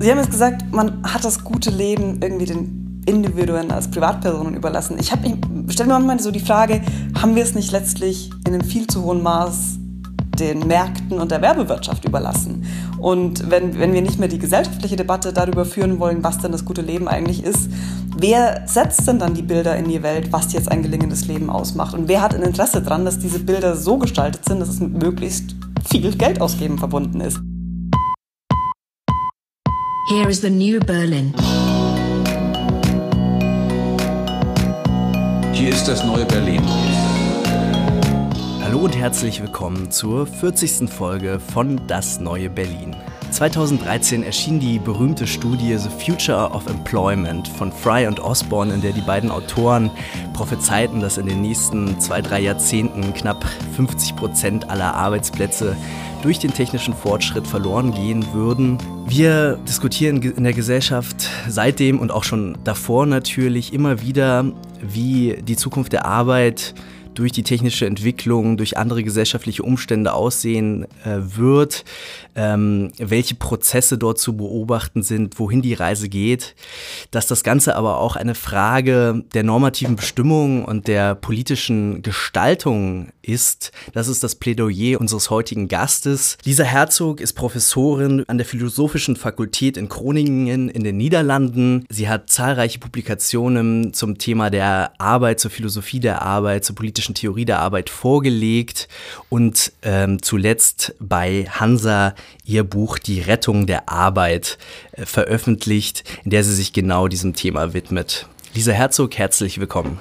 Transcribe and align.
Sie 0.00 0.10
haben 0.10 0.18
jetzt 0.18 0.30
gesagt, 0.30 0.72
man 0.72 1.02
hat 1.02 1.24
das 1.24 1.42
gute 1.42 1.70
Leben 1.70 2.20
irgendwie 2.22 2.46
den 2.46 3.02
Individuen 3.06 3.72
als 3.72 3.90
Privatpersonen 3.90 4.54
überlassen. 4.54 4.96
Ich 4.98 5.08
stelle 5.08 5.88
mir 5.88 5.94
manchmal 5.94 6.20
so 6.20 6.30
die 6.30 6.40
Frage, 6.40 6.82
haben 7.20 7.34
wir 7.34 7.42
es 7.42 7.54
nicht 7.54 7.72
letztlich 7.72 8.30
in 8.46 8.54
einem 8.54 8.62
viel 8.64 8.86
zu 8.86 9.02
hohen 9.02 9.22
Maß 9.22 9.78
den 10.38 10.68
Märkten 10.68 11.18
und 11.18 11.32
der 11.32 11.42
Werbewirtschaft 11.42 12.04
überlassen. 12.04 12.64
Und 12.98 13.50
wenn, 13.50 13.76
wenn 13.80 13.92
wir 13.92 14.02
nicht 14.02 14.20
mehr 14.20 14.28
die 14.28 14.38
gesellschaftliche 14.38 14.94
Debatte 14.94 15.32
darüber 15.32 15.64
führen 15.64 15.98
wollen, 15.98 16.22
was 16.22 16.38
denn 16.38 16.52
das 16.52 16.64
gute 16.64 16.82
Leben 16.82 17.08
eigentlich 17.08 17.42
ist, 17.42 17.68
wer 18.16 18.62
setzt 18.66 19.08
denn 19.08 19.18
dann 19.18 19.34
die 19.34 19.42
Bilder 19.42 19.76
in 19.76 19.88
die 19.88 20.04
Welt, 20.04 20.32
was 20.32 20.52
jetzt 20.52 20.70
ein 20.70 20.82
gelingendes 20.82 21.26
Leben 21.26 21.50
ausmacht? 21.50 21.94
Und 21.94 22.06
wer 22.06 22.22
hat 22.22 22.36
ein 22.36 22.42
Interesse 22.42 22.82
daran, 22.82 23.04
dass 23.04 23.18
diese 23.18 23.40
Bilder 23.40 23.74
so 23.74 23.98
gestaltet 23.98 24.44
sind, 24.44 24.60
dass 24.60 24.68
es 24.68 24.78
mit 24.78 25.02
möglichst 25.02 25.56
viel 25.90 26.14
Geld 26.16 26.40
ausgeben 26.40 26.78
verbunden 26.78 27.20
ist? 27.20 27.40
Here 30.08 30.30
is 30.30 30.40
the 30.40 30.48
new 30.48 30.80
Berlin. 30.80 31.34
Hier 35.52 35.68
ist 35.68 35.84
das 35.86 36.02
neue 36.02 36.24
Berlin. 36.24 36.62
Hallo 38.62 38.78
und 38.84 38.96
herzlich 38.96 39.42
willkommen 39.42 39.90
zur 39.90 40.26
40. 40.26 40.88
Folge 40.88 41.38
von 41.38 41.78
Das 41.88 42.20
neue 42.20 42.48
Berlin. 42.48 42.96
2013 43.30 44.22
erschien 44.22 44.58
die 44.58 44.78
berühmte 44.78 45.26
Studie 45.26 45.76
The 45.76 45.88
Future 45.88 46.50
of 46.50 46.66
Employment 46.66 47.46
von 47.48 47.70
Fry 47.70 48.06
und 48.06 48.20
Osborne, 48.20 48.72
in 48.72 48.80
der 48.80 48.92
die 48.92 49.00
beiden 49.00 49.30
Autoren 49.30 49.90
prophezeiten, 50.32 51.00
dass 51.00 51.18
in 51.18 51.26
den 51.26 51.42
nächsten 51.42 52.00
zwei, 52.00 52.22
drei 52.22 52.40
Jahrzehnten 52.40 53.12
knapp 53.14 53.44
50 53.76 54.16
Prozent 54.16 54.70
aller 54.70 54.94
Arbeitsplätze 54.94 55.76
durch 56.22 56.38
den 56.38 56.52
technischen 56.52 56.94
Fortschritt 56.94 57.46
verloren 57.46 57.92
gehen 57.92 58.24
würden. 58.32 58.78
Wir 59.06 59.56
diskutieren 59.68 60.20
in 60.22 60.44
der 60.44 60.52
Gesellschaft 60.52 61.28
seitdem 61.48 62.00
und 62.00 62.10
auch 62.10 62.24
schon 62.24 62.58
davor 62.64 63.06
natürlich 63.06 63.72
immer 63.72 64.00
wieder, 64.00 64.44
wie 64.80 65.38
die 65.42 65.56
Zukunft 65.56 65.92
der 65.92 66.06
Arbeit 66.06 66.74
durch 67.18 67.32
die 67.32 67.42
technische 67.42 67.84
Entwicklung, 67.84 68.56
durch 68.56 68.76
andere 68.76 69.02
gesellschaftliche 69.02 69.64
Umstände 69.64 70.12
aussehen 70.12 70.84
äh, 71.04 71.18
wird, 71.18 71.84
ähm, 72.36 72.92
welche 72.98 73.34
Prozesse 73.34 73.98
dort 73.98 74.18
zu 74.18 74.36
beobachten 74.36 75.02
sind, 75.02 75.38
wohin 75.40 75.60
die 75.60 75.74
Reise 75.74 76.08
geht, 76.08 76.54
dass 77.10 77.26
das 77.26 77.42
Ganze 77.42 77.74
aber 77.74 77.98
auch 77.98 78.14
eine 78.14 78.36
Frage 78.36 79.24
der 79.34 79.42
normativen 79.42 79.96
Bestimmung 79.96 80.64
und 80.64 80.86
der 80.86 81.16
politischen 81.16 82.02
Gestaltung 82.02 83.08
ist. 83.22 83.72
Das 83.92 84.06
ist 84.06 84.22
das 84.22 84.36
Plädoyer 84.36 85.00
unseres 85.00 85.28
heutigen 85.28 85.66
Gastes. 85.66 86.38
Lisa 86.44 86.64
Herzog 86.64 87.20
ist 87.20 87.32
Professorin 87.32 88.24
an 88.28 88.38
der 88.38 88.46
Philosophischen 88.46 89.16
Fakultät 89.16 89.76
in 89.76 89.88
Groningen 89.88 90.68
in 90.68 90.84
den 90.84 90.96
Niederlanden. 90.96 91.84
Sie 91.88 92.08
hat 92.08 92.30
zahlreiche 92.30 92.78
Publikationen 92.78 93.92
zum 93.92 94.18
Thema 94.18 94.50
der 94.50 94.92
Arbeit, 94.98 95.40
zur 95.40 95.50
Philosophie 95.50 96.00
der 96.00 96.22
Arbeit, 96.22 96.64
zur 96.64 96.76
politischen 96.76 97.07
Theorie 97.14 97.44
der 97.44 97.60
Arbeit 97.60 97.90
vorgelegt 97.90 98.88
und 99.28 99.72
ähm, 99.82 100.22
zuletzt 100.22 100.94
bei 101.00 101.46
Hansa 101.50 102.14
ihr 102.44 102.64
Buch 102.64 102.98
Die 102.98 103.20
Rettung 103.20 103.66
der 103.66 103.88
Arbeit 103.88 104.58
äh, 104.92 105.04
veröffentlicht, 105.04 106.04
in 106.24 106.30
der 106.30 106.44
sie 106.44 106.54
sich 106.54 106.72
genau 106.72 107.08
diesem 107.08 107.34
Thema 107.34 107.74
widmet. 107.74 108.26
Lisa 108.54 108.72
Herzog, 108.72 109.16
herzlich 109.16 109.60
willkommen. 109.60 110.00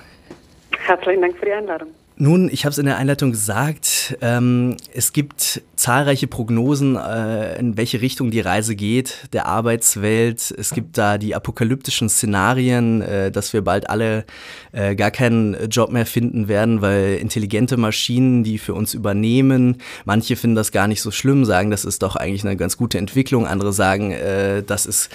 Herzlichen 0.86 1.22
Dank 1.22 1.38
für 1.38 1.46
die 1.46 1.52
Einladung. 1.52 1.90
Nun, 2.20 2.50
ich 2.52 2.66
habe 2.66 2.72
es 2.72 2.80
in 2.80 2.88
der 2.88 2.98
Einleitung 2.98 3.30
gesagt, 3.30 4.18
ähm, 4.22 4.76
es 4.92 5.14
gibt 5.14 5.62
zahlreiche 5.76 6.26
Prognosen, 6.26 6.96
äh, 6.96 7.60
in 7.60 7.78
welche 7.78 8.02
Richtung 8.02 8.32
die 8.32 8.40
Reise 8.40 8.76
geht, 8.76 9.28
der 9.34 9.46
Arbeitswelt. 9.46 10.52
Es 10.58 10.72
gibt 10.72 10.98
da 10.98 11.20
die 11.20 11.36
apokalyptischen 11.36 12.10
Szenarien, 12.10 13.04
äh, 13.04 13.30
dass 13.30 13.54
wir 13.54 13.62
bald 13.62 13.92
alle 13.92 14.26
äh, 14.72 14.96
gar 14.96 15.12
keinen 15.12 15.70
Job 15.70 15.92
mehr 15.92 16.08
finden 16.08 16.48
werden, 16.48 16.82
weil 16.82 17.18
intelligente 17.22 17.78
Maschinen 17.78 18.44
die 18.44 18.58
für 18.58 18.74
uns 18.74 18.96
übernehmen. 18.96 19.78
Manche 20.04 20.36
finden 20.36 20.56
das 20.56 20.72
gar 20.72 20.88
nicht 20.88 21.04
so 21.04 21.12
schlimm, 21.12 21.46
sagen, 21.46 21.70
das 21.70 21.86
ist 21.86 22.02
doch 22.02 22.16
eigentlich 22.16 22.44
eine 22.44 22.58
ganz 22.58 22.78
gute 22.78 22.98
Entwicklung. 22.98 23.46
Andere 23.46 23.74
sagen, 23.74 24.10
äh, 24.10 24.64
das 24.64 24.88
ist, 24.88 25.10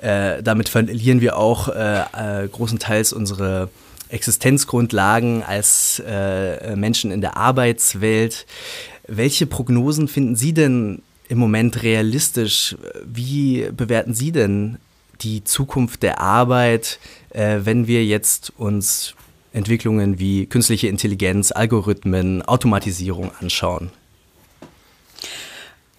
äh, 0.00 0.42
damit 0.42 0.70
verlieren 0.70 1.20
wir 1.20 1.36
auch 1.36 1.68
äh, 1.68 2.44
äh, 2.44 2.48
großenteils 2.48 3.12
unsere 3.12 3.68
Existenzgrundlagen 4.08 5.42
als 5.42 6.02
äh, 6.06 6.76
Menschen 6.76 7.10
in 7.10 7.20
der 7.20 7.36
Arbeitswelt. 7.36 8.46
Welche 9.06 9.46
Prognosen 9.46 10.08
finden 10.08 10.36
Sie 10.36 10.52
denn 10.52 11.02
im 11.28 11.38
Moment 11.38 11.82
realistisch? 11.82 12.76
Wie 13.04 13.68
bewerten 13.76 14.14
Sie 14.14 14.32
denn 14.32 14.78
die 15.22 15.44
Zukunft 15.44 16.02
der 16.02 16.20
Arbeit, 16.20 16.98
äh, 17.30 17.60
wenn 17.64 17.86
wir 17.86 18.04
jetzt 18.04 18.52
uns 18.56 19.14
Entwicklungen 19.52 20.18
wie 20.18 20.46
künstliche 20.46 20.88
Intelligenz, 20.88 21.52
Algorithmen, 21.52 22.42
Automatisierung 22.42 23.30
anschauen? 23.40 23.90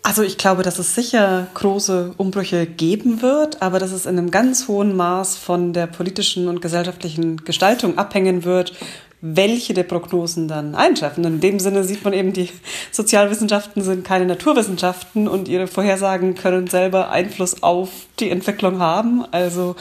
Also 0.07 0.23
ich 0.23 0.37
glaube, 0.37 0.63
dass 0.63 0.79
es 0.79 0.95
sicher 0.95 1.47
große 1.53 2.13
Umbrüche 2.15 2.65
geben 2.65 3.21
wird, 3.21 3.61
aber 3.61 3.77
dass 3.77 3.91
es 3.91 4.05
in 4.05 4.17
einem 4.17 4.31
ganz 4.31 4.69
hohen 4.69 4.95
Maß 4.95 5.35
von 5.35 5.73
der 5.73 5.85
politischen 5.85 6.47
und 6.47 6.61
gesellschaftlichen 6.61 7.43
Gestaltung 7.43 7.97
abhängen 7.97 8.45
wird, 8.45 8.71
welche 9.19 9.73
der 9.73 9.83
Prognosen 9.83 10.47
dann 10.47 10.75
eintreffen. 10.75 11.23
In 11.23 11.39
dem 11.39 11.59
Sinne 11.59 11.83
sieht 11.83 12.03
man 12.03 12.13
eben, 12.13 12.33
die 12.33 12.49
Sozialwissenschaften 12.91 13.81
sind 13.81 14.03
keine 14.03 14.25
Naturwissenschaften 14.25 15.27
und 15.27 15.47
ihre 15.47 15.65
Vorhersagen 15.65 16.35
können 16.35 16.67
selber 16.67 17.09
Einfluss 17.09 17.63
auf 17.63 17.89
die 18.19 18.29
Entwicklung 18.29 18.79
haben. 18.79 19.25
Also 19.31 19.75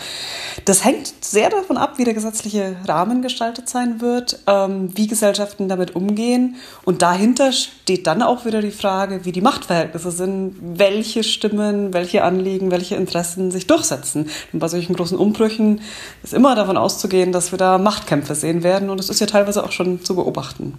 das 0.64 0.84
hängt 0.84 1.12
sehr 1.20 1.50
davon 1.50 1.76
ab, 1.76 1.98
wie 1.98 2.04
der 2.04 2.14
gesetzliche 2.14 2.76
Rahmen 2.86 3.20
gestaltet 3.20 3.68
sein 3.68 4.00
wird, 4.00 4.40
ähm, 4.46 4.96
wie 4.96 5.06
Gesellschaften 5.06 5.68
damit 5.68 5.94
umgehen. 5.94 6.56
Und 6.84 7.02
dahinter 7.02 7.52
steht 7.52 8.06
dann 8.06 8.22
auch 8.22 8.46
wieder 8.46 8.62
die 8.62 8.70
Frage, 8.70 9.26
wie 9.26 9.32
die 9.32 9.42
Machtverhältnisse 9.42 10.10
sind, 10.10 10.56
welche 10.60 11.22
Stimmen, 11.22 11.92
welche 11.92 12.24
Anliegen, 12.24 12.70
welche 12.70 12.96
Interessen 12.96 13.50
sich 13.50 13.66
durchsetzen. 13.66 14.30
Und 14.52 14.60
bei 14.60 14.68
solchen 14.68 14.96
großen 14.96 15.18
Umbrüchen 15.18 15.82
ist 16.22 16.32
immer 16.32 16.54
davon 16.54 16.78
auszugehen, 16.78 17.32
dass 17.32 17.52
wir 17.52 17.58
da 17.58 17.76
Machtkämpfe 17.76 18.34
sehen 18.34 18.62
werden. 18.62 18.88
Und 18.88 18.98
es 18.98 19.10
ist 19.10 19.20
ja 19.20 19.25
teilweise 19.26 19.64
auch 19.64 19.72
schon 19.72 20.04
zu 20.04 20.14
beobachten. 20.14 20.74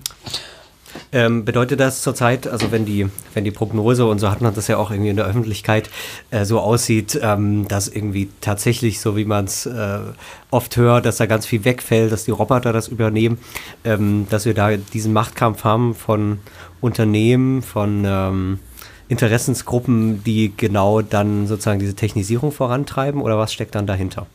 Ähm, 1.12 1.46
bedeutet 1.46 1.80
das 1.80 2.02
zurzeit, 2.02 2.47
also 2.47 2.72
wenn 2.72 2.85
die, 2.85 3.08
wenn 3.34 3.44
die 3.44 3.52
Prognose, 3.52 4.06
und 4.06 4.19
so 4.19 4.30
hat 4.30 4.41
man 4.41 4.53
das 4.53 4.68
ja 4.68 4.78
auch 4.78 4.91
irgendwie 4.91 5.09
in 5.09 5.16
der 5.16 5.25
Öffentlichkeit 5.25 5.90
äh, 6.31 6.44
so 6.44 6.59
aussieht, 6.59 7.19
ähm, 7.22 7.68
dass 7.68 7.88
irgendwie 7.88 8.30
tatsächlich, 8.41 9.00
so 9.00 9.16
wie 9.16 9.25
man 9.25 9.46
es 9.46 9.66
äh, 9.66 10.00
oft 10.50 10.75
hört, 10.75 11.06
dass 11.06 11.18
da 11.18 11.25
ganz 11.25 11.46
viel 11.46 11.63
wegfällt, 11.66 12.12
dass 12.12 12.25
die 12.25 12.31
Roboter 12.31 12.74
das 12.74 12.88
übernehmen, 12.88 13.38
ähm, 13.84 14.28
dass 14.30 14.46
wir 14.46 14.53
da 14.53 14.75
diesen 14.75 15.13
Machtkampf 15.13 15.63
haben 15.63 15.94
von 15.94 16.40
Unternehmen, 16.81 17.62
von 17.62 18.03
ähm, 18.06 18.59
Interessensgruppen, 19.07 20.24
die 20.24 20.53
genau 20.56 21.02
dann 21.02 21.47
sozusagen 21.47 21.80
diese 21.80 21.96
Technisierung 21.96 22.52
vorantreiben, 22.52 23.22
oder 23.22 23.38
was 23.38 23.53
steckt 23.53 23.75
dann 23.75 23.88
dahinter? 23.88 24.28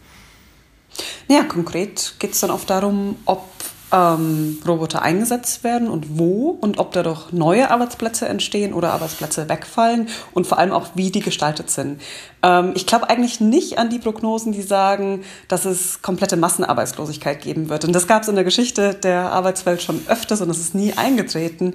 Ja, 1.28 1.44
konkret 1.44 2.14
geht 2.18 2.32
es 2.32 2.40
dann 2.40 2.50
oft 2.50 2.68
darum, 2.68 3.16
ob 3.24 3.44
ähm, 3.92 4.58
Roboter 4.66 5.02
eingesetzt 5.02 5.64
werden 5.64 5.88
und 5.88 6.18
wo 6.18 6.56
und 6.60 6.78
ob 6.78 6.92
dadurch 6.92 7.30
neue 7.32 7.70
Arbeitsplätze 7.70 8.26
entstehen 8.26 8.72
oder 8.72 8.92
Arbeitsplätze 8.92 9.48
wegfallen 9.48 10.08
und 10.32 10.46
vor 10.46 10.58
allem 10.58 10.72
auch, 10.72 10.88
wie 10.94 11.10
die 11.10 11.20
gestaltet 11.20 11.70
sind. 11.70 12.00
Ähm, 12.42 12.72
ich 12.74 12.86
glaube 12.86 13.10
eigentlich 13.10 13.40
nicht 13.40 13.78
an 13.78 13.90
die 13.90 13.98
Prognosen, 13.98 14.52
die 14.52 14.62
sagen, 14.62 15.22
dass 15.48 15.66
es 15.66 16.00
komplette 16.02 16.36
Massenarbeitslosigkeit 16.36 17.42
geben 17.42 17.68
wird. 17.68 17.84
Und 17.84 17.92
das 17.92 18.06
gab 18.06 18.22
es 18.22 18.28
in 18.28 18.34
der 18.34 18.44
Geschichte 18.44 18.94
der 18.94 19.32
Arbeitswelt 19.32 19.82
schon 19.82 20.02
öfters 20.08 20.40
und 20.40 20.50
es 20.50 20.58
ist 20.58 20.74
nie 20.74 20.94
eingetreten. 20.94 21.74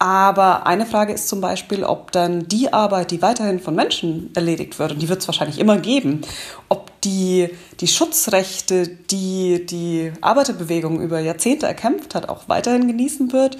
Aber 0.00 0.66
eine 0.66 0.86
Frage 0.86 1.12
ist 1.12 1.28
zum 1.28 1.40
Beispiel, 1.40 1.82
ob 1.82 2.12
dann 2.12 2.46
die 2.46 2.72
Arbeit, 2.72 3.10
die 3.10 3.20
weiterhin 3.20 3.58
von 3.58 3.74
Menschen 3.74 4.30
erledigt 4.34 4.78
wird, 4.78 4.92
und 4.92 5.02
die 5.02 5.08
wird 5.08 5.20
es 5.20 5.28
wahrscheinlich 5.28 5.58
immer 5.58 5.78
geben, 5.78 6.20
ob 6.68 6.88
die, 7.00 7.50
die 7.80 7.88
Schutzrechte, 7.88 8.86
die 8.86 9.66
die 9.66 10.12
Arbeiterbewegung 10.20 11.00
über 11.00 11.18
Jahrzehnte 11.18 11.66
erkämpft 11.66 12.14
hat, 12.14 12.28
auch 12.28 12.48
weiterhin 12.48 12.86
genießen 12.86 13.32
wird 13.32 13.58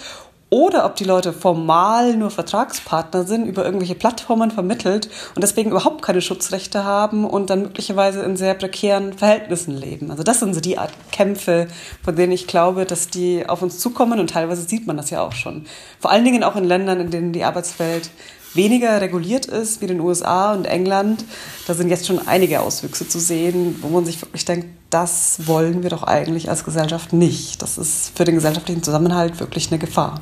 oder 0.50 0.86
ob 0.86 0.96
die 0.96 1.04
Leute 1.04 1.32
formal 1.32 2.16
nur 2.16 2.30
Vertragspartner 2.30 3.24
sind, 3.24 3.46
über 3.46 3.64
irgendwelche 3.64 3.94
Plattformen 3.94 4.50
vermittelt 4.50 5.10
und 5.34 5.42
deswegen 5.42 5.70
überhaupt 5.70 6.02
keine 6.02 6.22
Schutzrechte 6.22 6.84
haben 6.84 7.24
und 7.24 7.50
dann 7.50 7.62
möglicherweise 7.62 8.22
in 8.22 8.36
sehr 8.36 8.54
prekären 8.54 9.12
Verhältnissen 9.12 9.76
leben. 9.76 10.10
Also 10.10 10.22
das 10.22 10.40
sind 10.40 10.54
so 10.54 10.60
die 10.60 10.78
Art 10.78 10.92
Kämpfe, 11.12 11.68
von 12.02 12.16
denen 12.16 12.32
ich 12.32 12.46
glaube, 12.46 12.86
dass 12.86 13.08
die 13.08 13.46
auf 13.46 13.60
uns 13.60 13.78
zukommen 13.78 14.20
und 14.20 14.30
teilweise 14.30 14.62
sieht 14.62 14.86
man 14.86 14.96
das 14.96 15.10
ja 15.10 15.22
auch 15.22 15.32
schon. 15.32 15.66
Vor 16.00 16.10
allen 16.10 16.24
Dingen 16.24 16.42
auch 16.42 16.56
in 16.56 16.64
Ländern, 16.64 17.00
in 17.00 17.10
denen 17.10 17.32
die 17.32 17.44
Arbeitswelt 17.44 18.10
weniger 18.54 19.00
reguliert 19.02 19.44
ist 19.46 19.82
wie 19.82 19.86
den 19.86 20.00
USA 20.00 20.54
und 20.54 20.64
England, 20.64 21.24
da 21.66 21.74
sind 21.74 21.90
jetzt 21.90 22.06
schon 22.06 22.26
einige 22.26 22.60
Auswüchse 22.60 23.06
zu 23.06 23.18
sehen, 23.18 23.76
wo 23.82 23.88
man 23.88 24.06
sich 24.06 24.20
wirklich 24.22 24.46
denkt, 24.46 24.66
das 24.90 25.46
wollen 25.46 25.82
wir 25.82 25.90
doch 25.90 26.02
eigentlich 26.02 26.48
als 26.48 26.64
Gesellschaft 26.64 27.12
nicht. 27.12 27.62
Das 27.62 27.78
ist 27.78 28.16
für 28.16 28.24
den 28.24 28.34
gesellschaftlichen 28.34 28.82
Zusammenhalt 28.82 29.38
wirklich 29.40 29.70
eine 29.70 29.78
Gefahr. 29.78 30.20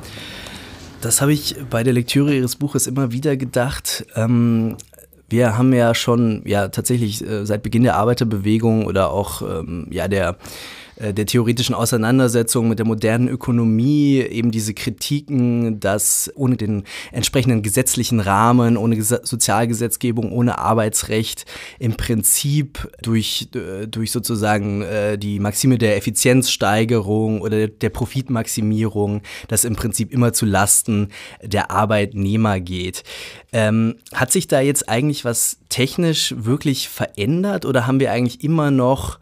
Das 1.01 1.21
habe 1.21 1.31
ich 1.33 1.55
bei 1.69 1.83
der 1.83 1.93
Lektüre 1.93 2.35
Ihres 2.35 2.55
Buches 2.55 2.87
immer 2.87 3.11
wieder 3.11 3.37
gedacht. 3.37 4.05
Ähm, 4.15 4.77
Wir 5.29 5.57
haben 5.57 5.73
ja 5.73 5.93
schon 5.93 6.41
ja 6.45 6.69
tatsächlich 6.69 7.21
äh, 7.21 7.45
seit 7.45 7.61
Beginn 7.61 7.83
der 7.83 7.97
Arbeiterbewegung 7.97 8.85
oder 8.85 9.11
auch 9.11 9.41
ähm, 9.41 9.87
ja 9.91 10.07
der 10.07 10.37
der 10.99 11.25
theoretischen 11.25 11.75
Auseinandersetzung 11.75 12.69
mit 12.69 12.79
der 12.79 12.85
modernen 12.85 13.27
Ökonomie 13.27 14.17
eben 14.19 14.51
diese 14.51 14.73
Kritiken, 14.73 15.79
dass 15.79 16.31
ohne 16.35 16.57
den 16.57 16.83
entsprechenden 17.11 17.61
gesetzlichen 17.61 18.19
Rahmen, 18.19 18.77
ohne 18.77 19.01
Sozialgesetzgebung, 19.01 20.31
ohne 20.31 20.57
Arbeitsrecht 20.57 21.45
im 21.79 21.95
Prinzip 21.97 22.89
durch, 23.01 23.49
äh, 23.55 23.87
durch 23.87 24.11
sozusagen 24.11 24.81
äh, 24.81 25.17
die 25.17 25.39
Maxime 25.39 25.77
der 25.77 25.97
Effizienzsteigerung 25.97 27.41
oder 27.41 27.67
der 27.67 27.89
Profitmaximierung, 27.89 29.21
das 29.47 29.65
im 29.65 29.75
Prinzip 29.75 30.11
immer 30.11 30.33
zu 30.33 30.45
Lasten 30.45 31.09
der 31.43 31.71
Arbeitnehmer 31.71 32.59
geht. 32.59 33.03
Ähm, 33.53 33.95
hat 34.13 34.31
sich 34.31 34.47
da 34.47 34.61
jetzt 34.61 34.89
eigentlich 34.89 35.25
was 35.25 35.59
technisch 35.69 36.33
wirklich 36.37 36.89
verändert 36.89 37.65
oder 37.65 37.87
haben 37.87 37.99
wir 37.99 38.11
eigentlich 38.11 38.43
immer 38.43 38.71
noch 38.71 39.19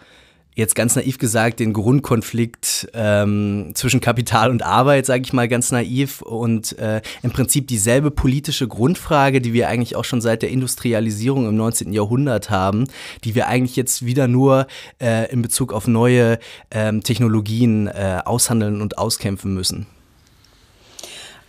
jetzt 0.56 0.74
ganz 0.74 0.96
naiv 0.96 1.18
gesagt, 1.18 1.60
den 1.60 1.74
Grundkonflikt 1.74 2.90
ähm, 2.94 3.72
zwischen 3.76 4.00
Kapital 4.00 4.50
und 4.50 4.64
Arbeit, 4.64 5.06
sage 5.06 5.24
ich 5.24 5.34
mal 5.34 5.48
ganz 5.48 5.72
naiv, 5.72 6.22
und 6.22 6.78
äh, 6.80 7.02
im 7.22 7.32
Prinzip 7.32 7.68
dieselbe 7.68 8.10
politische 8.10 8.68
Grundfrage, 8.68 9.42
die 9.42 9.54
wir 9.54 9.68
eigentlich 9.68 9.96
auch 9.96 10.06
schon 10.06 10.22
seit 10.22 10.42
der 10.42 10.50
Industrialisierung 10.50 11.48
im 11.48 11.56
19. 11.56 11.92
Jahrhundert 11.94 12.50
haben, 12.50 12.86
die 13.24 13.36
wir 13.36 13.48
eigentlich 13.48 13.76
jetzt 13.76 14.06
wieder 14.06 14.28
nur 14.28 14.68
äh, 15.02 15.32
in 15.32 15.42
Bezug 15.42 15.74
auf 15.74 15.88
neue 15.88 16.40
ähm, 16.72 17.04
Technologien 17.04 17.88
äh, 17.88 18.22
aushandeln 18.24 18.82
und 18.82 18.98
auskämpfen 18.98 19.54
müssen. 19.54 19.88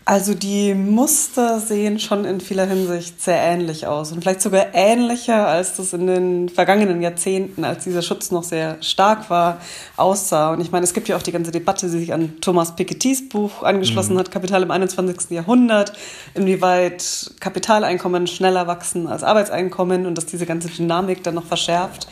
Also 0.08 0.34
die 0.34 0.72
Muster 0.72 1.58
sehen 1.58 1.98
schon 1.98 2.24
in 2.24 2.40
vieler 2.40 2.64
Hinsicht 2.64 3.20
sehr 3.20 3.38
ähnlich 3.38 3.88
aus 3.88 4.12
und 4.12 4.22
vielleicht 4.22 4.40
sogar 4.40 4.66
ähnlicher, 4.72 5.48
als 5.48 5.74
das 5.74 5.92
in 5.94 6.06
den 6.06 6.48
vergangenen 6.48 7.02
Jahrzehnten, 7.02 7.64
als 7.64 7.82
dieser 7.82 8.02
Schutz 8.02 8.30
noch 8.30 8.44
sehr 8.44 8.80
stark 8.84 9.30
war, 9.30 9.60
aussah. 9.96 10.52
Und 10.52 10.60
ich 10.60 10.70
meine, 10.70 10.84
es 10.84 10.94
gibt 10.94 11.08
ja 11.08 11.16
auch 11.16 11.22
die 11.22 11.32
ganze 11.32 11.50
Debatte, 11.50 11.86
die 11.86 11.98
sich 11.98 12.12
an 12.12 12.40
Thomas 12.40 12.76
Pikettys 12.76 13.28
Buch 13.28 13.64
angeschlossen 13.64 14.14
mhm. 14.14 14.20
hat, 14.20 14.30
Kapital 14.30 14.62
im 14.62 14.70
21. 14.70 15.30
Jahrhundert, 15.30 15.92
inwieweit 16.34 17.32
Kapitaleinkommen 17.40 18.28
schneller 18.28 18.68
wachsen 18.68 19.08
als 19.08 19.24
Arbeitseinkommen 19.24 20.06
und 20.06 20.16
dass 20.16 20.26
diese 20.26 20.46
ganze 20.46 20.68
Dynamik 20.68 21.24
dann 21.24 21.34
noch 21.34 21.46
verschärft. 21.46 22.06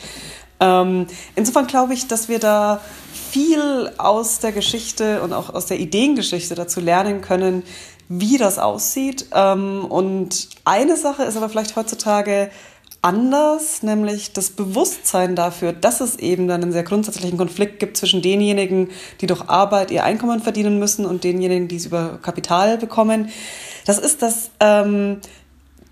Ähm, 0.59 1.07
insofern 1.35 1.67
glaube 1.67 1.93
ich, 1.93 2.07
dass 2.07 2.27
wir 2.27 2.39
da 2.39 2.81
viel 3.35 3.91
aus 3.97 4.39
der 4.39 4.53
Geschichte 4.53 5.21
und 5.21 5.33
auch 5.33 5.53
aus 5.53 5.65
der 5.65 5.77
Ideengeschichte 5.77 6.55
dazu 6.55 6.79
lernen 6.79 7.19
können, 7.19 7.63
wie 8.07 8.37
das 8.37 8.59
aussieht. 8.59 9.25
Ähm, 9.33 9.83
und 9.83 10.47
eine 10.63 10.95
Sache 10.95 11.23
ist 11.23 11.35
aber 11.35 11.49
vielleicht 11.49 11.75
heutzutage 11.75 12.49
anders, 13.01 13.83
nämlich 13.83 14.31
das 14.31 14.51
Bewusstsein 14.51 15.35
dafür, 15.35 15.73
dass 15.73 15.99
es 15.99 16.15
eben 16.15 16.47
dann 16.47 16.63
einen 16.63 16.71
sehr 16.71 16.83
grundsätzlichen 16.83 17.37
Konflikt 17.37 17.79
gibt 17.79 17.97
zwischen 17.97 18.21
denjenigen, 18.21 18.87
die 19.19 19.27
durch 19.27 19.49
Arbeit 19.49 19.91
ihr 19.91 20.05
Einkommen 20.05 20.39
verdienen 20.39 20.79
müssen 20.79 21.05
und 21.05 21.25
denjenigen, 21.25 21.67
die 21.67 21.75
es 21.75 21.87
über 21.87 22.19
Kapital 22.21 22.77
bekommen. 22.77 23.27
Das 23.85 23.97
ist 23.97 24.21
das 24.21 24.49
ähm, 24.61 25.19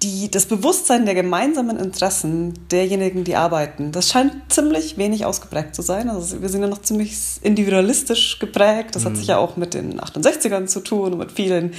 die, 0.03 0.29
das 0.29 0.45
Bewusstsein 0.45 1.05
der 1.05 1.15
gemeinsamen 1.15 1.77
Interessen 1.77 2.53
derjenigen, 2.69 3.23
die 3.23 3.35
arbeiten, 3.35 3.91
das 3.91 4.09
scheint 4.09 4.33
ziemlich 4.50 4.97
wenig 4.97 5.25
ausgeprägt 5.25 5.73
zu 5.73 5.81
sein. 5.81 6.09
Also 6.09 6.41
wir 6.41 6.50
sind 6.50 6.61
ja 6.61 6.67
noch 6.67 6.81
ziemlich 6.81 7.15
individualistisch 7.41 8.39
geprägt. 8.39 8.95
Das 8.95 9.03
mhm. 9.03 9.09
hat 9.09 9.17
sich 9.17 9.27
ja 9.27 9.38
auch 9.38 9.55
mit 9.55 9.73
den 9.73 10.00
68ern 10.00 10.67
zu 10.67 10.81
tun 10.81 11.13
und 11.13 11.19
mit 11.19 11.31
vielen 11.31 11.71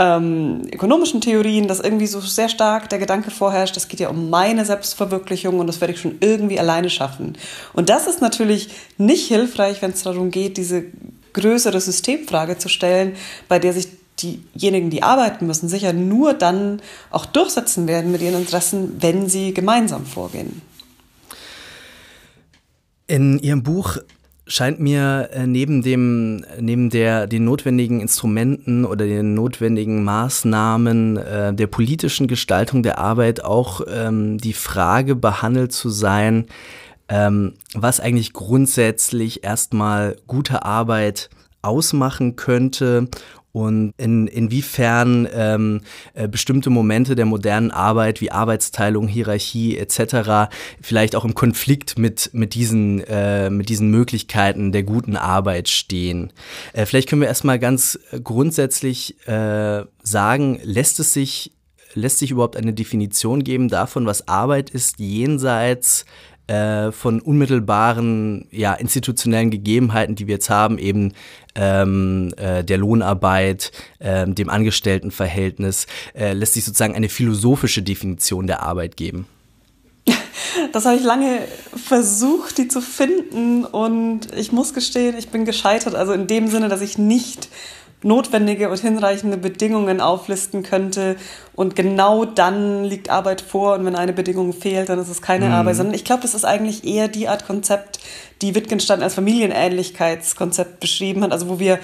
ähm, 0.00 0.62
ökonomischen 0.72 1.20
Theorien, 1.20 1.68
dass 1.68 1.78
irgendwie 1.78 2.06
so 2.06 2.20
sehr 2.20 2.48
stark 2.48 2.88
der 2.88 2.98
Gedanke 2.98 3.30
vorherrscht, 3.30 3.76
es 3.76 3.86
geht 3.86 4.00
ja 4.00 4.08
um 4.08 4.30
meine 4.30 4.64
Selbstverwirklichung 4.64 5.58
und 5.60 5.66
das 5.66 5.80
werde 5.80 5.94
ich 5.94 6.00
schon 6.00 6.16
irgendwie 6.20 6.58
alleine 6.58 6.90
schaffen. 6.90 7.36
Und 7.74 7.88
das 7.88 8.06
ist 8.06 8.20
natürlich 8.20 8.70
nicht 8.98 9.28
hilfreich, 9.28 9.82
wenn 9.82 9.92
es 9.92 10.02
darum 10.02 10.30
geht, 10.30 10.56
diese 10.56 10.84
größere 11.34 11.80
Systemfrage 11.80 12.58
zu 12.58 12.68
stellen, 12.68 13.14
bei 13.48 13.58
der 13.58 13.72
sich 13.72 13.99
diejenigen, 14.22 14.90
die 14.90 15.02
arbeiten 15.02 15.46
müssen, 15.46 15.68
sicher 15.68 15.92
nur 15.92 16.34
dann 16.34 16.80
auch 17.10 17.26
durchsetzen 17.26 17.86
werden 17.86 18.12
mit 18.12 18.22
ihren 18.22 18.40
Interessen, 18.40 18.96
wenn 19.00 19.28
sie 19.28 19.54
gemeinsam 19.54 20.06
vorgehen. 20.06 20.62
In 23.06 23.38
Ihrem 23.40 23.62
Buch 23.62 23.98
scheint 24.46 24.80
mir 24.80 25.30
äh, 25.32 25.46
neben 25.46 25.82
dem 25.82 26.44
neben 26.58 26.90
der 26.90 27.26
den 27.26 27.44
notwendigen 27.44 28.00
Instrumenten 28.00 28.84
oder 28.84 29.06
den 29.06 29.34
notwendigen 29.34 30.02
Maßnahmen 30.02 31.16
äh, 31.16 31.54
der 31.54 31.66
politischen 31.68 32.26
Gestaltung 32.26 32.82
der 32.82 32.98
Arbeit 32.98 33.44
auch 33.44 33.80
ähm, 33.88 34.38
die 34.38 34.52
Frage 34.52 35.14
behandelt 35.14 35.72
zu 35.72 35.88
sein, 35.88 36.46
ähm, 37.08 37.54
was 37.74 38.00
eigentlich 38.00 38.32
grundsätzlich 38.32 39.44
erstmal 39.44 40.16
gute 40.26 40.64
Arbeit 40.64 41.30
ausmachen 41.62 42.36
könnte 42.36 43.08
und 43.52 43.92
in, 43.96 44.26
inwiefern 44.26 45.28
ähm, 45.32 45.80
äh, 46.14 46.28
bestimmte 46.28 46.70
Momente 46.70 47.16
der 47.16 47.26
modernen 47.26 47.70
Arbeit 47.70 48.20
wie 48.20 48.30
Arbeitsteilung, 48.30 49.08
Hierarchie 49.08 49.76
etc. 49.76 50.52
vielleicht 50.80 51.16
auch 51.16 51.24
im 51.24 51.34
Konflikt 51.34 51.98
mit, 51.98 52.30
mit, 52.32 52.54
diesen, 52.54 53.00
äh, 53.04 53.50
mit 53.50 53.68
diesen 53.68 53.90
Möglichkeiten 53.90 54.72
der 54.72 54.84
guten 54.84 55.16
Arbeit 55.16 55.68
stehen. 55.68 56.32
Äh, 56.72 56.86
vielleicht 56.86 57.08
können 57.08 57.22
wir 57.22 57.28
erstmal 57.28 57.58
ganz 57.58 57.98
grundsätzlich 58.22 59.26
äh, 59.26 59.84
sagen, 60.02 60.60
lässt 60.62 61.00
es 61.00 61.12
sich, 61.12 61.52
lässt 61.94 62.18
sich 62.18 62.30
überhaupt 62.30 62.56
eine 62.56 62.72
Definition 62.72 63.42
geben 63.42 63.68
davon, 63.68 64.06
was 64.06 64.28
Arbeit 64.28 64.70
ist, 64.70 65.00
jenseits 65.00 66.04
äh, 66.50 66.90
von 66.90 67.20
unmittelbaren 67.20 68.46
ja, 68.50 68.74
institutionellen 68.74 69.50
Gegebenheiten, 69.50 70.16
die 70.16 70.26
wir 70.26 70.34
jetzt 70.34 70.50
haben, 70.50 70.78
eben 70.78 71.12
ähm, 71.54 72.34
äh, 72.36 72.64
der 72.64 72.76
Lohnarbeit, 72.76 73.70
äh, 74.00 74.26
dem 74.26 74.50
Angestelltenverhältnis, 74.50 75.86
äh, 76.12 76.32
lässt 76.32 76.54
sich 76.54 76.64
sozusagen 76.64 76.96
eine 76.96 77.08
philosophische 77.08 77.82
Definition 77.82 78.48
der 78.48 78.62
Arbeit 78.62 78.96
geben. 78.96 79.26
Das 80.72 80.84
habe 80.84 80.96
ich 80.96 81.04
lange 81.04 81.42
versucht, 81.76 82.58
die 82.58 82.66
zu 82.66 82.80
finden 82.80 83.64
und 83.64 84.32
ich 84.36 84.50
muss 84.50 84.74
gestehen, 84.74 85.16
ich 85.16 85.28
bin 85.28 85.44
gescheitert. 85.44 85.94
Also 85.94 86.12
in 86.12 86.26
dem 86.26 86.48
Sinne, 86.48 86.68
dass 86.68 86.80
ich 86.80 86.98
nicht 86.98 87.48
notwendige 88.02 88.68
und 88.70 88.80
hinreichende 88.80 89.36
Bedingungen 89.36 90.00
auflisten 90.00 90.62
könnte. 90.62 91.16
Und 91.54 91.76
genau 91.76 92.24
dann 92.24 92.84
liegt 92.84 93.10
Arbeit 93.10 93.40
vor. 93.40 93.74
Und 93.74 93.84
wenn 93.84 93.96
eine 93.96 94.12
Bedingung 94.12 94.52
fehlt, 94.52 94.88
dann 94.88 94.98
ist 94.98 95.08
es 95.08 95.22
keine 95.22 95.46
mhm. 95.46 95.52
Arbeit. 95.52 95.76
Sondern 95.76 95.94
ich 95.94 96.04
glaube, 96.04 96.22
das 96.22 96.34
ist 96.34 96.44
eigentlich 96.44 96.84
eher 96.84 97.08
die 97.08 97.28
Art 97.28 97.46
Konzept, 97.46 98.00
die 98.42 98.54
Wittgenstein 98.54 99.02
als 99.02 99.14
Familienähnlichkeitskonzept 99.14 100.80
beschrieben 100.80 101.22
hat. 101.22 101.32
Also 101.32 101.48
wo 101.48 101.58
wir 101.58 101.78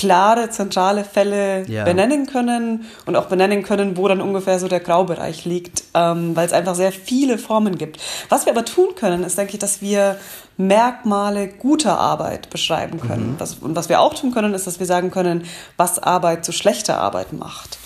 klare, 0.00 0.48
zentrale 0.48 1.04
Fälle 1.04 1.66
ja. 1.68 1.84
benennen 1.84 2.24
können 2.24 2.86
und 3.04 3.16
auch 3.16 3.26
benennen 3.26 3.62
können, 3.62 3.98
wo 3.98 4.08
dann 4.08 4.22
ungefähr 4.22 4.58
so 4.58 4.66
der 4.66 4.80
Graubereich 4.80 5.44
liegt, 5.44 5.84
ähm, 5.92 6.34
weil 6.34 6.46
es 6.46 6.54
einfach 6.54 6.74
sehr 6.74 6.90
viele 6.90 7.36
Formen 7.36 7.76
gibt. 7.76 8.00
Was 8.30 8.46
wir 8.46 8.54
aber 8.54 8.64
tun 8.64 8.94
können, 8.96 9.24
ist, 9.24 9.36
denke 9.36 9.52
ich, 9.52 9.58
dass 9.58 9.82
wir 9.82 10.16
Merkmale 10.56 11.48
guter 11.48 12.00
Arbeit 12.00 12.48
beschreiben 12.48 12.98
können. 12.98 13.32
Mhm. 13.32 13.34
Was, 13.40 13.56
und 13.56 13.76
was 13.76 13.90
wir 13.90 14.00
auch 14.00 14.14
tun 14.14 14.32
können, 14.32 14.54
ist, 14.54 14.66
dass 14.66 14.80
wir 14.80 14.86
sagen 14.86 15.10
können, 15.10 15.44
was 15.76 15.98
Arbeit 15.98 16.46
zu 16.46 16.52
schlechter 16.52 16.98
Arbeit 16.98 17.34
macht. 17.34 17.76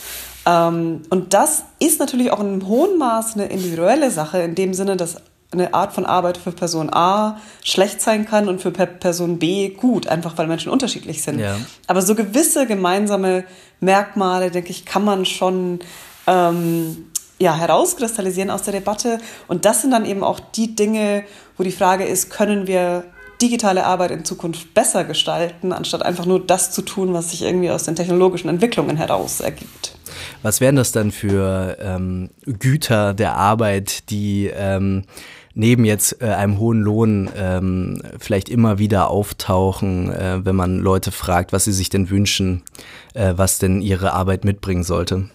Ähm, 0.47 1.03
und 1.11 1.35
das 1.35 1.65
ist 1.81 1.99
natürlich 1.99 2.31
auch 2.31 2.39
in 2.39 2.47
einem 2.47 2.69
hohen 2.69 2.97
Maß 2.97 3.35
eine 3.35 3.47
individuelle 3.47 4.13
Sache, 4.13 4.39
in 4.39 4.55
dem 4.55 4.73
Sinne, 4.73 4.97
dass 4.97 5.17
eine 5.51 5.73
Art 5.73 5.93
von 5.93 6.05
Arbeit 6.05 6.37
für 6.37 6.53
Person 6.53 6.93
A 6.93 7.41
schlecht 7.63 8.01
sein 8.01 8.27
kann 8.27 8.49
und 8.49 8.61
für 8.61 8.71
Person 8.71 9.39
B 9.39 9.71
gut, 9.71 10.07
einfach 10.09 10.37
weil 10.37 10.47
Menschen 10.47 10.71
unterschiedlich 10.71 11.23
sind. 11.23 11.39
Ja. 11.39 11.57
Aber 11.87 12.03
so 12.03 12.15
gewisse 12.15 12.67
gemeinsame 12.67 13.45
Merkmale, 13.81 14.51
denke 14.51 14.71
ich, 14.71 14.85
kann 14.85 15.05
man 15.05 15.25
schon 15.25 15.81
ähm, 16.27 17.11
ja, 17.39 17.55
herauskristallisieren 17.55 18.51
aus 18.51 18.63
der 18.63 18.73
Debatte. 18.73 19.19
Und 19.49 19.65
das 19.65 19.83
sind 19.83 19.91
dann 19.91 20.07
eben 20.07 20.25
auch 20.25 20.41
die 20.41 20.75
Dinge, 20.75 21.25
wo 21.57 21.63
die 21.63 21.73
Frage 21.73 22.05
ist, 22.05 22.31
können 22.31 22.67
wir 22.67 23.05
digitale 23.43 23.85
Arbeit 23.85 24.11
in 24.13 24.25
Zukunft 24.25 24.75
besser 24.75 25.05
gestalten, 25.05 25.73
anstatt 25.73 26.03
einfach 26.03 26.25
nur 26.25 26.45
das 26.45 26.71
zu 26.71 26.83
tun, 26.83 27.13
was 27.13 27.31
sich 27.31 27.43
irgendwie 27.43 27.71
aus 27.71 27.85
den 27.85 27.97
technologischen 27.97 28.49
Entwicklungen 28.49 28.97
heraus 28.97 29.41
ergibt. 29.41 29.97
Was 30.43 30.61
wären 30.61 30.77
das 30.77 30.93
dann 30.93 31.11
für 31.11 31.77
ähm, 31.81 32.31
Güter 32.45 33.13
der 33.13 33.37
Arbeit, 33.37 34.11
die 34.11 34.51
ähm, 34.55 35.05
neben 35.55 35.85
jetzt 35.85 36.21
äh, 36.21 36.27
einem 36.27 36.59
hohen 36.59 36.81
Lohn 36.81 37.31
ähm, 37.37 38.03
vielleicht 38.19 38.49
immer 38.49 38.79
wieder 38.79 39.11
auftauchen, 39.11 40.11
äh, 40.11 40.45
wenn 40.45 40.57
man 40.57 40.79
Leute 40.79 41.13
fragt, 41.13 41.53
was 41.53 41.65
sie 41.65 41.73
sich 41.73 41.89
denn 41.89 42.11
wünschen, 42.11 42.63
äh, 43.15 43.35
was 43.37 43.59
denn 43.59 43.81
ihre 43.81 44.13
Arbeit 44.13 44.45
mitbringen 44.45 44.83
sollte? 44.83 45.29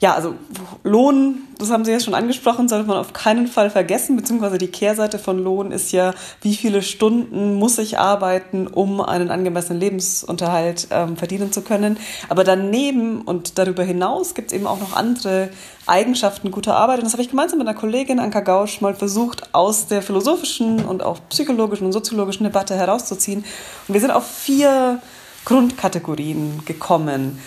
Ja, 0.00 0.14
also 0.14 0.34
Lohn, 0.82 1.42
das 1.58 1.70
haben 1.70 1.84
Sie 1.84 1.92
ja 1.92 2.00
schon 2.00 2.14
angesprochen, 2.14 2.68
sollte 2.68 2.88
man 2.88 2.96
auf 2.96 3.12
keinen 3.12 3.46
Fall 3.46 3.70
vergessen, 3.70 4.16
beziehungsweise 4.16 4.58
die 4.58 4.66
Kehrseite 4.66 5.16
von 5.16 5.38
Lohn 5.38 5.70
ist 5.70 5.92
ja, 5.92 6.12
wie 6.40 6.56
viele 6.56 6.82
Stunden 6.82 7.54
muss 7.54 7.78
ich 7.78 8.00
arbeiten, 8.00 8.66
um 8.66 9.00
einen 9.00 9.30
angemessenen 9.30 9.78
Lebensunterhalt 9.78 10.88
ähm, 10.90 11.16
verdienen 11.16 11.52
zu 11.52 11.62
können. 11.62 11.98
Aber 12.28 12.42
daneben 12.42 13.22
und 13.22 13.58
darüber 13.58 13.84
hinaus 13.84 14.34
gibt 14.34 14.50
es 14.50 14.56
eben 14.56 14.66
auch 14.66 14.80
noch 14.80 14.96
andere 14.96 15.50
Eigenschaften 15.86 16.50
guter 16.50 16.76
Arbeit. 16.76 16.98
Und 16.98 17.04
das 17.04 17.12
habe 17.12 17.22
ich 17.22 17.30
gemeinsam 17.30 17.58
mit 17.58 17.68
einer 17.68 17.78
Kollegin, 17.78 18.18
Anka 18.18 18.40
Gausch, 18.40 18.80
mal 18.80 18.94
versucht, 18.94 19.54
aus 19.54 19.86
der 19.86 20.02
philosophischen 20.02 20.84
und 20.84 21.04
auch 21.04 21.20
psychologischen 21.28 21.86
und 21.86 21.92
soziologischen 21.92 22.42
Debatte 22.42 22.74
herauszuziehen. 22.74 23.44
Und 23.86 23.94
wir 23.94 24.00
sind 24.00 24.10
auf 24.10 24.26
vier 24.26 25.00
Grundkategorien 25.44 26.64
gekommen. 26.64 27.38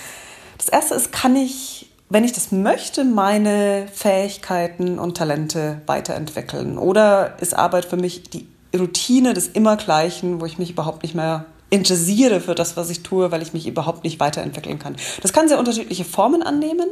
Das 0.58 0.70
erste 0.70 0.96
ist, 0.96 1.12
kann 1.12 1.36
ich, 1.36 1.75
wenn 2.10 2.24
ich 2.24 2.34
das 2.34 2.52
möchte, 2.52 3.04
meine 3.04 3.88
Fähigkeiten 3.92 5.00
und 5.00 5.18
Talente 5.18 5.82
weiterentwickeln? 5.86 6.78
Oder 6.78 7.38
ist 7.40 7.56
Arbeit 7.56 7.86
für 7.86 7.98
mich 7.98 8.24
die 8.24 8.48
Routine 8.78 9.34
des 9.34 9.48
Immergleichen, 9.48 10.40
wo 10.40 10.46
ich 10.46 10.58
mich 10.58 10.70
überhaupt 10.70 11.04
nicht 11.04 11.16
mehr 11.16 11.46
interessiere 11.70 12.42
für 12.42 12.56
das, 12.56 12.78
was 12.78 12.90
ich 12.90 13.04
tue, 13.04 13.32
weil 13.32 13.42
ich 13.42 13.54
mich 13.54 13.68
überhaupt 13.68 14.04
nicht 14.04 14.20
weiterentwickeln 14.20 14.80
kann. 14.80 14.96
Das 15.22 15.34
kann 15.34 15.48
sehr 15.48 15.60
unterschiedliche 15.60 16.06
Formen 16.06 16.44
annehmen 16.44 16.88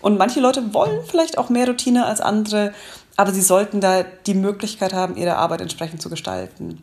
und 0.00 0.18
manche 0.18 0.40
Leute 0.40 0.74
wollen 0.74 1.00
vielleicht 1.06 1.38
auch 1.38 1.50
mehr 1.50 1.66
Routine 1.66 2.06
als 2.06 2.20
andere, 2.20 2.72
aber 3.16 3.32
sie 3.32 3.42
sollten 3.42 3.80
da 3.80 4.04
die 4.26 4.34
Möglichkeit 4.34 4.94
haben, 4.94 5.16
ihre 5.16 5.36
Arbeit 5.36 5.60
entsprechend 5.60 6.00
zu 6.00 6.08
gestalten. 6.08 6.82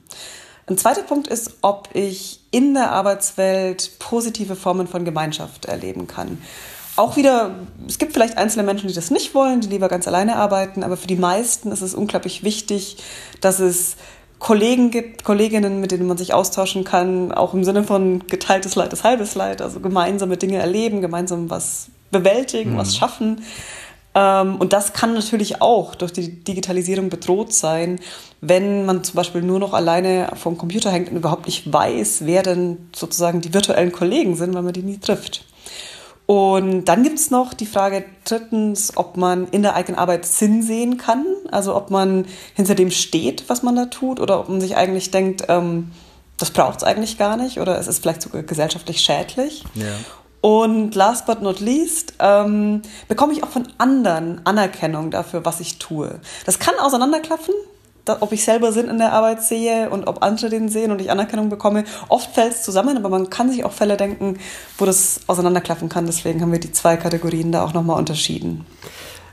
Ein 0.67 0.77
zweiter 0.77 1.03
Punkt 1.03 1.27
ist, 1.27 1.57
ob 1.61 1.89
ich 1.93 2.39
in 2.51 2.73
der 2.73 2.91
Arbeitswelt 2.91 3.99
positive 3.99 4.55
Formen 4.55 4.87
von 4.87 5.03
Gemeinschaft 5.03 5.65
erleben 5.65 6.07
kann. 6.07 6.41
Auch 6.95 7.17
wieder, 7.17 7.55
es 7.87 7.97
gibt 7.97 8.13
vielleicht 8.13 8.37
einzelne 8.37 8.63
Menschen, 8.63 8.87
die 8.87 8.93
das 8.93 9.09
nicht 9.09 9.33
wollen, 9.33 9.61
die 9.61 9.67
lieber 9.67 9.87
ganz 9.87 10.07
alleine 10.07 10.35
arbeiten, 10.35 10.83
aber 10.83 10.95
für 10.95 11.07
die 11.07 11.15
meisten 11.15 11.71
ist 11.71 11.81
es 11.81 11.95
unglaublich 11.95 12.43
wichtig, 12.43 12.97
dass 13.41 13.59
es 13.59 13.95
Kollegen 14.37 14.91
gibt, 14.91 15.23
Kolleginnen, 15.23 15.79
mit 15.79 15.91
denen 15.91 16.05
man 16.05 16.17
sich 16.17 16.33
austauschen 16.33 16.83
kann, 16.83 17.31
auch 17.31 17.53
im 17.53 17.63
Sinne 17.63 17.83
von 17.83 18.27
geteiltes 18.27 18.75
Leid 18.75 18.93
ist 18.93 19.03
halbes 19.03 19.35
Leid, 19.35 19.61
also 19.61 19.79
gemeinsame 19.79 20.37
Dinge 20.37 20.57
erleben, 20.57 21.01
gemeinsam 21.01 21.49
was 21.49 21.87
bewältigen, 22.11 22.73
mhm. 22.73 22.77
was 22.77 22.95
schaffen. 22.95 23.41
Ähm, 24.13 24.57
und 24.57 24.73
das 24.73 24.93
kann 24.93 25.13
natürlich 25.13 25.61
auch 25.61 25.95
durch 25.95 26.13
die 26.13 26.43
Digitalisierung 26.43 27.09
bedroht 27.09 27.53
sein, 27.53 27.99
wenn 28.41 28.85
man 28.85 29.03
zum 29.03 29.15
Beispiel 29.15 29.41
nur 29.41 29.59
noch 29.59 29.73
alleine 29.73 30.29
vom 30.35 30.57
Computer 30.57 30.91
hängt 30.91 31.09
und 31.09 31.15
überhaupt 31.15 31.47
nicht 31.47 31.71
weiß, 31.71 32.25
wer 32.25 32.43
denn 32.43 32.89
sozusagen 32.95 33.41
die 33.41 33.53
virtuellen 33.53 33.91
Kollegen 33.91 34.35
sind, 34.35 34.53
weil 34.53 34.61
man 34.61 34.73
die 34.73 34.83
nie 34.83 34.99
trifft. 34.99 35.45
Und 36.25 36.85
dann 36.85 37.03
gibt 37.03 37.19
es 37.19 37.31
noch 37.31 37.53
die 37.53 37.65
Frage 37.65 38.05
drittens, 38.23 38.95
ob 38.95 39.17
man 39.17 39.47
in 39.49 39.61
der 39.61 39.75
eigenen 39.75 39.99
Arbeit 39.99 40.25
Sinn 40.25 40.61
sehen 40.61 40.97
kann, 40.97 41.25
also 41.51 41.75
ob 41.75 41.89
man 41.89 42.25
hinter 42.53 42.75
dem 42.75 42.91
steht, 42.91 43.43
was 43.49 43.61
man 43.61 43.75
da 43.75 43.85
tut, 43.85 44.19
oder 44.19 44.39
ob 44.39 44.49
man 44.49 44.61
sich 44.61 44.77
eigentlich 44.77 45.11
denkt, 45.11 45.43
ähm, 45.49 45.91
das 46.37 46.51
braucht 46.51 46.77
es 46.77 46.83
eigentlich 46.83 47.17
gar 47.17 47.37
nicht 47.37 47.59
oder 47.59 47.77
es 47.77 47.87
ist 47.87 48.01
vielleicht 48.01 48.21
sogar 48.21 48.43
gesellschaftlich 48.43 49.01
schädlich. 49.01 49.63
Ja. 49.75 49.95
Und 50.41 50.93
last 50.95 51.25
but 51.25 51.41
not 51.41 51.61
least 51.61 52.15
ähm, 52.19 52.81
bekomme 53.07 53.33
ich 53.33 53.43
auch 53.43 53.49
von 53.49 53.67
anderen 53.77 54.45
Anerkennung 54.45 55.09
dafür, 55.09 55.45
was 55.45 55.61
ich 55.61 55.79
tue. 55.79 56.19
Das 56.45 56.59
kann 56.59 56.73
auseinanderklaffen, 56.79 57.53
ob 58.07 58.31
ich 58.31 58.43
selber 58.43 58.71
Sinn 58.71 58.89
in 58.89 58.97
der 58.97 59.13
Arbeit 59.13 59.43
sehe 59.43 59.89
und 59.89 60.07
ob 60.07 60.23
andere 60.23 60.49
den 60.49 60.69
sehen 60.69 60.91
und 60.91 60.99
ich 61.01 61.09
Anerkennung 61.09 61.49
bekomme. 61.49 61.85
Oft 62.09 62.33
fällt 62.33 62.53
es 62.53 62.63
zusammen, 62.63 62.97
aber 62.97 63.09
man 63.09 63.29
kann 63.29 63.49
sich 63.49 63.63
auch 63.63 63.71
Fälle 63.71 63.97
denken, 63.97 64.39
wo 64.77 64.85
das 64.85 65.21
auseinanderklaffen 65.27 65.89
kann. 65.89 66.05
Deswegen 66.05 66.41
haben 66.41 66.51
wir 66.51 66.59
die 66.59 66.71
zwei 66.71 66.97
Kategorien 66.97 67.51
da 67.51 67.63
auch 67.63 67.73
nochmal 67.73 67.97
unterschieden. 67.97 68.65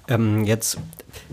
Ähm, 0.09 0.45
jetzt 0.45 0.79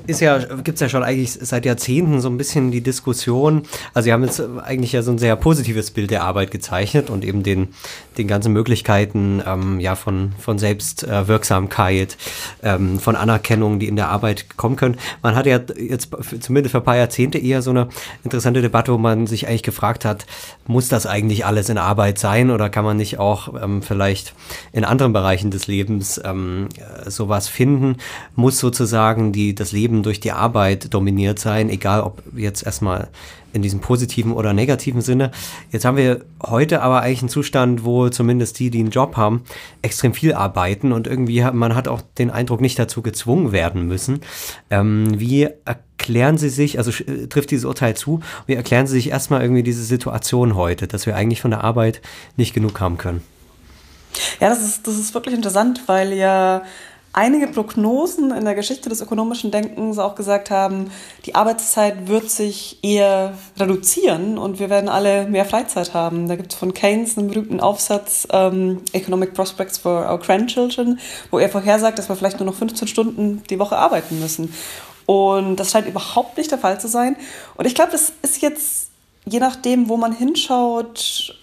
ist 0.05 0.21
ja, 0.21 0.37
gibt 0.37 0.75
es 0.75 0.79
ja 0.79 0.89
schon 0.89 1.03
eigentlich 1.03 1.31
seit 1.31 1.65
Jahrzehnten 1.65 2.21
so 2.21 2.29
ein 2.29 2.37
bisschen 2.37 2.71
die 2.71 2.81
Diskussion. 2.81 3.63
Also 3.93 4.05
Sie 4.05 4.13
haben 4.13 4.23
jetzt 4.23 4.41
eigentlich 4.63 4.91
ja 4.91 5.01
so 5.01 5.11
ein 5.11 5.17
sehr 5.17 5.35
positives 5.35 5.91
Bild 5.91 6.11
der 6.11 6.23
Arbeit 6.23 6.51
gezeichnet 6.51 7.09
und 7.09 7.25
eben 7.25 7.43
den, 7.43 7.69
den 8.17 8.27
ganzen 8.27 8.53
Möglichkeiten 8.53 9.41
ähm, 9.45 9.79
ja 9.79 9.95
von, 9.95 10.33
von 10.39 10.59
Selbstwirksamkeit, 10.59 12.17
ähm, 12.63 12.99
von 12.99 13.15
Anerkennung, 13.15 13.79
die 13.79 13.87
in 13.87 13.95
der 13.95 14.09
Arbeit 14.09 14.57
kommen 14.57 14.75
können. 14.75 14.97
Man 15.23 15.35
hat 15.35 15.45
ja 15.45 15.59
jetzt 15.77 16.09
zumindest 16.39 16.71
für 16.71 16.79
ein 16.79 16.85
paar 16.85 16.97
Jahrzehnte 16.97 17.37
eher 17.37 17.61
so 17.61 17.71
eine 17.71 17.89
interessante 18.23 18.61
Debatte, 18.61 18.93
wo 18.93 18.97
man 18.97 19.27
sich 19.27 19.47
eigentlich 19.47 19.63
gefragt 19.63 20.05
hat, 20.05 20.25
muss 20.67 20.87
das 20.89 21.05
eigentlich 21.05 21.45
alles 21.45 21.69
in 21.69 21.77
Arbeit 21.77 22.19
sein 22.19 22.51
oder 22.51 22.69
kann 22.69 22.85
man 22.85 22.97
nicht 22.97 23.19
auch 23.19 23.61
ähm, 23.61 23.81
vielleicht 23.81 24.33
in 24.71 24.85
anderen 24.85 25.13
Bereichen 25.13 25.51
des 25.51 25.67
Lebens 25.67 26.21
ähm, 26.23 26.69
sowas 27.07 27.47
finden? 27.47 27.97
Muss 28.35 28.59
sozusagen 28.59 29.31
die, 29.31 29.55
das 29.55 29.71
Leben 29.71 29.86
durch 29.87 30.19
die 30.19 30.31
Arbeit 30.31 30.93
dominiert 30.93 31.39
sein, 31.39 31.69
egal 31.69 32.01
ob 32.01 32.21
jetzt 32.35 32.65
erstmal 32.65 33.09
in 33.53 33.61
diesem 33.61 33.79
positiven 33.79 34.33
oder 34.33 34.53
negativen 34.53 35.01
Sinne. 35.01 35.31
Jetzt 35.71 35.85
haben 35.85 35.97
wir 35.97 36.21
heute 36.45 36.81
aber 36.81 37.01
eigentlich 37.01 37.21
einen 37.21 37.29
Zustand, 37.29 37.83
wo 37.83 38.09
zumindest 38.09 38.59
die, 38.59 38.69
die 38.69 38.79
einen 38.79 38.91
Job 38.91 39.17
haben, 39.17 39.43
extrem 39.81 40.13
viel 40.13 40.33
arbeiten 40.33 40.91
und 40.91 41.07
irgendwie 41.07 41.41
man 41.53 41.75
hat 41.75 41.87
auch 41.87 42.01
den 42.17 42.29
Eindruck, 42.29 42.61
nicht 42.61 42.77
dazu 42.77 43.01
gezwungen 43.01 43.51
werden 43.51 43.87
müssen. 43.87 44.21
Ähm, 44.69 45.19
wie 45.19 45.49
erklären 45.65 46.37
Sie 46.37 46.49
sich, 46.49 46.77
also 46.77 46.91
äh, 47.03 47.27
trifft 47.27 47.51
dieses 47.51 47.65
Urteil 47.65 47.95
zu, 47.95 48.21
wie 48.45 48.53
erklären 48.53 48.87
Sie 48.87 48.93
sich 48.93 49.09
erstmal 49.09 49.41
irgendwie 49.41 49.63
diese 49.63 49.83
Situation 49.83 50.55
heute, 50.55 50.87
dass 50.87 51.05
wir 51.05 51.15
eigentlich 51.15 51.41
von 51.41 51.51
der 51.51 51.63
Arbeit 51.63 52.01
nicht 52.35 52.53
genug 52.53 52.79
haben 52.79 52.97
können? 52.97 53.21
Ja, 54.39 54.49
das 54.49 54.63
ist, 54.63 54.87
das 54.87 54.97
ist 54.97 55.13
wirklich 55.13 55.35
interessant, 55.35 55.81
weil 55.87 56.13
ja 56.13 56.63
einige 57.17 57.47
Prognosen 57.47 58.29
in 58.29 58.45
der 58.45 58.53
Geschichte 58.53 58.89
des 58.89 59.01
ökonomischen 59.01 59.49
Denkens 59.49 59.97
auch 59.97 60.13
gesagt 60.13 60.51
haben, 60.51 60.91
die 61.25 61.33
Arbeitszeit 61.33 62.07
wird 62.07 62.29
sich 62.29 62.77
eher 62.83 63.33
reduzieren 63.57 64.37
und 64.37 64.59
wir 64.59 64.69
werden 64.69 64.87
alle 64.87 65.27
mehr 65.27 65.45
Freizeit 65.45 65.95
haben. 65.95 66.27
Da 66.27 66.35
gibt 66.35 66.53
es 66.53 66.59
von 66.59 66.75
Keynes 66.75 67.17
einen 67.17 67.29
berühmten 67.29 67.59
Aufsatz 67.59 68.27
ähm, 68.31 68.83
Economic 68.93 69.33
Prospects 69.33 69.79
for 69.79 70.07
Our 70.07 70.19
Grandchildren, 70.19 70.99
wo 71.31 71.39
er 71.39 71.49
vorhersagt, 71.49 71.97
dass 71.97 72.07
wir 72.07 72.15
vielleicht 72.15 72.39
nur 72.39 72.45
noch 72.45 72.55
15 72.55 72.87
Stunden 72.87 73.41
die 73.49 73.57
Woche 73.57 73.77
arbeiten 73.77 74.19
müssen. 74.19 74.53
Und 75.07 75.55
das 75.55 75.71
scheint 75.71 75.87
überhaupt 75.87 76.37
nicht 76.37 76.51
der 76.51 76.59
Fall 76.59 76.79
zu 76.79 76.87
sein. 76.87 77.15
Und 77.55 77.65
ich 77.65 77.73
glaube, 77.73 77.93
das 77.93 78.13
ist 78.21 78.43
jetzt, 78.43 78.91
je 79.25 79.39
nachdem, 79.39 79.89
wo 79.89 79.97
man 79.97 80.11
hinschaut, 80.11 81.33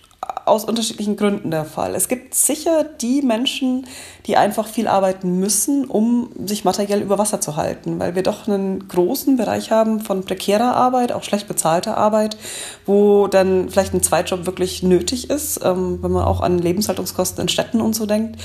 aus 0.44 0.64
unterschiedlichen 0.64 1.16
Gründen 1.16 1.50
der 1.50 1.64
Fall. 1.64 1.94
Es 1.94 2.08
gibt 2.08 2.34
sicher 2.34 2.84
die 2.84 3.22
Menschen, 3.22 3.86
die 4.26 4.36
einfach 4.36 4.66
viel 4.66 4.88
arbeiten 4.88 5.38
müssen, 5.38 5.84
um 5.86 6.30
sich 6.44 6.64
materiell 6.64 7.00
über 7.00 7.18
Wasser 7.18 7.40
zu 7.40 7.56
halten, 7.56 7.98
weil 7.98 8.14
wir 8.14 8.22
doch 8.22 8.46
einen 8.46 8.88
großen 8.88 9.36
Bereich 9.36 9.70
haben 9.70 10.00
von 10.00 10.24
prekärer 10.24 10.74
Arbeit, 10.74 11.12
auch 11.12 11.22
schlecht 11.22 11.48
bezahlter 11.48 11.96
Arbeit, 11.96 12.36
wo 12.86 13.26
dann 13.26 13.70
vielleicht 13.70 13.94
ein 13.94 14.02
Zweitjob 14.02 14.46
wirklich 14.46 14.82
nötig 14.82 15.30
ist, 15.30 15.60
ähm, 15.64 16.02
wenn 16.02 16.10
man 16.10 16.24
auch 16.24 16.40
an 16.40 16.58
Lebenshaltungskosten 16.58 17.42
in 17.42 17.48
Städten 17.48 17.80
und 17.80 17.94
so 17.94 18.06
denkt. 18.06 18.40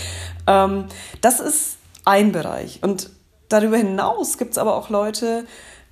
Ähm, 0.47 0.85
das 1.21 1.39
ist 1.39 1.77
ein 2.05 2.31
Bereich. 2.31 2.79
Und 2.81 3.09
darüber 3.49 3.77
hinaus 3.77 4.37
gibt 4.37 4.51
es 4.51 4.57
aber 4.57 4.75
auch 4.75 4.89
Leute, 4.89 5.45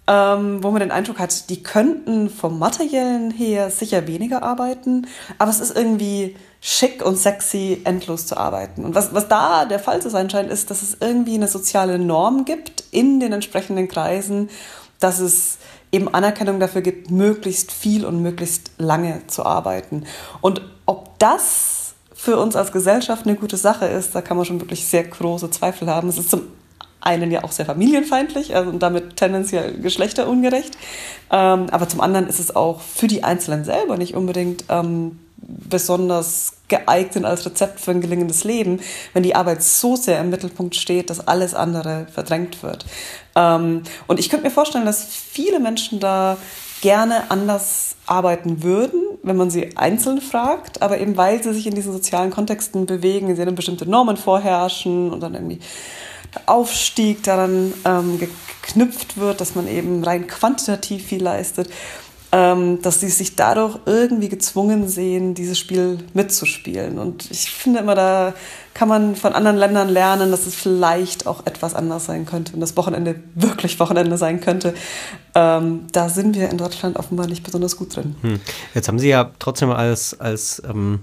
ähm, 0.08 0.64
wo 0.64 0.72
man 0.72 0.80
den 0.80 0.92
Eindruck 0.92 1.20
hat, 1.20 1.50
die 1.50 1.62
könnten 1.62 2.30
vom 2.30 2.58
Materiellen 2.60 3.30
her 3.32 3.70
sicher 3.70 4.08
weniger 4.08 4.42
arbeiten, 4.42 5.08
aber 5.38 5.52
es 5.52 5.60
ist 5.60 5.76
irgendwie 5.76 6.36
schick 6.62 7.06
und 7.06 7.18
sexy, 7.18 7.82
endlos 7.84 8.26
zu 8.26 8.38
arbeiten. 8.38 8.86
Und 8.86 8.96
was, 8.96 9.14
was 9.14 9.28
da 9.28 9.66
der 9.66 9.80
Fall 9.80 10.02
zu 10.02 10.10
sein 10.10 10.30
scheint, 10.30 10.50
ist, 10.50 10.72
dass 10.72 10.82
es 10.82 10.98
irgendwie 11.00 11.36
eine 11.36 11.48
soziale 11.48 12.00
Norm 12.00 12.46
gibt 12.46 12.86
in 12.92 13.20
den 13.20 13.34
entsprechenden 13.34 13.88
Kreisen, 13.88 14.50
dass 15.00 15.20
es 15.20 15.58
eben 15.92 16.14
Anerkennung 16.14 16.60
dafür 16.60 16.82
gibt, 16.82 17.12
möglichst 17.12 17.72
viel 17.72 18.06
und 18.06 18.22
möglichst 18.22 18.72
lange 18.78 19.22
zu 19.28 19.46
arbeiten. 19.46 20.06
Und 20.42 20.62
ob 20.86 21.20
das 21.20 21.94
für 22.14 22.38
uns 22.38 22.56
als 22.56 22.72
Gesellschaft 22.72 23.26
eine 23.26 23.36
gute 23.36 23.58
Sache 23.58 23.86
ist, 23.86 24.16
da 24.16 24.22
kann 24.22 24.38
man 24.38 24.46
schon 24.46 24.60
wirklich 24.60 24.86
sehr 24.86 25.04
große 25.04 25.52
Zweifel 25.52 25.88
haben. 25.88 26.10
Es 26.10 26.18
ist 26.18 26.32
zum 26.32 26.48
einen 27.08 27.32
ja 27.32 27.44
auch 27.44 27.52
sehr 27.54 27.66
familienfeindlich 27.66 28.54
also 28.56 28.70
und 28.70 28.84
damit 28.84 29.16
tendenziell 29.16 29.74
geschlechterungerecht. 29.80 30.78
Ähm, 31.32 31.68
aber 31.72 31.88
zum 31.88 32.02
anderen 32.02 32.28
ist 32.28 32.40
es 32.40 32.56
auch 32.56 32.82
für 32.82 33.08
die 33.08 33.24
Einzelnen 33.24 33.64
selber 33.64 33.98
nicht 33.98 34.14
unbedingt 34.14 34.66
ähm, 34.70 35.20
besonders 35.38 36.54
geeignet 36.68 37.24
als 37.24 37.46
Rezept 37.46 37.80
für 37.80 37.92
ein 37.92 38.02
gelingendes 38.02 38.44
Leben, 38.44 38.82
wenn 39.14 39.24
die 39.24 39.36
Arbeit 39.36 39.64
so 39.64 39.96
sehr 39.96 40.20
im 40.20 40.30
Mittelpunkt 40.30 40.76
steht, 40.76 41.10
dass 41.10 41.26
alles 41.26 41.54
andere 41.54 42.08
verdrängt 42.14 42.62
wird. 42.62 42.86
Ähm, 43.36 43.84
und 44.08 44.20
ich 44.20 44.30
könnte 44.30 44.46
mir 44.46 44.52
vorstellen, 44.52 44.86
dass 44.86 45.06
viele 45.06 45.60
Menschen 45.62 46.02
da 46.02 46.38
gerne 46.82 47.32
anders 47.32 47.96
arbeiten 48.06 48.64
würden, 48.64 49.02
wenn 49.24 49.38
man 49.38 49.50
sie 49.50 49.78
einzeln 49.78 50.22
fragt, 50.22 50.82
aber 50.82 51.00
eben 51.00 51.18
weil 51.18 51.42
sie 51.42 51.54
sich 51.54 51.68
in 51.68 51.76
diesen 51.76 51.94
sozialen 51.94 52.32
Kontexten 52.32 52.86
bewegen, 52.86 53.34
sie 53.36 53.46
dann 53.46 53.56
bestimmte 53.56 53.90
Normen 53.90 54.18
vorherrschen 54.18 55.12
und 55.12 55.22
dann 55.22 55.34
irgendwie 55.34 55.60
Aufstieg 56.46 57.24
daran 57.24 57.74
ähm, 57.86 58.20
geknüpft 58.20 59.18
wird, 59.18 59.42
dass 59.42 59.56
man 59.56 59.68
eben 59.68 60.04
rein 60.04 60.28
quantitativ 60.28 61.06
viel 61.06 61.24
leistet. 61.24 61.70
ähm, 62.32 62.82
dass 62.82 63.00
sie 63.00 63.10
sich 63.10 63.36
dadurch 63.36 63.80
irgendwie 63.86 64.28
gezwungen 64.28 64.88
sehen, 64.90 65.34
dieses 65.34 65.58
Spiel 65.58 66.00
mitzuspielen. 66.14 67.00
Und 67.00 67.32
ich 67.32 67.50
finde 67.50 67.80
immer, 67.80 67.96
da 67.96 68.34
kann 68.74 68.90
man 68.90 69.16
von 69.16 69.34
anderen 69.34 69.56
Ländern 69.56 69.88
lernen, 69.88 70.32
dass 70.32 70.46
es 70.46 70.54
vielleicht 70.54 71.26
auch 71.26 71.46
etwas 71.46 71.74
anders 71.74 72.06
sein 72.06 72.26
könnte 72.26 72.54
und 72.54 72.60
das 72.60 72.76
Wochenende 72.76 73.16
wirklich 73.34 73.80
Wochenende 73.80 74.18
sein 74.18 74.42
könnte. 74.42 74.74
Ähm, 75.36 75.88
da 75.94 76.10
sind 76.10 76.36
wir 76.36 76.50
in 76.50 76.58
Deutschland 76.58 76.98
offenbar 76.98 77.28
nicht 77.28 77.44
besonders 77.44 77.78
gut 77.78 77.96
drin. 77.96 78.16
Hm. 78.22 78.42
Jetzt 78.74 78.90
haben 78.90 79.00
Sie 79.00 79.08
ja 79.08 79.32
trotzdem 79.40 79.72
als, 79.72 80.20
als 80.20 80.62
ähm 80.68 81.00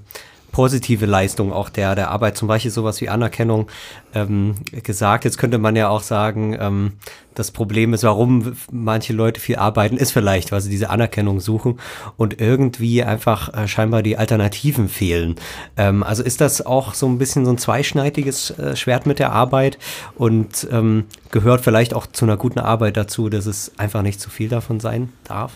positive 0.55 1.05
Leistung 1.05 1.53
auch 1.53 1.69
der, 1.69 1.97
der 1.97 2.13
Arbeit, 2.13 2.37
zum 2.37 2.47
Beispiel 2.47 2.71
sowas 2.71 3.01
wie 3.01 3.09
Anerkennung 3.09 3.67
ähm, 4.15 4.55
gesagt. 4.85 5.25
Jetzt 5.25 5.37
könnte 5.37 5.59
man 5.59 5.75
ja 5.75 5.89
auch 5.89 6.03
sagen, 6.03 6.57
ähm, 6.61 6.93
das 7.35 7.51
Problem 7.51 7.93
ist, 7.93 8.05
warum 8.05 8.55
manche 8.71 9.13
Leute 9.15 9.41
viel 9.41 9.57
arbeiten, 9.57 9.97
ist 9.97 10.13
vielleicht, 10.13 10.53
weil 10.53 10.61
sie 10.61 10.71
diese 10.71 10.91
Anerkennung 10.91 11.41
suchen 11.41 11.81
und 12.17 12.41
irgendwie 12.41 13.03
einfach 13.03 13.53
äh, 13.53 13.67
scheinbar 13.67 14.05
die 14.05 14.17
Alternativen 14.17 14.89
fehlen. 14.89 15.35
Ähm, 15.77 16.05
also 16.05 16.23
ist 16.23 16.41
das 16.41 16.65
auch 16.65 16.95
so 16.95 17.09
ein 17.09 17.19
bisschen 17.19 17.45
so 17.45 17.51
ein 17.51 17.59
zweischneidiges 17.59 18.51
äh, 18.51 18.77
Schwert 18.77 19.07
mit 19.07 19.19
der 19.19 19.33
Arbeit 19.33 19.79
und 20.15 20.69
ähm, 20.71 21.07
gehört 21.33 21.63
vielleicht 21.63 21.95
auch 21.95 22.07
zu 22.07 22.27
einer 22.27 22.37
guten 22.37 22.61
Arbeit 22.61 22.97
dazu, 22.97 23.29
dass 23.29 23.47
es 23.47 23.73
einfach 23.77 24.03
nicht 24.03 24.21
zu 24.21 24.31
viel 24.31 24.49
davon 24.49 24.79
sein 24.79 25.13
darf? 25.25 25.55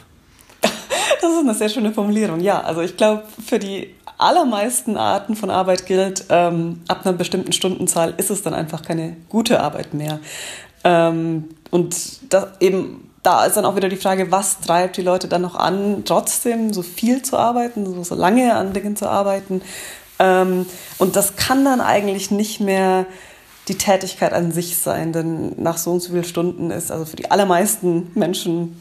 Das 1.21 1.33
ist 1.33 1.41
eine 1.41 1.55
sehr 1.55 1.69
schöne 1.69 1.93
Formulierung. 1.93 2.41
Ja, 2.41 2.61
also 2.61 2.81
ich 2.81 2.97
glaube, 2.97 3.25
für 3.45 3.59
die 3.59 3.89
allermeisten 4.19 4.97
Arten 4.97 5.37
von 5.37 5.51
Arbeit 5.51 5.87
gilt, 5.87 6.25
ähm, 6.29 6.83
ab 6.89 7.01
einer 7.05 7.17
bestimmten 7.17 7.53
Stundenzahl 7.53 8.15
ist 8.17 8.31
es 8.31 8.43
dann 8.43 8.53
einfach 8.53 8.83
keine 8.83 9.17
gute 9.29 9.61
Arbeit 9.61 9.95
mehr. 9.95 10.19
Ähm, 10.85 11.45
und 11.71 12.33
das 12.33 12.49
eben, 12.61 13.11
da 13.23 13.45
ist 13.45 13.57
dann 13.57 13.65
auch 13.65 13.77
wieder 13.77 13.89
die 13.89 13.97
Frage, 13.97 14.31
was 14.31 14.61
treibt 14.61 14.97
die 14.97 15.03
Leute 15.03 15.29
dann 15.29 15.43
noch 15.43 15.55
an, 15.55 16.03
trotzdem 16.05 16.73
so 16.73 16.83
viel 16.83 17.23
zu 17.23 17.37
arbeiten, 17.37 17.87
so, 17.87 18.03
so 18.03 18.15
lange 18.15 18.55
an 18.55 18.73
Dingen 18.73 18.97
zu 18.97 19.09
arbeiten. 19.09 19.63
Ähm, 20.19 20.67
und 20.99 21.15
das 21.15 21.37
kann 21.37 21.65
dann 21.65 21.81
eigentlich 21.81 22.31
nicht 22.31 22.61
mehr 22.61 23.07
die 23.69 23.77
Tätigkeit 23.79 24.33
an 24.33 24.51
sich 24.51 24.79
sein, 24.79 25.13
denn 25.13 25.53
nach 25.63 25.79
so 25.79 25.93
und 25.93 26.01
so 26.01 26.11
vielen 26.11 26.25
Stunden 26.25 26.71
ist 26.71 26.91
also 26.91 27.05
für 27.05 27.17
die 27.17 27.31
allermeisten 27.31 28.11
Menschen 28.15 28.81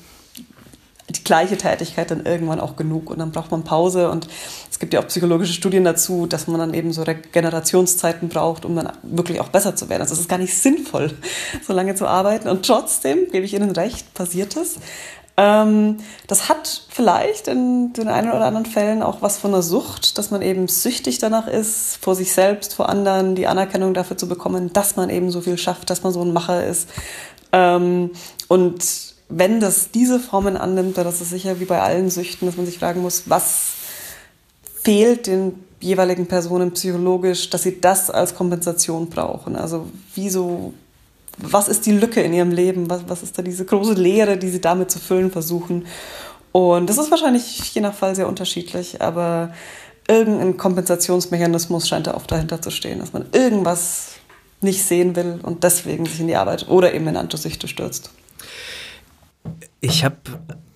die 1.09 1.23
gleiche 1.23 1.57
Tätigkeit 1.57 2.11
dann 2.11 2.25
irgendwann 2.25 2.59
auch 2.59 2.75
genug 2.75 3.09
und 3.09 3.19
dann 3.19 3.31
braucht 3.31 3.51
man 3.51 3.63
Pause 3.63 4.09
und 4.09 4.27
es 4.69 4.77
gibt 4.77 4.93
ja 4.93 4.99
auch 4.99 5.07
psychologische 5.07 5.53
Studien 5.53 5.85
dazu, 5.85 6.25
dass 6.25 6.47
man 6.47 6.59
dann 6.59 6.73
eben 6.73 6.91
so 6.91 7.03
Regenerationszeiten 7.03 8.27
braucht, 8.27 8.65
um 8.65 8.75
dann 8.75 8.91
wirklich 9.03 9.39
auch 9.39 9.49
besser 9.49 9.75
zu 9.75 9.87
werden. 9.87 10.01
Also 10.01 10.13
es 10.13 10.21
ist 10.21 10.29
gar 10.29 10.37
nicht 10.37 10.57
sinnvoll, 10.57 11.11
so 11.65 11.73
lange 11.73 11.95
zu 11.95 12.07
arbeiten 12.07 12.49
und 12.49 12.65
trotzdem, 12.65 13.31
gebe 13.31 13.45
ich 13.45 13.53
Ihnen 13.53 13.71
recht, 13.71 14.13
passiert 14.13 14.57
es. 14.57 14.77
Ähm, 15.37 15.97
das 16.25 16.49
hat 16.49 16.85
vielleicht 16.89 17.47
in 17.47 17.93
den 17.93 18.07
einen 18.07 18.31
oder 18.31 18.45
anderen 18.45 18.65
Fällen 18.65 19.03
auch 19.03 19.21
was 19.21 19.37
von 19.37 19.53
einer 19.53 19.61
Sucht, 19.61 20.17
dass 20.17 20.31
man 20.31 20.41
eben 20.41 20.67
süchtig 20.67 21.19
danach 21.19 21.47
ist, 21.47 21.99
vor 22.01 22.15
sich 22.15 22.33
selbst, 22.33 22.73
vor 22.73 22.89
anderen 22.89 23.35
die 23.35 23.47
Anerkennung 23.47 23.93
dafür 23.93 24.17
zu 24.17 24.27
bekommen, 24.27 24.73
dass 24.73 24.95
man 24.95 25.09
eben 25.11 25.29
so 25.29 25.41
viel 25.41 25.57
schafft, 25.57 25.89
dass 25.91 26.01
man 26.03 26.11
so 26.11 26.23
ein 26.23 26.33
Macher 26.33 26.65
ist. 26.65 26.89
Ähm, 27.53 28.11
und 28.47 29.06
wenn 29.29 29.59
das 29.59 29.91
diese 29.91 30.19
Formen 30.19 30.57
annimmt, 30.57 30.97
dann 30.97 31.07
ist 31.07 31.21
es 31.21 31.29
sicher 31.29 31.59
wie 31.59 31.65
bei 31.65 31.81
allen 31.81 32.09
Süchten, 32.09 32.47
dass 32.47 32.57
man 32.57 32.65
sich 32.65 32.79
fragen 32.79 33.01
muss, 33.01 33.23
was 33.25 33.73
fehlt 34.83 35.27
den 35.27 35.53
jeweiligen 35.79 36.27
Personen 36.27 36.71
psychologisch, 36.71 37.49
dass 37.49 37.63
sie 37.63 37.81
das 37.81 38.09
als 38.09 38.35
Kompensation 38.35 39.09
brauchen. 39.09 39.55
Also 39.55 39.87
wieso, 40.15 40.73
was 41.37 41.67
ist 41.67 41.85
die 41.85 41.91
Lücke 41.91 42.21
in 42.21 42.33
ihrem 42.33 42.51
Leben? 42.51 42.89
Was, 42.89 43.01
was 43.07 43.21
ist 43.21 43.37
da 43.37 43.41
diese 43.41 43.65
große 43.65 43.93
Leere, 43.93 44.37
die 44.37 44.49
sie 44.49 44.61
damit 44.61 44.89
zu 44.89 44.99
füllen 44.99 45.29
versuchen? 45.29 45.85
Und 46.51 46.89
das 46.89 46.97
ist 46.97 47.11
wahrscheinlich 47.11 47.73
je 47.73 47.81
nach 47.81 47.93
Fall 47.93 48.15
sehr 48.15 48.27
unterschiedlich, 48.27 49.01
aber 49.01 49.53
irgendein 50.07 50.57
Kompensationsmechanismus 50.57 51.87
scheint 51.87 52.07
da 52.07 52.15
oft 52.15 52.31
dahinter 52.31 52.61
zu 52.61 52.71
stehen, 52.71 52.99
dass 52.99 53.13
man 53.13 53.25
irgendwas 53.33 54.13
nicht 54.61 54.83
sehen 54.83 55.15
will 55.15 55.39
und 55.43 55.63
deswegen 55.63 56.05
sich 56.05 56.19
in 56.19 56.27
die 56.27 56.35
Arbeit 56.35 56.67
oder 56.69 56.93
eben 56.93 57.07
in 57.07 57.17
Antosüchte 57.17 57.67
stürzt. 57.67 58.09
Ich 59.79 60.03
habe 60.03 60.17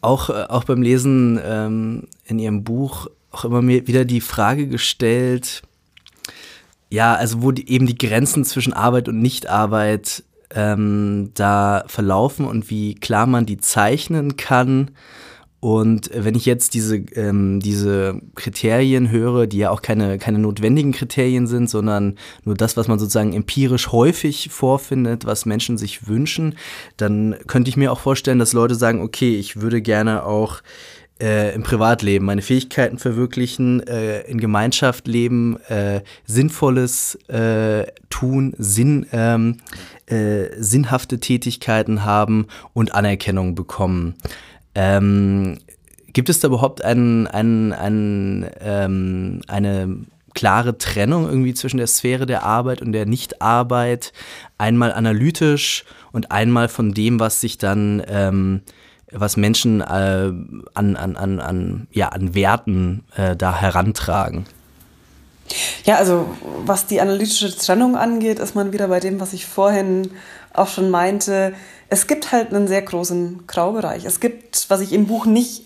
auch, 0.01 0.29
äh, 0.29 0.45
auch 0.49 0.63
beim 0.63 0.81
Lesen 0.81 1.39
ähm, 1.43 2.07
in 2.25 2.39
Ihrem 2.39 2.63
Buch 2.63 3.07
auch 3.31 3.45
immer 3.45 3.61
mir 3.61 3.87
wieder 3.87 4.05
die 4.05 4.21
Frage 4.21 4.67
gestellt, 4.67 5.61
ja, 6.89 7.15
also 7.15 7.41
wo 7.41 7.51
die, 7.51 7.69
eben 7.69 7.87
die 7.87 7.97
Grenzen 7.97 8.43
zwischen 8.43 8.73
Arbeit 8.73 9.07
und 9.07 9.21
Nichtarbeit 9.21 10.23
ähm, 10.53 11.31
da 11.35 11.85
verlaufen 11.87 12.45
und 12.45 12.69
wie 12.69 12.95
klar 12.95 13.25
man 13.25 13.45
die 13.45 13.57
zeichnen 13.57 14.35
kann 14.35 14.91
und 15.61 16.09
wenn 16.11 16.33
ich 16.33 16.47
jetzt 16.47 16.73
diese, 16.73 16.97
ähm, 16.97 17.59
diese 17.59 18.19
Kriterien 18.33 19.11
höre, 19.11 19.45
die 19.45 19.59
ja 19.59 19.69
auch 19.69 19.83
keine, 19.83 20.17
keine 20.17 20.39
notwendigen 20.39 20.91
Kriterien 20.91 21.45
sind, 21.45 21.69
sondern 21.69 22.15
nur 22.43 22.55
das, 22.55 22.77
was 22.77 22.87
man 22.87 22.97
sozusagen 22.97 23.33
empirisch 23.33 23.91
häufig 23.91 24.49
vorfindet, 24.51 25.27
was 25.27 25.45
Menschen 25.45 25.77
sich 25.77 26.07
wünschen, 26.07 26.55
dann 26.97 27.35
könnte 27.45 27.69
ich 27.69 27.77
mir 27.77 27.91
auch 27.91 27.99
vorstellen, 27.99 28.39
dass 28.39 28.53
Leute 28.53 28.73
sagen, 28.73 29.01
okay, 29.01 29.37
ich 29.37 29.61
würde 29.61 29.83
gerne 29.83 30.25
auch 30.25 30.63
äh, 31.21 31.53
im 31.53 31.61
Privatleben 31.61 32.25
meine 32.25 32.41
Fähigkeiten 32.41 32.97
verwirklichen, 32.97 33.85
äh, 33.85 34.21
in 34.21 34.39
Gemeinschaft 34.39 35.07
leben, 35.07 35.59
äh, 35.69 36.01
Sinnvolles 36.25 37.19
äh, 37.27 37.85
tun, 38.09 38.55
Sinn, 38.57 39.05
ähm, 39.11 39.57
äh, 40.07 40.45
sinnhafte 40.57 41.19
Tätigkeiten 41.19 42.03
haben 42.03 42.47
und 42.73 42.95
Anerkennung 42.95 43.53
bekommen. 43.53 44.15
Ähm, 44.75 45.59
gibt 46.13 46.29
es 46.29 46.39
da 46.39 46.47
überhaupt 46.47 46.83
ein, 46.83 47.27
ein, 47.27 47.73
ein, 47.73 48.49
ähm, 48.59 49.41
eine 49.47 49.97
klare 50.33 50.77
Trennung 50.77 51.27
irgendwie 51.27 51.53
zwischen 51.53 51.77
der 51.77 51.87
Sphäre 51.87 52.25
der 52.25 52.43
Arbeit 52.43 52.81
und 52.81 52.91
der 52.93 53.05
Nichtarbeit? 53.05 54.13
Einmal 54.57 54.93
analytisch 54.93 55.85
und 56.11 56.31
einmal 56.31 56.69
von 56.69 56.93
dem, 56.93 57.19
was 57.19 57.41
sich 57.41 57.57
dann, 57.57 58.01
ähm, 58.07 58.61
was 59.11 59.37
Menschen 59.37 59.81
äh, 59.81 60.31
an, 60.73 60.95
an, 60.95 61.17
an, 61.17 61.39
an, 61.39 61.87
ja, 61.91 62.09
an 62.09 62.33
Werten 62.33 63.03
äh, 63.15 63.35
da 63.35 63.59
herantragen? 63.59 64.45
Ja, 65.83 65.95
also 65.95 66.29
was 66.65 66.85
die 66.85 67.01
analytische 67.01 67.55
Trennung 67.55 67.97
angeht, 67.97 68.39
ist 68.39 68.55
man 68.55 68.71
wieder 68.71 68.87
bei 68.87 68.99
dem, 68.99 69.19
was 69.19 69.33
ich 69.33 69.45
vorhin 69.45 70.11
auch 70.53 70.67
schon 70.67 70.89
meinte 70.89 71.53
es 71.91 72.07
gibt 72.07 72.31
halt 72.31 72.53
einen 72.53 72.69
sehr 72.69 72.81
großen 72.81 73.45
Graubereich. 73.47 74.05
Es 74.05 74.21
gibt, 74.21 74.69
was 74.69 74.79
ich 74.79 74.93
im 74.93 75.07
Buch 75.07 75.25
nicht 75.25 75.65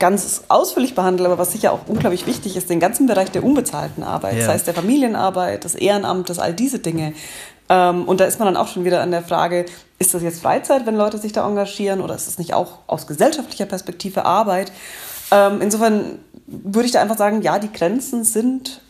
ganz 0.00 0.42
ausführlich 0.48 0.96
behandle, 0.96 1.26
aber 1.26 1.38
was 1.38 1.52
sicher 1.52 1.72
auch 1.72 1.86
unglaublich 1.86 2.26
wichtig 2.26 2.56
ist, 2.56 2.68
den 2.68 2.80
ganzen 2.80 3.06
Bereich 3.06 3.30
der 3.30 3.44
unbezahlten 3.44 4.02
Arbeit, 4.02 4.38
ja. 4.38 4.46
sei 4.46 4.56
es 4.56 4.64
der 4.64 4.74
Familienarbeit, 4.74 5.62
des 5.62 5.76
Ehrenamtes, 5.76 6.40
all 6.40 6.52
diese 6.52 6.80
Dinge. 6.80 7.14
Ähm, 7.68 8.08
und 8.08 8.18
da 8.18 8.24
ist 8.24 8.40
man 8.40 8.46
dann 8.46 8.56
auch 8.56 8.66
schon 8.66 8.84
wieder 8.84 9.02
an 9.02 9.12
der 9.12 9.22
Frage, 9.22 9.64
ist 10.00 10.12
das 10.12 10.22
jetzt 10.22 10.42
Freizeit, 10.42 10.84
wenn 10.84 10.96
Leute 10.96 11.18
sich 11.18 11.30
da 11.30 11.46
engagieren 11.46 12.00
oder 12.00 12.16
ist 12.16 12.26
das 12.26 12.38
nicht 12.38 12.54
auch 12.54 12.80
aus 12.88 13.06
gesellschaftlicher 13.06 13.66
Perspektive 13.66 14.24
Arbeit? 14.24 14.72
Ähm, 15.30 15.60
insofern 15.60 16.18
würde 16.48 16.86
ich 16.86 16.92
da 16.92 17.00
einfach 17.00 17.18
sagen, 17.18 17.40
ja, 17.40 17.60
die 17.60 17.72
Grenzen 17.72 18.24
sind, 18.24 18.80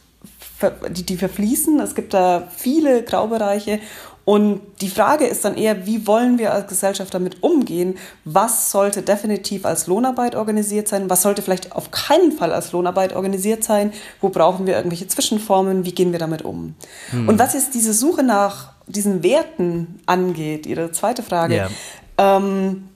die, 0.88 1.04
die 1.04 1.18
verfließen. 1.18 1.80
Es 1.80 1.94
gibt 1.94 2.14
da 2.14 2.48
viele 2.56 3.02
Graubereiche 3.02 3.80
und 4.24 4.60
die 4.80 4.88
Frage 4.88 5.26
ist 5.26 5.44
dann 5.44 5.56
eher, 5.56 5.84
wie 5.84 6.06
wollen 6.06 6.38
wir 6.38 6.52
als 6.52 6.68
Gesellschaft 6.68 7.12
damit 7.12 7.42
umgehen? 7.42 7.98
Was 8.24 8.70
sollte 8.70 9.02
definitiv 9.02 9.64
als 9.66 9.88
Lohnarbeit 9.88 10.36
organisiert 10.36 10.86
sein? 10.86 11.10
Was 11.10 11.22
sollte 11.22 11.42
vielleicht 11.42 11.72
auf 11.72 11.90
keinen 11.90 12.30
Fall 12.30 12.52
als 12.52 12.70
Lohnarbeit 12.70 13.14
organisiert 13.14 13.64
sein? 13.64 13.92
Wo 14.20 14.28
brauchen 14.28 14.66
wir 14.66 14.76
irgendwelche 14.76 15.08
Zwischenformen? 15.08 15.84
Wie 15.84 15.92
gehen 15.92 16.12
wir 16.12 16.20
damit 16.20 16.42
um? 16.42 16.76
Hm. 17.10 17.28
Und 17.28 17.38
was 17.38 17.54
jetzt 17.54 17.74
diese 17.74 17.92
Suche 17.92 18.22
nach 18.22 18.72
diesen 18.86 19.24
Werten 19.24 20.00
angeht, 20.06 20.66
Ihre 20.66 20.92
zweite 20.92 21.24
Frage, 21.24 21.54
yeah. 21.54 21.70
ähm, 22.18 22.88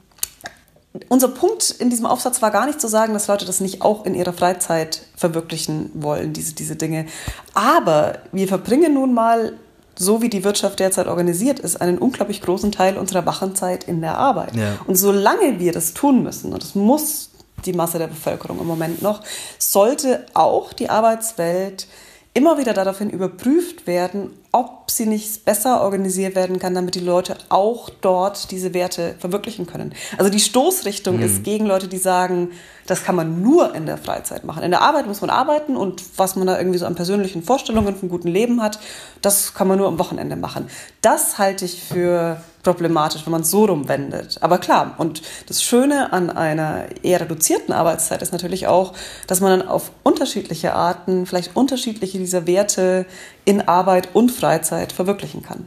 unser 1.08 1.28
Punkt 1.28 1.70
in 1.70 1.90
diesem 1.90 2.06
Aufsatz 2.06 2.40
war 2.40 2.50
gar 2.50 2.66
nicht 2.66 2.80
zu 2.80 2.88
sagen, 2.88 3.12
dass 3.14 3.26
Leute 3.26 3.44
das 3.44 3.60
nicht 3.60 3.82
auch 3.82 4.06
in 4.06 4.14
ihrer 4.14 4.32
Freizeit 4.32 5.02
verwirklichen 5.16 5.90
wollen, 5.94 6.32
diese, 6.32 6.54
diese 6.54 6.76
Dinge. 6.76 7.06
Aber 7.52 8.20
wir 8.32 8.48
verbringen 8.48 8.94
nun 8.94 9.12
mal 9.12 9.54
so 9.98 10.22
wie 10.22 10.28
die 10.28 10.44
Wirtschaft 10.44 10.78
derzeit 10.78 11.06
organisiert 11.06 11.58
ist, 11.58 11.80
einen 11.80 11.98
unglaublich 11.98 12.42
großen 12.42 12.72
Teil 12.72 12.98
unserer 12.98 13.26
Wachenzeit 13.26 13.84
in 13.84 14.00
der 14.00 14.18
Arbeit. 14.18 14.54
Ja. 14.54 14.78
Und 14.86 14.96
solange 14.96 15.58
wir 15.58 15.72
das 15.72 15.94
tun 15.94 16.22
müssen, 16.22 16.52
und 16.52 16.62
das 16.62 16.74
muss 16.74 17.30
die 17.64 17.72
Masse 17.72 17.98
der 17.98 18.06
Bevölkerung 18.06 18.60
im 18.60 18.66
Moment 18.66 19.02
noch, 19.02 19.22
sollte 19.58 20.26
auch 20.34 20.72
die 20.72 20.90
Arbeitswelt 20.90 21.86
immer 22.34 22.58
wieder 22.58 22.74
daraufhin 22.74 23.08
überprüft 23.08 23.86
werden, 23.86 24.30
ob 24.56 24.90
sie 24.90 25.04
nicht 25.04 25.44
besser 25.44 25.82
organisiert 25.82 26.34
werden 26.34 26.58
kann, 26.58 26.74
damit 26.74 26.94
die 26.94 27.00
Leute 27.00 27.36
auch 27.50 27.90
dort 28.00 28.50
diese 28.50 28.72
Werte 28.72 29.14
verwirklichen 29.18 29.66
können. 29.66 29.92
Also 30.16 30.30
die 30.30 30.40
Stoßrichtung 30.40 31.16
mhm. 31.16 31.22
ist 31.22 31.44
gegen 31.44 31.66
Leute, 31.66 31.88
die 31.88 31.98
sagen, 31.98 32.50
das 32.86 33.04
kann 33.04 33.16
man 33.16 33.42
nur 33.42 33.74
in 33.74 33.84
der 33.84 33.98
Freizeit 33.98 34.44
machen. 34.44 34.62
In 34.62 34.70
der 34.70 34.80
Arbeit 34.80 35.06
muss 35.06 35.20
man 35.20 35.28
arbeiten 35.28 35.76
und 35.76 36.02
was 36.16 36.36
man 36.36 36.46
da 36.46 36.56
irgendwie 36.56 36.78
so 36.78 36.86
an 36.86 36.94
persönlichen 36.94 37.42
Vorstellungen 37.42 37.96
vom 37.96 38.08
guten 38.08 38.28
Leben 38.28 38.62
hat, 38.62 38.78
das 39.20 39.54
kann 39.54 39.68
man 39.68 39.78
nur 39.78 39.88
am 39.88 39.98
Wochenende 39.98 40.36
machen. 40.36 40.68
Das 41.02 41.38
halte 41.38 41.64
ich 41.64 41.82
für 41.82 42.40
problematisch, 42.62 43.24
wenn 43.24 43.30
man 43.30 43.42
es 43.42 43.50
so 43.50 43.64
rumwendet. 43.64 44.38
Aber 44.40 44.58
klar, 44.58 44.96
und 44.98 45.22
das 45.46 45.62
Schöne 45.62 46.12
an 46.12 46.30
einer 46.30 46.86
eher 47.02 47.20
reduzierten 47.20 47.72
Arbeitszeit 47.72 48.22
ist 48.22 48.32
natürlich 48.32 48.66
auch, 48.66 48.92
dass 49.28 49.40
man 49.40 49.60
dann 49.60 49.68
auf 49.68 49.92
unterschiedliche 50.02 50.74
Arten 50.74 51.26
vielleicht 51.26 51.54
unterschiedliche 51.54 52.18
dieser 52.18 52.46
Werte 52.48 53.06
in 53.46 53.66
Arbeit 53.66 54.10
und 54.14 54.30
Freizeit 54.30 54.92
verwirklichen 54.92 55.42
kann. 55.42 55.64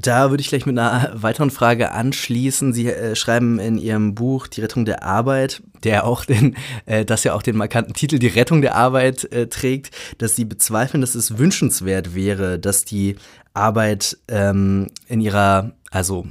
Da 0.00 0.30
würde 0.30 0.40
ich 0.40 0.48
gleich 0.48 0.64
mit 0.64 0.78
einer 0.78 1.10
weiteren 1.14 1.50
Frage 1.50 1.90
anschließen. 1.90 2.72
Sie 2.72 2.86
äh, 2.86 3.16
schreiben 3.16 3.58
in 3.58 3.78
Ihrem 3.78 4.14
Buch 4.14 4.46
Die 4.46 4.60
Rettung 4.60 4.84
der 4.84 5.02
Arbeit, 5.02 5.60
der 5.82 6.04
auch 6.04 6.24
den, 6.24 6.56
äh, 6.86 7.04
das 7.04 7.24
ja 7.24 7.34
auch 7.34 7.42
den 7.42 7.56
markanten 7.56 7.94
Titel 7.94 8.20
Die 8.20 8.28
Rettung 8.28 8.62
der 8.62 8.76
Arbeit 8.76 9.24
äh, 9.32 9.48
trägt, 9.48 9.90
dass 10.18 10.36
Sie 10.36 10.44
bezweifeln, 10.44 11.00
dass 11.00 11.16
es 11.16 11.36
wünschenswert 11.36 12.14
wäre, 12.14 12.60
dass 12.60 12.84
die 12.84 13.16
Arbeit 13.54 14.16
ähm, 14.28 14.86
in 15.08 15.20
ihrer, 15.20 15.72
also 15.90 16.26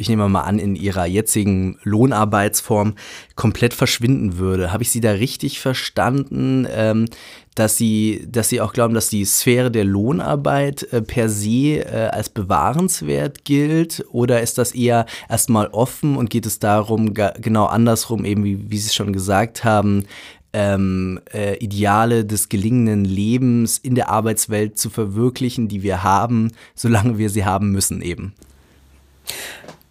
ich 0.00 0.08
nehme 0.08 0.28
mal 0.28 0.42
an, 0.42 0.58
in 0.58 0.76
ihrer 0.76 1.06
jetzigen 1.06 1.78
Lohnarbeitsform 1.82 2.94
komplett 3.36 3.74
verschwinden 3.74 4.38
würde. 4.38 4.72
Habe 4.72 4.82
ich 4.82 4.90
Sie 4.90 5.00
da 5.00 5.12
richtig 5.12 5.60
verstanden, 5.60 6.66
ähm, 6.70 7.06
dass 7.54 7.76
Sie, 7.76 8.26
dass 8.28 8.48
Sie 8.48 8.60
auch 8.60 8.72
glauben, 8.72 8.94
dass 8.94 9.08
die 9.08 9.24
Sphäre 9.24 9.70
der 9.70 9.84
Lohnarbeit 9.84 10.84
äh, 10.92 11.02
per 11.02 11.28
se 11.28 11.84
äh, 11.84 12.08
als 12.12 12.30
bewahrenswert 12.30 13.44
gilt? 13.44 14.04
Oder 14.10 14.40
ist 14.40 14.58
das 14.58 14.72
eher 14.72 15.06
erstmal 15.28 15.68
offen 15.68 16.16
und 16.16 16.30
geht 16.30 16.46
es 16.46 16.58
darum, 16.58 17.14
genau 17.14 17.66
andersrum, 17.66 18.24
eben 18.24 18.44
wie, 18.44 18.70
wie 18.70 18.78
Sie 18.78 18.86
es 18.86 18.94
schon 18.94 19.12
gesagt 19.12 19.64
haben, 19.64 20.04
ähm, 20.52 21.20
äh, 21.32 21.56
Ideale 21.58 22.24
des 22.24 22.48
gelingenden 22.48 23.04
Lebens 23.04 23.78
in 23.78 23.94
der 23.94 24.08
Arbeitswelt 24.08 24.78
zu 24.78 24.90
verwirklichen, 24.90 25.68
die 25.68 25.82
wir 25.82 26.02
haben, 26.02 26.52
solange 26.74 27.18
wir 27.18 27.30
sie 27.30 27.44
haben 27.44 27.70
müssen 27.70 28.02
eben? 28.02 28.34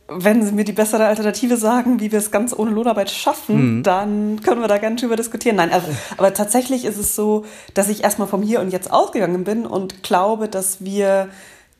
Wenn 0.09 0.43
Sie 0.43 0.51
mir 0.51 0.63
die 0.63 0.73
bessere 0.73 1.05
Alternative 1.05 1.57
sagen, 1.57 1.99
wie 1.99 2.11
wir 2.11 2.19
es 2.19 2.31
ganz 2.31 2.53
ohne 2.57 2.71
Lohnarbeit 2.71 3.09
schaffen, 3.09 3.77
mhm. 3.77 3.83
dann 3.83 4.41
können 4.41 4.61
wir 4.61 4.67
da 4.67 4.77
gerne 4.77 4.95
drüber 4.95 5.15
diskutieren. 5.15 5.57
Nein, 5.57 5.71
also, 5.71 5.87
aber 6.17 6.33
tatsächlich 6.33 6.85
ist 6.85 6.97
es 6.97 7.15
so, 7.15 7.45
dass 7.73 7.89
ich 7.89 8.03
erstmal 8.03 8.27
vom 8.27 8.41
Hier 8.41 8.59
und 8.59 8.71
Jetzt 8.71 8.91
ausgegangen 8.91 9.43
bin 9.43 9.65
und 9.65 10.03
glaube, 10.03 10.47
dass 10.47 10.83
wir 10.83 11.29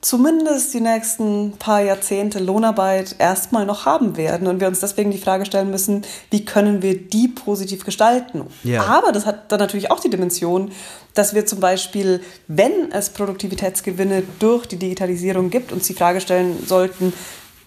zumindest 0.02 0.74
die 0.74 0.80
nächsten 0.80 1.54
paar 1.60 1.82
Jahrzehnte 1.82 2.39
Lohnarbeit 2.39 3.15
erstmal 3.20 3.65
noch 3.65 3.86
haben 3.86 4.15
werden 4.15 4.48
und 4.48 4.62
wir 4.62 4.68
uns 4.68 4.80
deswegen 4.80 5.12
die 5.12 5.18
Frage 5.18 5.46
stellen 5.46 5.70
müssen, 5.72 6.04
wie 6.30 6.46
können 6.46 6.82
wir 6.82 6.98
die 6.98 7.28
positiv 7.28 7.84
gestalten. 7.84 8.44
Ja. 8.63 8.86
Aber 8.86 9.12
das 9.12 9.26
hat 9.26 9.52
dann 9.52 9.60
natürlich 9.60 9.92
auch 9.92 10.00
die 10.00 10.10
Dimension, 10.10 10.72
dass 11.15 11.34
wir 11.34 11.46
zum 11.46 11.60
Beispiel, 11.60 12.22
wenn 12.48 12.92
es 12.94 13.10
Produktivitätsgewinne 13.10 14.24
durch 14.39 14.68
die 14.68 14.78
Digitalisierung 14.78 15.50
gibt, 15.50 15.74
uns 15.74 15.88
die 15.88 15.94
Frage 15.94 16.22
stellen 16.22 16.65
sollten, 16.65 17.12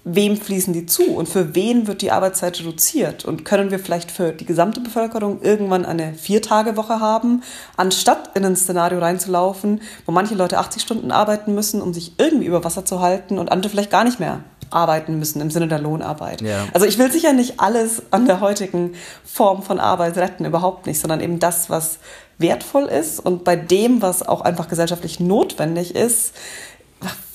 wem 0.05 0.37
fließen 0.37 0.73
die 0.73 0.87
zu 0.87 1.15
und 1.15 1.29
für 1.29 1.55
wen 1.55 1.87
wird 1.87 2.03
die 2.03 2.11
Arbeitszeit 2.11 2.59
reduziert? 2.59 3.25
Und 3.25 3.45
können 3.45 3.71
wir 3.71 3.79
vielleicht 3.79 4.11
für 4.11 4.33
die 4.33 4.45
gesamte 4.45 4.81
Bevölkerung 4.81 5.43
irgendwann 5.43 5.85
eine 5.85 6.15
Viertagewoche 6.15 7.01
haben, 7.01 7.43
anstatt 7.77 8.37
in 8.37 8.45
ein 8.45 8.57
Szenario 8.57 8.99
reinzulaufen, 8.99 9.81
wo 10.07 10.13
manche 10.13 10.35
Leute 10.35 10.59
80 10.59 10.83
Stunden 10.83 11.13
arbeiten 11.13 11.55
müssen, 11.55 11.81
um 11.81 11.95
sich 11.95 12.15
irgendwie 12.19 12.47
über 12.47 12.65
Wasser 12.65 12.85
zu 12.85 13.01
halten 13.01 13.39
und 13.39 13.53
andere 13.53 13.71
vielleicht 13.71 13.91
gar 13.91 14.05
nicht 14.05 14.19
mehr 14.19 14.41
arbeiten 14.71 15.19
müssen 15.19 15.41
im 15.41 15.51
Sinne 15.51 15.69
der 15.69 15.79
Lohnarbeit. 15.79 16.41
Ja. 16.41 16.67
Also 16.73 16.87
ich 16.87 16.99
will 16.99 17.13
sicher 17.13 17.33
nicht 17.33 17.61
alles 17.61 18.03
an 18.11 18.27
der 18.27 18.41
heutigen 18.41 18.95
Form 19.25 19.63
von 19.63 19.79
Arbeit 19.79 20.17
retten, 20.17 20.45
überhaupt 20.45 20.87
nicht, 20.87 20.99
sondern 20.99 21.21
eben 21.21 21.39
das, 21.39 21.71
was 21.71 21.99
wertvoll 22.39 22.85
ist 22.85 23.21
und 23.21 23.45
bei 23.45 23.55
dem, 23.55 24.03
was 24.03 24.27
auch 24.27 24.41
einfach 24.41 24.69
gesellschaftlich 24.69 25.21
notwendig 25.21 25.95
ist, 25.95 26.33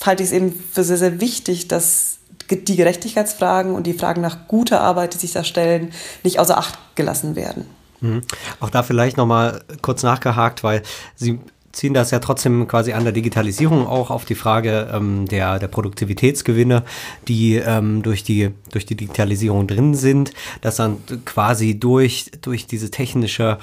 halte 0.04 0.24
ich 0.24 0.30
es 0.30 0.34
eben 0.34 0.52
für 0.72 0.84
sehr, 0.84 0.98
sehr 0.98 1.20
wichtig, 1.22 1.68
dass 1.68 2.17
die 2.50 2.76
Gerechtigkeitsfragen 2.76 3.74
und 3.74 3.88
die 3.88 3.94
Fragen 3.94 4.22
nach 4.22 4.48
guter 4.48 4.82
Arbeit, 4.82 5.14
die 5.14 5.18
sich 5.18 5.34
da 5.34 5.44
stellen, 5.44 5.92
nicht 6.24 6.40
außer 6.40 6.58
Acht 6.58 6.78
gelassen 6.96 7.36
werden. 7.36 7.66
Mhm. 8.00 8.22
Auch 8.60 8.70
da 8.70 8.84
vielleicht 8.84 9.18
nochmal 9.18 9.64
kurz 9.82 10.04
nachgehakt, 10.04 10.64
weil 10.64 10.84
Sie 11.16 11.40
ziehen 11.72 11.94
das 11.94 12.12
ja 12.12 12.20
trotzdem 12.20 12.68
quasi 12.68 12.94
an 12.94 13.04
der 13.04 13.14
Digitalisierung 13.14 13.88
auch 13.88 14.10
auf 14.10 14.26
die 14.26 14.36
Frage 14.36 14.90
ähm, 14.94 15.28
der, 15.28 15.60
der 15.60 15.68
Produktivitätsgewinne, 15.68 16.84
die 17.28 17.56
ähm, 17.56 18.02
durch, 18.04 18.24
die, 18.24 18.52
durch 18.72 18.86
die 18.86 18.96
Digitalisierung 18.96 19.68
drin 19.68 19.94
sind, 19.94 20.34
dass 20.62 20.78
dann 20.78 20.98
quasi 21.26 21.80
durch, 21.80 22.32
durch 22.42 22.68
diese 22.68 22.90
technische 22.92 23.58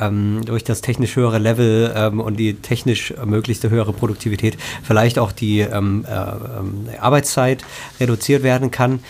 ähm, 0.00 0.40
durch 0.44 0.64
das 0.64 0.80
technisch 0.80 1.16
höhere 1.16 1.38
Level 1.38 1.92
ähm, 1.94 2.20
und 2.20 2.38
die 2.38 2.54
technisch 2.54 3.10
ermöglichte 3.12 3.70
höhere 3.70 3.92
Produktivität 3.92 4.56
vielleicht 4.82 5.18
auch 5.18 5.30
die 5.30 5.60
ähm, 5.60 6.06
äh, 6.08 6.12
ähm, 6.12 6.88
Arbeitszeit 6.98 7.64
reduziert 8.00 8.42
werden 8.42 8.70
kann 8.70 9.00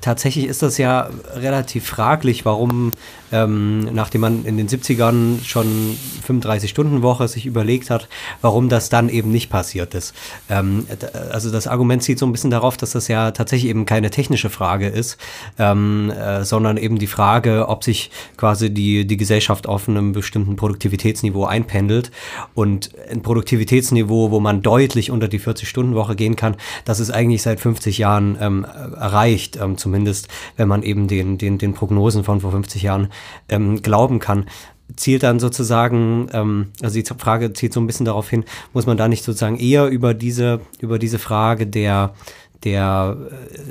tatsächlich 0.00 0.46
ist 0.46 0.62
das 0.62 0.78
ja 0.78 1.10
relativ 1.34 1.86
fraglich, 1.86 2.44
warum, 2.44 2.92
ähm, 3.32 3.84
nachdem 3.92 4.22
man 4.22 4.44
in 4.44 4.56
den 4.56 4.68
70ern 4.68 5.44
schon 5.44 5.96
35-Stunden-Woche 6.26 7.28
sich 7.28 7.46
überlegt 7.46 7.90
hat, 7.90 8.08
warum 8.40 8.68
das 8.68 8.88
dann 8.88 9.08
eben 9.08 9.30
nicht 9.30 9.50
passiert 9.50 9.94
ist. 9.94 10.14
Ähm, 10.48 10.86
also 11.30 11.50
das 11.50 11.66
Argument 11.66 12.02
zieht 12.02 12.18
so 12.18 12.26
ein 12.26 12.32
bisschen 12.32 12.50
darauf, 12.50 12.76
dass 12.76 12.92
das 12.92 13.08
ja 13.08 13.30
tatsächlich 13.30 13.70
eben 13.70 13.86
keine 13.86 14.10
technische 14.10 14.50
Frage 14.50 14.88
ist, 14.88 15.16
ähm, 15.58 16.10
äh, 16.10 16.44
sondern 16.44 16.76
eben 16.76 16.98
die 16.98 17.06
Frage, 17.06 17.68
ob 17.68 17.84
sich 17.84 18.10
quasi 18.36 18.70
die, 18.70 19.06
die 19.06 19.16
Gesellschaft 19.16 19.66
auf 19.66 19.88
einem 19.88 20.12
bestimmten 20.12 20.56
Produktivitätsniveau 20.56 21.44
einpendelt. 21.44 22.10
Und 22.54 22.90
ein 23.10 23.22
Produktivitätsniveau, 23.22 24.30
wo 24.30 24.40
man 24.40 24.62
deutlich 24.62 25.10
unter 25.10 25.28
die 25.28 25.40
40-Stunden-Woche 25.40 26.16
gehen 26.16 26.36
kann, 26.36 26.56
das 26.84 27.00
ist 27.00 27.10
eigentlich 27.10 27.42
seit 27.42 27.60
50 27.60 27.98
Jahren 27.98 28.36
ähm, 28.40 28.64
erreicht. 28.64 29.58
Ähm, 29.70 29.78
zumindest 29.78 30.28
wenn 30.56 30.68
man 30.68 30.82
eben 30.82 31.08
den, 31.08 31.38
den, 31.38 31.58
den 31.58 31.74
Prognosen 31.74 32.24
von 32.24 32.40
vor 32.40 32.52
50 32.52 32.82
Jahren 32.82 33.08
ähm, 33.48 33.82
glauben 33.82 34.18
kann 34.18 34.46
zielt 34.96 35.22
dann 35.22 35.38
sozusagen, 35.38 36.26
ähm, 36.32 36.72
also 36.82 37.00
die 37.00 37.04
Frage 37.16 37.52
zielt 37.52 37.72
so 37.72 37.80
ein 37.80 37.86
bisschen 37.86 38.06
darauf 38.06 38.28
hin, 38.28 38.44
muss 38.72 38.86
man 38.86 38.96
da 38.96 39.06
nicht 39.06 39.22
sozusagen 39.22 39.56
eher 39.56 39.86
über 39.86 40.14
diese, 40.14 40.60
über 40.80 40.98
diese 40.98 41.20
Frage 41.20 41.68
der, 41.68 42.12
der, 42.64 43.16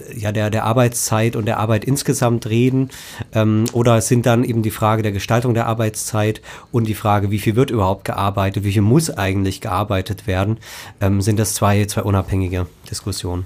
äh, 0.09 0.17
ja, 0.17 0.31
der, 0.31 0.49
der 0.49 0.63
Arbeitszeit 0.63 1.35
und 1.35 1.45
der 1.45 1.59
Arbeit 1.59 1.83
insgesamt 1.83 2.47
reden? 2.47 2.89
Ähm, 3.33 3.65
oder 3.73 3.99
sind 3.99 4.25
dann 4.27 4.45
eben 4.45 4.63
die 4.63 4.71
Frage 4.71 5.03
der 5.03 5.11
Gestaltung 5.11 5.53
der 5.53 5.67
Arbeitszeit 5.67 6.41
und 6.71 6.87
die 6.87 6.95
Frage, 6.95 7.31
wie 7.31 7.39
viel 7.39 7.57
wird 7.57 7.69
überhaupt 7.69 8.05
gearbeitet, 8.05 8.63
wie 8.63 8.71
viel 8.71 8.81
muss 8.81 9.09
eigentlich 9.09 9.59
gearbeitet 9.59 10.25
werden? 10.25 10.57
Ähm, 11.01 11.19
sind 11.19 11.37
das 11.37 11.53
zwei, 11.53 11.83
zwei 11.83 12.03
unabhängige 12.03 12.67
Diskussionen? 12.89 13.45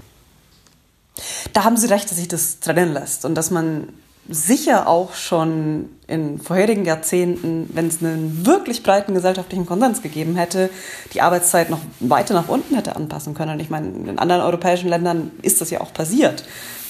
Da 1.52 1.64
haben 1.64 1.76
Sie 1.76 1.86
recht, 1.86 2.10
dass 2.10 2.18
sich 2.18 2.28
das 2.28 2.60
trennen 2.60 2.92
lässt 2.92 3.24
und 3.24 3.34
dass 3.34 3.50
man 3.50 3.88
sicher 4.28 4.88
auch 4.88 5.14
schon 5.14 5.90
in 6.06 6.40
vorherigen 6.40 6.84
Jahrzehnten, 6.84 7.68
wenn 7.74 7.88
es 7.88 8.02
einen 8.02 8.46
wirklich 8.46 8.82
breiten 8.82 9.14
gesellschaftlichen 9.14 9.66
Konsens 9.66 10.00
gegeben 10.00 10.36
hätte, 10.36 10.70
die 11.12 11.20
Arbeitszeit 11.20 11.68
noch 11.68 11.80
weiter 12.00 12.32
nach 12.32 12.48
unten 12.48 12.74
hätte 12.74 12.96
anpassen 12.96 13.34
können. 13.34 13.60
Ich 13.60 13.68
meine, 13.68 13.88
in 13.88 14.18
anderen 14.18 14.42
europäischen 14.42 14.88
Ländern 14.88 15.30
ist 15.42 15.60
das 15.60 15.70
ja 15.70 15.80
auch 15.82 15.92
passiert. 15.92 16.44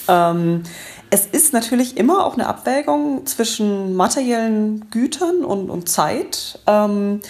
Ähm, 0.06 0.62
es 1.10 1.26
ist 1.26 1.52
natürlich 1.52 1.96
immer 1.96 2.24
auch 2.24 2.34
eine 2.34 2.46
Abwägung 2.46 3.26
zwischen 3.26 3.94
materiellen 3.94 4.88
Gütern 4.90 5.44
und, 5.44 5.70
und 5.70 5.88
Zeit. 5.88 6.60
Ähm, 6.66 7.20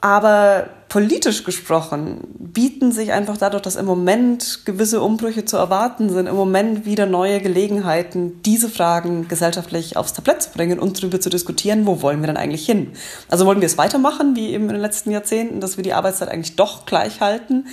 aber 0.00 0.68
politisch 0.88 1.44
gesprochen 1.44 2.20
bieten 2.38 2.92
sich 2.92 3.12
einfach 3.12 3.36
dadurch, 3.36 3.62
dass 3.62 3.76
im 3.76 3.86
Moment 3.86 4.60
gewisse 4.64 5.00
Umbrüche 5.00 5.44
zu 5.44 5.56
erwarten 5.56 6.10
sind, 6.10 6.26
im 6.26 6.36
Moment 6.36 6.86
wieder 6.86 7.06
neue 7.06 7.40
Gelegenheiten, 7.40 8.40
diese 8.44 8.68
Fragen 8.68 9.26
gesellschaftlich 9.26 9.96
aufs 9.96 10.12
Tablett 10.12 10.42
zu 10.42 10.50
bringen 10.50 10.78
und 10.78 11.02
darüber 11.02 11.20
zu 11.20 11.28
diskutieren, 11.28 11.86
wo 11.86 12.02
wollen 12.02 12.20
wir 12.20 12.28
denn 12.28 12.36
eigentlich 12.36 12.64
hin? 12.64 12.92
Also 13.28 13.46
wollen 13.46 13.60
wir 13.60 13.66
es 13.66 13.78
weitermachen, 13.78 14.36
wie 14.36 14.50
eben 14.50 14.64
in 14.64 14.74
den 14.74 14.80
letzten 14.80 15.10
Jahrzehnten, 15.10 15.60
dass 15.60 15.76
wir 15.76 15.82
die 15.82 15.92
Arbeitszeit 15.92 16.28
eigentlich 16.28 16.56
doch 16.56 16.86
gleich 16.86 17.20
halten? 17.20 17.66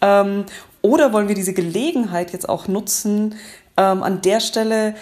Ähm, 0.00 0.44
oder 0.82 1.12
wollen 1.12 1.28
wir 1.28 1.34
diese 1.34 1.54
Gelegenheit 1.54 2.32
jetzt 2.32 2.48
auch 2.48 2.68
nutzen, 2.68 3.36
ähm, 3.76 4.02
an 4.02 4.20
der 4.22 4.40
Stelle 4.40 4.94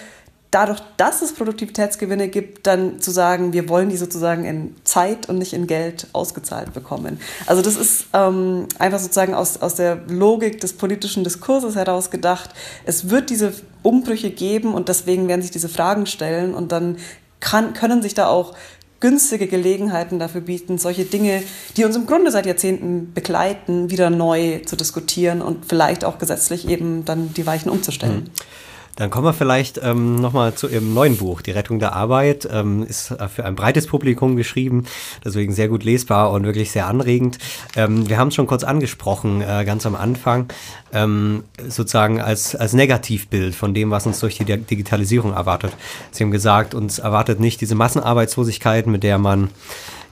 dadurch, 0.55 0.79
dass 0.95 1.21
es 1.21 1.33
Produktivitätsgewinne 1.33 2.29
gibt, 2.29 2.65
dann 2.65 3.01
zu 3.01 3.11
sagen, 3.11 3.51
wir 3.51 3.67
wollen 3.67 3.89
die 3.89 3.97
sozusagen 3.97 4.45
in 4.45 4.73
Zeit 4.85 5.27
und 5.27 5.37
nicht 5.37 5.51
in 5.51 5.67
Geld 5.67 6.07
ausgezahlt 6.13 6.73
bekommen. 6.73 7.19
Also 7.45 7.61
das 7.61 7.75
ist 7.75 8.05
ähm, 8.13 8.67
einfach 8.79 8.99
sozusagen 8.99 9.33
aus, 9.33 9.61
aus 9.61 9.75
der 9.75 9.97
Logik 10.07 10.61
des 10.61 10.71
politischen 10.71 11.25
Diskurses 11.25 11.75
heraus 11.75 12.09
gedacht. 12.09 12.51
Es 12.85 13.09
wird 13.09 13.29
diese 13.31 13.51
Umbrüche 13.83 14.29
geben 14.29 14.73
und 14.73 14.87
deswegen 14.87 15.27
werden 15.27 15.41
sich 15.41 15.51
diese 15.51 15.67
Fragen 15.67 16.05
stellen 16.05 16.53
und 16.53 16.71
dann 16.71 16.99
kann, 17.41 17.73
können 17.73 18.01
sich 18.01 18.13
da 18.13 18.27
auch 18.27 18.53
günstige 19.01 19.47
Gelegenheiten 19.47 20.19
dafür 20.19 20.39
bieten, 20.39 20.77
solche 20.77 21.03
Dinge, 21.03 21.43
die 21.75 21.83
uns 21.83 21.97
im 21.97 22.05
Grunde 22.05 22.31
seit 22.31 22.45
Jahrzehnten 22.45 23.11
begleiten, 23.13 23.91
wieder 23.91 24.09
neu 24.09 24.59
zu 24.59 24.77
diskutieren 24.77 25.41
und 25.41 25.65
vielleicht 25.65 26.05
auch 26.05 26.17
gesetzlich 26.17 26.69
eben 26.69 27.03
dann 27.03 27.33
die 27.33 27.45
Weichen 27.45 27.69
umzustellen. 27.69 28.31
Mhm. 28.33 28.65
Dann 28.95 29.09
kommen 29.09 29.25
wir 29.25 29.33
vielleicht 29.33 29.79
ähm, 29.83 30.15
nochmal 30.15 30.53
zu 30.55 30.69
Ihrem 30.69 30.93
neuen 30.93 31.17
Buch. 31.17 31.41
Die 31.41 31.51
Rettung 31.51 31.79
der 31.79 31.93
Arbeit 31.93 32.47
ähm, 32.51 32.83
ist 32.83 33.11
äh, 33.11 33.27
für 33.27 33.45
ein 33.45 33.55
breites 33.55 33.87
Publikum 33.87 34.37
geschrieben, 34.37 34.85
deswegen 35.23 35.53
sehr 35.53 35.67
gut 35.67 35.83
lesbar 35.83 36.31
und 36.31 36.45
wirklich 36.45 36.71
sehr 36.71 36.87
anregend. 36.87 37.37
Ähm, 37.75 38.07
wir 38.07 38.17
haben 38.17 38.29
es 38.29 38.35
schon 38.35 38.47
kurz 38.47 38.63
angesprochen, 38.63 39.41
äh, 39.41 39.65
ganz 39.65 39.85
am 39.85 39.95
Anfang, 39.95 40.47
ähm, 40.93 41.43
sozusagen 41.67 42.21
als, 42.21 42.55
als 42.55 42.73
Negativbild 42.73 43.53
von 43.53 43.73
dem, 43.73 43.91
was 43.91 44.05
uns 44.05 44.19
durch 44.21 44.37
die 44.37 44.45
Digitalisierung 44.45 45.33
erwartet. 45.33 45.73
Sie 46.11 46.23
haben 46.23 46.31
gesagt, 46.31 46.73
uns 46.73 46.99
erwartet 46.99 47.39
nicht 47.39 47.59
diese 47.59 47.75
Massenarbeitslosigkeit, 47.75 48.87
mit 48.87 49.03
der 49.03 49.17
man 49.17 49.49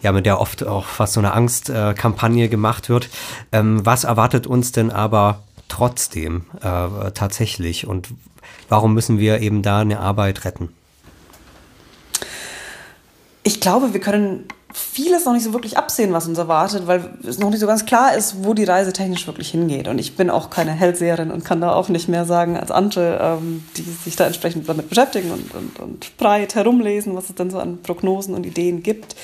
ja, 0.02 0.12
mit 0.12 0.26
der 0.26 0.42
oft 0.42 0.68
auch 0.68 0.86
fast 0.86 1.14
so 1.14 1.22
eine 1.22 1.32
Angstkampagne 1.32 2.46
äh, 2.46 2.50
gemacht 2.50 2.90
wird. 2.90 3.08
Ähm, 3.54 3.86
was 3.86 4.04
erwartet 4.04 4.46
uns 4.46 4.74
denn 4.74 4.92
aber 4.92 5.44
trotzdem 5.70 6.44
äh, 6.62 7.12
tatsächlich 7.12 7.88
und 7.88 8.10
warum 8.74 8.96
müssen 8.96 9.20
wir 9.20 9.40
eben 9.40 9.62
da 9.62 9.82
eine 9.82 10.00
Arbeit 10.00 10.46
retten? 10.46 10.70
Ich 13.44 13.60
glaube, 13.60 13.94
wir 13.94 14.00
können 14.00 14.48
vieles 14.74 15.26
noch 15.26 15.34
nicht 15.34 15.44
so 15.44 15.54
wirklich 15.54 15.78
absehen, 15.78 16.12
was 16.12 16.28
uns 16.28 16.40
erwartet, 16.40 16.88
weil 16.88 17.14
es 17.24 17.38
noch 17.38 17.52
nicht 17.52 17.60
so 17.60 17.68
ganz 17.68 17.86
klar 17.86 18.16
ist, 18.16 18.44
wo 18.44 18.56
die 18.56 18.64
Reise 18.64 18.92
technisch 18.92 19.28
wirklich 19.28 19.50
hingeht. 19.50 19.88
Und 19.88 20.00
ich 20.00 20.16
bin 20.16 20.32
auch 20.32 20.50
keine 20.50 20.72
Hellseherin 20.72 21.30
und 21.30 21.46
kann 21.46 21.62
da 21.62 21.72
auch 21.72 21.88
nicht 21.88 22.08
mehr 22.08 22.26
sagen 22.26 22.58
als 22.58 22.72
Ante, 22.72 23.20
ähm, 23.22 23.64
die 23.78 23.84
sich 23.84 24.16
da 24.16 24.26
entsprechend 24.26 24.68
damit 24.68 24.90
beschäftigen 24.90 25.30
und, 25.30 25.54
und, 25.54 25.80
und 25.80 26.18
breit 26.18 26.56
herumlesen, 26.56 27.16
was 27.16 27.30
es 27.30 27.36
dann 27.36 27.52
so 27.52 27.60
an 27.60 27.84
Prognosen 27.84 28.34
und 28.34 28.44
Ideen 28.44 28.82
gibt. 28.82 29.16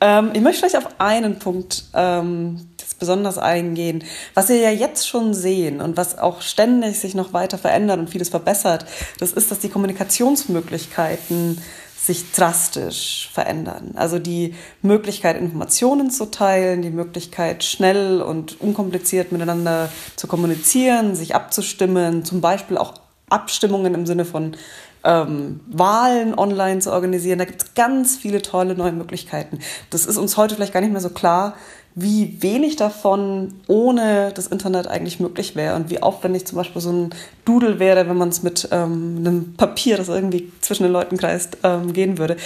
Ähm, 0.00 0.30
ich 0.32 0.40
möchte 0.40 0.58
vielleicht 0.58 0.76
auf 0.76 0.92
einen 0.98 1.38
Punkt 1.38 1.84
ähm, 1.94 2.66
besonders 2.98 3.38
eingehen. 3.38 4.04
Was 4.34 4.48
wir 4.48 4.56
ja 4.56 4.70
jetzt 4.70 5.08
schon 5.08 5.34
sehen 5.34 5.80
und 5.80 5.96
was 5.96 6.18
auch 6.18 6.42
ständig 6.42 6.98
sich 6.98 7.14
noch 7.14 7.32
weiter 7.32 7.58
verändert 7.58 7.98
und 7.98 8.10
vieles 8.10 8.28
verbessert, 8.28 8.86
das 9.18 9.32
ist, 9.32 9.50
dass 9.50 9.58
die 9.60 9.68
Kommunikationsmöglichkeiten 9.68 11.60
sich 12.08 12.32
drastisch 12.32 13.28
verändern. 13.32 13.92
Also 13.94 14.18
die 14.18 14.54
Möglichkeit, 14.82 15.36
Informationen 15.36 16.10
zu 16.10 16.30
teilen, 16.30 16.80
die 16.80 16.90
Möglichkeit, 16.90 17.64
schnell 17.64 18.22
und 18.22 18.60
unkompliziert 18.60 19.30
miteinander 19.30 19.90
zu 20.16 20.26
kommunizieren, 20.26 21.14
sich 21.14 21.34
abzustimmen, 21.34 22.24
zum 22.24 22.40
Beispiel 22.40 22.78
auch 22.78 22.94
Abstimmungen 23.28 23.94
im 23.94 24.06
Sinne 24.06 24.24
von 24.24 24.56
ähm, 25.04 25.60
Wahlen 25.66 26.38
online 26.38 26.80
zu 26.80 26.92
organisieren. 26.92 27.38
Da 27.38 27.44
gibt 27.44 27.62
es 27.62 27.74
ganz 27.74 28.16
viele 28.16 28.42
tolle 28.42 28.74
neue 28.74 28.92
Möglichkeiten. 28.92 29.58
Das 29.90 30.06
ist 30.06 30.16
uns 30.16 30.36
heute 30.36 30.54
vielleicht 30.54 30.72
gar 30.72 30.80
nicht 30.80 30.92
mehr 30.92 31.00
so 31.00 31.10
klar, 31.10 31.56
wie 32.00 32.42
wenig 32.42 32.76
davon 32.76 33.54
ohne 33.66 34.32
das 34.32 34.46
Internet 34.46 34.86
eigentlich 34.86 35.20
möglich 35.20 35.56
wäre 35.56 35.74
und 35.74 35.90
wie 35.90 36.02
aufwendig 36.02 36.46
zum 36.46 36.56
Beispiel 36.56 36.80
so 36.80 36.92
ein 36.92 37.10
Doodle 37.44 37.78
wäre, 37.78 38.08
wenn 38.08 38.16
man 38.16 38.28
es 38.28 38.42
mit 38.42 38.68
ähm, 38.70 39.16
einem 39.18 39.54
Papier, 39.54 39.96
das 39.96 40.08
irgendwie 40.08 40.52
zwischen 40.60 40.84
den 40.84 40.92
Leuten 40.92 41.16
kreist, 41.16 41.58
ähm, 41.62 41.92
gehen 41.92 42.18
würde. 42.18 42.36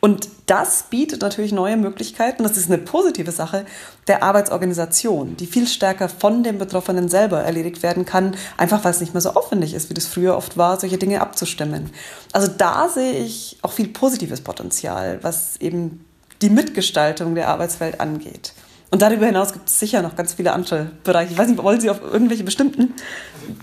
Und 0.00 0.28
das 0.46 0.84
bietet 0.90 1.22
natürlich 1.22 1.52
neue 1.52 1.76
Möglichkeiten, 1.76 2.42
das 2.42 2.56
ist 2.56 2.70
eine 2.70 2.78
positive 2.78 3.32
Sache, 3.32 3.66
der 4.06 4.22
Arbeitsorganisation, 4.22 5.36
die 5.36 5.46
viel 5.46 5.66
stärker 5.66 6.08
von 6.08 6.42
den 6.42 6.58
Betroffenen 6.58 7.08
selber 7.08 7.40
erledigt 7.40 7.82
werden 7.82 8.04
kann, 8.04 8.36
einfach 8.56 8.84
weil 8.84 8.92
es 8.92 9.00
nicht 9.00 9.14
mehr 9.14 9.20
so 9.20 9.30
aufwendig 9.30 9.74
ist, 9.74 9.90
wie 9.90 9.94
das 9.94 10.06
früher 10.06 10.36
oft 10.36 10.56
war, 10.56 10.78
solche 10.78 10.98
Dinge 10.98 11.20
abzustimmen. 11.20 11.90
Also 12.32 12.48
da 12.48 12.88
sehe 12.88 13.12
ich 13.12 13.58
auch 13.62 13.72
viel 13.72 13.88
positives 13.88 14.40
Potenzial, 14.40 15.18
was 15.22 15.56
eben 15.58 16.04
die 16.42 16.50
Mitgestaltung 16.50 17.34
der 17.34 17.48
Arbeitswelt 17.48 18.00
angeht. 18.00 18.52
Und 18.94 19.02
darüber 19.02 19.26
hinaus 19.26 19.52
gibt 19.52 19.68
es 19.68 19.80
sicher 19.80 20.02
noch 20.02 20.14
ganz 20.14 20.34
viele 20.34 20.52
andere 20.52 20.86
Bereiche. 21.02 21.32
Ich 21.32 21.36
weiß 21.36 21.48
nicht, 21.48 21.60
wollen 21.60 21.80
Sie 21.80 21.90
auf 21.90 22.00
irgendwelche 22.00 22.44
bestimmten 22.44 22.94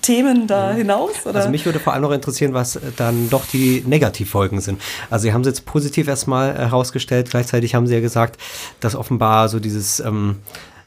Themen 0.01 0.45
da 0.45 0.73
hinaus? 0.73 1.25
Oder? 1.25 1.35
Also 1.35 1.47
mich 1.47 1.65
würde 1.65 1.79
vor 1.79 1.93
allem 1.93 2.01
noch 2.01 2.11
interessieren, 2.11 2.53
was 2.53 2.77
dann 2.97 3.29
doch 3.29 3.45
die 3.45 3.81
Negativfolgen 3.87 4.59
sind. 4.59 4.81
Also 5.09 5.23
Sie 5.23 5.31
haben 5.31 5.39
es 5.39 5.47
jetzt 5.47 5.65
positiv 5.65 6.09
erstmal 6.09 6.53
herausgestellt, 6.53 7.29
gleichzeitig 7.29 7.75
haben 7.75 7.87
Sie 7.87 7.93
ja 7.93 8.01
gesagt, 8.01 8.41
dass 8.81 8.93
offenbar 8.93 9.47
so 9.47 9.61
dieses 9.61 10.01
ähm, 10.01 10.39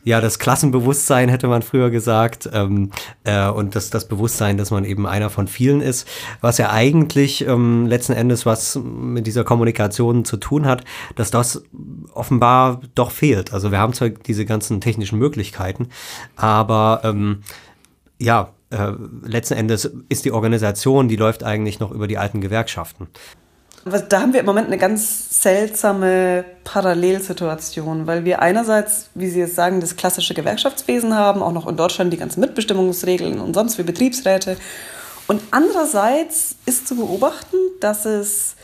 ja, 0.05 0.21
das 0.21 0.39
Klassenbewusstsein 0.39 1.31
hätte 1.31 1.49
man 1.49 1.63
früher 1.63 1.91
gesagt 1.91 2.49
ähm, 2.53 2.91
äh, 3.25 3.49
und 3.49 3.75
das, 3.75 3.89
das 3.89 4.07
Bewusstsein, 4.07 4.59
dass 4.59 4.71
man 4.71 4.85
eben 4.85 5.07
einer 5.07 5.31
von 5.31 5.49
vielen 5.49 5.81
ist, 5.81 6.07
was 6.43 6.59
ja 6.59 6.71
eigentlich 6.71 7.47
ähm, 7.47 7.87
letzten 7.87 8.13
Endes 8.13 8.45
was 8.45 8.77
mit 8.77 9.27
dieser 9.27 9.45
Kommunikation 9.45 10.27
zu 10.27 10.37
tun 10.37 10.67
hat, 10.67 10.85
dass 11.17 11.31
das 11.31 11.65
offenbar 12.13 12.83
doch 12.95 13.11
fehlt. 13.11 13.55
Also 13.55 13.71
wir 13.71 13.79
haben 13.79 13.95
zwar 13.95 14.11
diese 14.11 14.45
ganzen 14.45 14.83
technischen 14.83 15.19
Möglichkeiten, 15.19 15.89
aber 16.37 17.01
ähm, 17.03 17.41
ja, 18.19 18.51
äh, 18.71 18.93
letzten 19.23 19.55
Endes 19.55 19.91
ist 20.11 20.27
die 20.27 20.33
Organisation, 20.33 21.09
die 21.09 21.17
läuft 21.17 21.45
eigentlich 21.45 21.81
noch 21.81 21.91
über 21.91 22.09
die 22.09 22.19
alten 22.19 22.43
Gewerkschaften. 22.43 23.09
Da 23.85 24.23
haben 24.23 24.33
wir 24.33 24.41
im 24.41 24.47
Moment 24.47 24.69
eine 24.69 24.79
ganz 24.79 25.43
seltsame 25.43 26.47
Parallelsituation, 26.65 28.07
weil 28.07 28.25
wir 28.25 28.41
einerseits, 28.41 29.11
wie 29.15 29.29
Sie 29.29 29.41
jetzt 29.41 29.57
sagen, 29.57 29.81
das 29.81 29.97
klassische 29.97 30.33
Gewerkschaftswesen 30.33 31.15
haben, 31.15 31.43
auch 31.43 31.53
noch 31.53 31.69
in 31.69 31.77
Deutschland 31.77 32.11
die 32.11 32.17
ganzen 32.17 32.41
Mitbestimmungsregeln 32.41 33.41
und 33.41 33.53
sonst 33.53 33.77
wie 33.77 33.83
Betriebsräte. 33.83 34.57
Und 35.27 35.43
andererseits 35.51 36.57
ist 36.65 36.89
zu 36.89 36.97
beobachten, 36.97 37.57
dass 37.81 38.07
es 38.07 38.57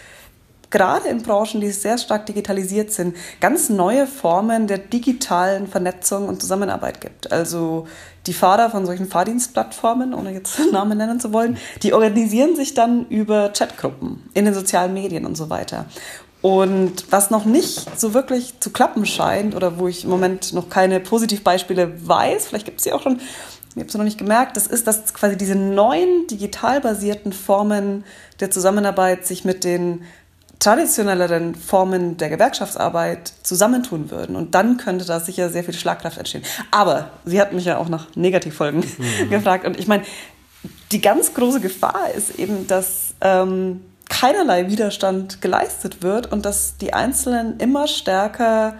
gerade 0.70 1.08
in 1.08 1.22
Branchen, 1.22 1.60
die 1.60 1.70
sehr 1.70 1.98
stark 1.98 2.26
digitalisiert 2.26 2.90
sind, 2.90 3.16
ganz 3.40 3.68
neue 3.68 4.06
Formen 4.06 4.68
der 4.68 4.78
digitalen 4.78 5.66
Vernetzung 5.66 6.28
und 6.28 6.40
Zusammenarbeit 6.40 7.00
gibt. 7.00 7.30
Also 7.30 7.86
die 8.26 8.32
Fahrer 8.32 8.70
von 8.70 8.86
solchen 8.86 9.06
Fahrdienstplattformen, 9.06 10.14
ohne 10.14 10.32
jetzt 10.32 10.60
Namen 10.72 10.98
nennen 10.98 11.20
zu 11.20 11.32
wollen, 11.32 11.56
die 11.82 11.92
organisieren 11.92 12.56
sich 12.56 12.74
dann 12.74 13.06
über 13.08 13.50
Chatgruppen 13.50 14.22
in 14.34 14.44
den 14.44 14.54
sozialen 14.54 14.94
Medien 14.94 15.26
und 15.26 15.36
so 15.36 15.50
weiter. 15.50 15.86
Und 16.42 17.04
was 17.10 17.30
noch 17.30 17.44
nicht 17.44 17.98
so 17.98 18.14
wirklich 18.14 18.58
zu 18.60 18.70
klappen 18.70 19.04
scheint 19.04 19.54
oder 19.54 19.78
wo 19.78 19.88
ich 19.88 20.04
im 20.04 20.10
Moment 20.10 20.54
noch 20.54 20.70
keine 20.70 20.98
Positivbeispiele 21.00 22.08
weiß, 22.08 22.46
vielleicht 22.46 22.64
gibt 22.64 22.78
es 22.78 22.84
sie 22.84 22.92
auch 22.92 23.02
schon, 23.02 23.20
ich 23.70 23.76
habe 23.76 23.86
es 23.86 23.94
noch 23.94 24.04
nicht 24.04 24.18
gemerkt, 24.18 24.56
das 24.56 24.66
ist, 24.66 24.86
dass 24.86 25.12
quasi 25.12 25.36
diese 25.36 25.54
neuen 25.54 26.26
digital 26.28 26.80
basierten 26.80 27.32
Formen 27.32 28.04
der 28.40 28.50
Zusammenarbeit 28.50 29.26
sich 29.26 29.44
mit 29.44 29.64
den 29.64 30.02
traditionelleren 30.60 31.54
Formen 31.54 32.18
der 32.18 32.28
Gewerkschaftsarbeit 32.28 33.32
zusammentun 33.42 34.10
würden. 34.10 34.36
Und 34.36 34.54
dann 34.54 34.76
könnte 34.76 35.06
da 35.06 35.18
sicher 35.18 35.48
sehr 35.48 35.64
viel 35.64 35.74
Schlagkraft 35.74 36.18
entstehen. 36.18 36.44
Aber 36.70 37.10
sie 37.24 37.40
hat 37.40 37.52
mich 37.52 37.64
ja 37.64 37.78
auch 37.78 37.88
nach 37.88 38.14
Negativfolgen 38.14 38.80
mhm. 38.98 39.30
gefragt. 39.30 39.66
Und 39.66 39.78
ich 39.78 39.88
meine, 39.88 40.04
die 40.92 41.00
ganz 41.00 41.34
große 41.34 41.60
Gefahr 41.60 42.10
ist 42.14 42.38
eben, 42.38 42.66
dass 42.66 43.14
ähm, 43.22 43.80
keinerlei 44.10 44.68
Widerstand 44.68 45.40
geleistet 45.40 46.02
wird 46.02 46.30
und 46.30 46.44
dass 46.44 46.76
die 46.76 46.92
Einzelnen 46.92 47.58
immer 47.58 47.86
stärker 47.86 48.74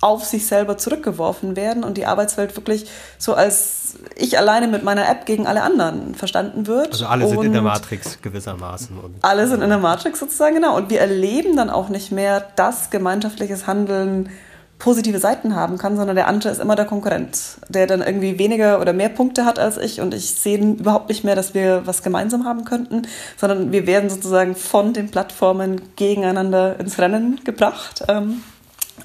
auf 0.00 0.24
sich 0.24 0.46
selber 0.46 0.78
zurückgeworfen 0.78 1.56
werden 1.56 1.84
und 1.84 1.98
die 1.98 2.06
Arbeitswelt 2.06 2.56
wirklich 2.56 2.86
so 3.18 3.34
als 3.34 3.94
ich 4.16 4.38
alleine 4.38 4.68
mit 4.68 4.82
meiner 4.82 5.08
App 5.08 5.26
gegen 5.26 5.46
alle 5.46 5.62
anderen 5.62 6.14
verstanden 6.14 6.66
wird. 6.66 6.92
Also 6.92 7.06
alle 7.06 7.28
sind 7.28 7.42
in 7.42 7.52
der 7.52 7.62
Matrix 7.62 8.20
gewissermaßen. 8.22 8.96
Und 8.98 9.16
alle 9.22 9.46
sind 9.46 9.62
in 9.62 9.68
der 9.68 9.78
Matrix 9.78 10.20
sozusagen, 10.20 10.54
genau. 10.54 10.76
Und 10.76 10.90
wir 10.90 11.00
erleben 11.00 11.56
dann 11.56 11.70
auch 11.70 11.88
nicht 11.88 12.12
mehr, 12.12 12.46
dass 12.56 12.90
gemeinschaftliches 12.90 13.66
Handeln 13.66 14.30
positive 14.78 15.18
Seiten 15.18 15.54
haben 15.54 15.78
kann, 15.78 15.96
sondern 15.96 16.16
der 16.16 16.26
andere 16.26 16.48
ist 16.48 16.60
immer 16.60 16.74
der 16.74 16.86
Konkurrent, 16.86 17.58
der 17.68 17.86
dann 17.86 18.00
irgendwie 18.00 18.38
weniger 18.38 18.80
oder 18.80 18.92
mehr 18.92 19.10
Punkte 19.10 19.44
hat 19.44 19.58
als 19.58 19.76
ich 19.76 20.00
und 20.00 20.14
ich 20.14 20.30
sehe 20.30 20.58
überhaupt 20.58 21.08
nicht 21.10 21.22
mehr, 21.22 21.36
dass 21.36 21.54
wir 21.54 21.82
was 21.84 22.02
gemeinsam 22.02 22.46
haben 22.46 22.64
könnten, 22.64 23.02
sondern 23.36 23.72
wir 23.72 23.86
werden 23.86 24.08
sozusagen 24.10 24.56
von 24.56 24.94
den 24.94 25.10
Plattformen 25.10 25.82
gegeneinander 25.96 26.80
ins 26.80 26.98
Rennen 26.98 27.40
gebracht. 27.44 28.04
Ähm, 28.08 28.42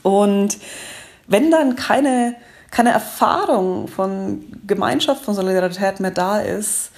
und 0.05 0.59
wenn 1.25 1.49
dann 1.49 1.75
keine, 1.75 2.35
keine 2.69 2.91
Erfahrung 2.91 3.87
von 3.87 4.43
Gemeinschaft, 4.67 5.25
von 5.25 5.33
Solidarität 5.33 5.99
mehr 5.99 6.11
da 6.11 6.41
ist, 6.41 6.91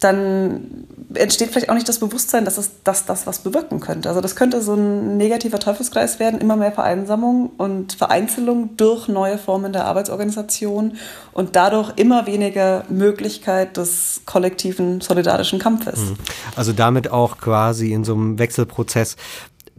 dann 0.00 0.86
entsteht 1.14 1.50
vielleicht 1.50 1.70
auch 1.70 1.74
nicht 1.74 1.88
das 1.88 2.00
Bewusstsein, 2.00 2.44
dass, 2.44 2.58
es, 2.58 2.82
dass 2.84 3.06
das 3.06 3.26
was 3.26 3.38
bewirken 3.38 3.80
könnte. 3.80 4.10
Also 4.10 4.20
das 4.20 4.36
könnte 4.36 4.60
so 4.60 4.74
ein 4.74 5.16
negativer 5.16 5.58
Teufelskreis 5.58 6.18
werden, 6.18 6.38
immer 6.38 6.56
mehr 6.56 6.72
Vereinsamung 6.72 7.50
und 7.56 7.94
Vereinzelung 7.94 8.76
durch 8.76 9.08
neue 9.08 9.38
Formen 9.38 9.72
der 9.72 9.86
Arbeitsorganisation 9.86 10.98
und 11.32 11.56
dadurch 11.56 11.94
immer 11.96 12.26
weniger 12.26 12.84
Möglichkeit 12.90 13.78
des 13.78 14.20
kollektiven 14.26 15.00
solidarischen 15.00 15.58
Kampfes. 15.58 16.00
Mhm. 16.00 16.16
Also 16.56 16.74
damit 16.74 17.10
auch 17.10 17.38
quasi 17.38 17.94
in 17.94 18.04
so 18.04 18.12
einem 18.12 18.38
Wechselprozess 18.38 19.16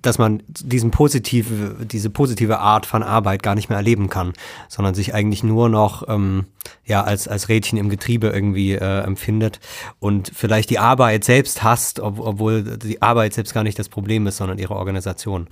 dass 0.01 0.17
man 0.17 0.43
diesen 0.47 0.91
positive, 0.91 1.85
diese 1.85 2.09
positive 2.09 2.59
Art 2.59 2.85
von 2.85 3.03
Arbeit 3.03 3.43
gar 3.43 3.55
nicht 3.55 3.69
mehr 3.69 3.77
erleben 3.77 4.09
kann, 4.09 4.33
sondern 4.67 4.93
sich 4.93 5.13
eigentlich 5.13 5.43
nur 5.43 5.69
noch 5.69 6.07
ähm, 6.07 6.45
ja 6.85 7.03
als 7.03 7.27
als 7.27 7.49
Rädchen 7.49 7.77
im 7.77 7.89
Getriebe 7.89 8.27
irgendwie 8.27 8.73
äh, 8.73 9.01
empfindet 9.01 9.59
und 9.99 10.31
vielleicht 10.33 10.69
die 10.69 10.79
Arbeit 10.79 11.23
selbst 11.23 11.63
hasst, 11.63 11.99
ob, 11.99 12.19
obwohl 12.19 12.63
die 12.63 13.01
Arbeit 13.01 13.33
selbst 13.33 13.53
gar 13.53 13.63
nicht 13.63 13.77
das 13.77 13.89
Problem 13.89 14.27
ist, 14.27 14.37
sondern 14.37 14.57
ihre 14.57 14.75
Organisation. 14.75 15.47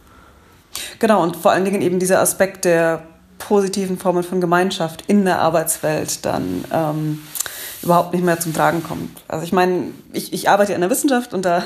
Genau, 1.00 1.24
und 1.24 1.36
vor 1.36 1.52
allen 1.52 1.66
Dingen 1.66 1.82
eben 1.82 2.00
dieser 2.00 2.20
Aspekt 2.20 2.66
der 2.66 3.04
positiven 3.38 3.98
Formen 3.98 4.24
von 4.24 4.42
Gemeinschaft 4.42 5.04
in 5.08 5.26
der 5.26 5.40
Arbeitswelt 5.40 6.26
dann 6.26 6.66
ähm, 6.72 7.20
überhaupt 7.82 8.14
nicht 8.14 8.24
mehr 8.24 8.40
zum 8.40 8.54
Tragen 8.54 8.84
kommt. 8.84 9.24
Also 9.28 9.44
ich 9.44 9.54
meine, 9.54 9.86
ich, 10.14 10.34
ich 10.34 10.50
arbeite 10.50 10.74
in 10.74 10.82
der 10.82 10.90
Wissenschaft 10.90 11.34
und 11.34 11.46
da 11.46 11.64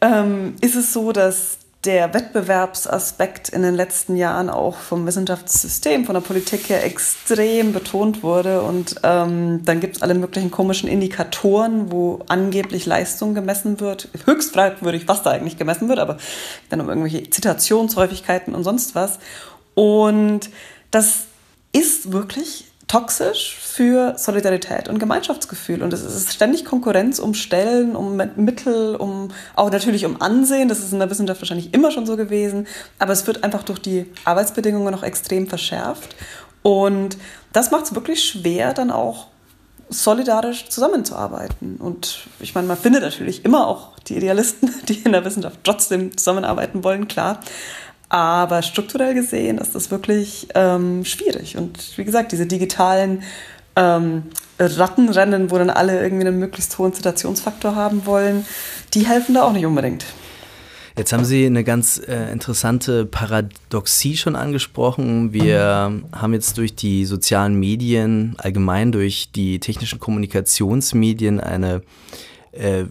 ähm, 0.00 0.56
ist 0.60 0.74
es 0.74 0.92
so, 0.92 1.12
dass 1.12 1.58
der 1.84 2.12
Wettbewerbsaspekt 2.12 3.48
in 3.48 3.62
den 3.62 3.74
letzten 3.74 4.14
Jahren 4.14 4.50
auch 4.50 4.76
vom 4.76 5.06
Wissenschaftssystem, 5.06 6.04
von 6.04 6.14
der 6.14 6.20
Politik 6.20 6.68
her 6.68 6.84
extrem 6.84 7.72
betont 7.72 8.22
wurde. 8.22 8.60
Und 8.60 8.96
ähm, 9.02 9.64
dann 9.64 9.80
gibt 9.80 9.96
es 9.96 10.02
alle 10.02 10.14
möglichen 10.14 10.50
komischen 10.50 10.90
Indikatoren, 10.90 11.90
wo 11.90 12.20
angeblich 12.28 12.84
Leistung 12.84 13.34
gemessen 13.34 13.80
wird. 13.80 14.08
Höchst 14.26 14.52
fragwürdig, 14.52 15.08
was 15.08 15.22
da 15.22 15.30
eigentlich 15.30 15.56
gemessen 15.56 15.88
wird, 15.88 15.98
aber 15.98 16.18
dann 16.68 16.82
um 16.82 16.88
irgendwelche 16.88 17.30
Zitationshäufigkeiten 17.30 18.54
und 18.54 18.62
sonst 18.62 18.94
was. 18.94 19.18
Und 19.74 20.50
das 20.90 21.24
ist 21.72 22.12
wirklich 22.12 22.69
toxisch 22.90 23.56
für 23.56 24.14
Solidarität 24.18 24.88
und 24.88 24.98
Gemeinschaftsgefühl. 24.98 25.84
Und 25.84 25.92
es 25.92 26.02
ist 26.02 26.32
ständig 26.32 26.64
Konkurrenz 26.64 27.20
um 27.20 27.34
Stellen, 27.34 27.94
um 27.94 28.20
Mittel, 28.34 28.96
um 28.96 29.28
auch 29.54 29.70
natürlich 29.70 30.04
um 30.06 30.20
Ansehen. 30.20 30.68
Das 30.68 30.80
ist 30.80 30.92
in 30.92 30.98
der 30.98 31.08
Wissenschaft 31.08 31.40
wahrscheinlich 31.40 31.72
immer 31.72 31.92
schon 31.92 32.04
so 32.04 32.16
gewesen. 32.16 32.66
Aber 32.98 33.12
es 33.12 33.28
wird 33.28 33.44
einfach 33.44 33.62
durch 33.62 33.78
die 33.78 34.06
Arbeitsbedingungen 34.24 34.92
noch 34.92 35.04
extrem 35.04 35.46
verschärft. 35.46 36.16
Und 36.62 37.16
das 37.52 37.70
macht 37.70 37.84
es 37.84 37.94
wirklich 37.94 38.24
schwer, 38.24 38.74
dann 38.74 38.90
auch 38.90 39.28
solidarisch 39.88 40.68
zusammenzuarbeiten. 40.68 41.76
Und 41.76 42.26
ich 42.40 42.56
meine, 42.56 42.66
man 42.66 42.76
findet 42.76 43.02
natürlich 43.02 43.44
immer 43.44 43.68
auch 43.68 44.00
die 44.08 44.16
Idealisten, 44.16 44.74
die 44.88 44.94
in 44.94 45.12
der 45.12 45.24
Wissenschaft 45.24 45.60
trotzdem 45.62 46.16
zusammenarbeiten 46.16 46.82
wollen, 46.82 47.06
klar. 47.06 47.38
Aber 48.10 48.62
strukturell 48.62 49.14
gesehen 49.14 49.58
ist 49.58 49.74
das 49.74 49.90
wirklich 49.92 50.48
ähm, 50.54 51.04
schwierig. 51.04 51.56
Und 51.56 51.96
wie 51.96 52.04
gesagt, 52.04 52.32
diese 52.32 52.44
digitalen 52.44 53.22
ähm, 53.76 54.24
Rattenrennen, 54.58 55.50
wo 55.50 55.58
dann 55.58 55.70
alle 55.70 56.02
irgendwie 56.02 56.26
einen 56.26 56.38
möglichst 56.38 56.76
hohen 56.76 56.92
Zitationsfaktor 56.92 57.76
haben 57.76 58.04
wollen, 58.06 58.44
die 58.94 59.06
helfen 59.06 59.36
da 59.36 59.44
auch 59.44 59.52
nicht 59.52 59.64
unbedingt. 59.64 60.04
Jetzt 60.98 61.12
haben 61.12 61.24
Sie 61.24 61.46
eine 61.46 61.62
ganz 61.62 61.98
äh, 61.98 62.32
interessante 62.32 63.06
Paradoxie 63.06 64.16
schon 64.16 64.34
angesprochen. 64.34 65.32
Wir 65.32 66.02
haben 66.12 66.34
jetzt 66.34 66.58
durch 66.58 66.74
die 66.74 67.04
sozialen 67.04 67.54
Medien, 67.54 68.34
allgemein 68.38 68.90
durch 68.90 69.30
die 69.32 69.60
technischen 69.60 70.00
Kommunikationsmedien 70.00 71.38
eine 71.38 71.82
äh, 72.52 72.84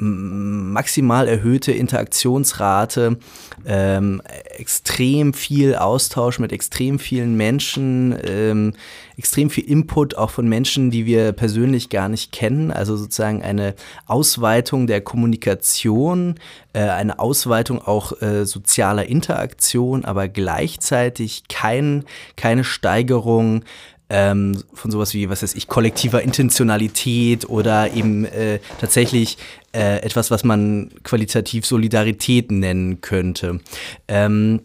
maximal 0.00 1.28
erhöhte 1.28 1.72
Interaktionsrate, 1.72 3.18
ähm, 3.66 4.22
extrem 4.56 5.34
viel 5.34 5.74
Austausch 5.74 6.38
mit 6.38 6.52
extrem 6.52 6.98
vielen 6.98 7.36
Menschen, 7.36 8.16
ähm, 8.24 8.72
extrem 9.18 9.50
viel 9.50 9.64
Input 9.64 10.16
auch 10.16 10.30
von 10.30 10.48
Menschen, 10.48 10.90
die 10.90 11.04
wir 11.04 11.32
persönlich 11.32 11.90
gar 11.90 12.08
nicht 12.08 12.32
kennen. 12.32 12.70
Also 12.70 12.96
sozusagen 12.96 13.42
eine 13.42 13.74
Ausweitung 14.06 14.86
der 14.86 15.02
Kommunikation, 15.02 16.36
äh, 16.72 16.80
eine 16.80 17.18
Ausweitung 17.18 17.82
auch 17.82 18.22
äh, 18.22 18.46
sozialer 18.46 19.04
Interaktion, 19.06 20.06
aber 20.06 20.28
gleichzeitig 20.28 21.44
kein, 21.48 22.04
keine 22.36 22.64
Steigerung 22.64 23.64
ähm, 24.10 24.62
von 24.74 24.90
sowas 24.90 25.14
wie, 25.14 25.30
was 25.30 25.42
weiß 25.42 25.54
ich, 25.54 25.68
kollektiver 25.68 26.20
Intentionalität 26.20 27.48
oder 27.48 27.92
eben 27.94 28.24
äh, 28.26 28.58
tatsächlich 28.80 29.38
äh, 29.72 30.02
etwas, 30.02 30.30
was 30.30 30.44
man 30.44 30.90
qualitativ 31.04 31.64
Solidarität 31.64 32.50
nennen 32.50 33.00
könnte. 33.00 33.60
Ähm, 34.08 34.62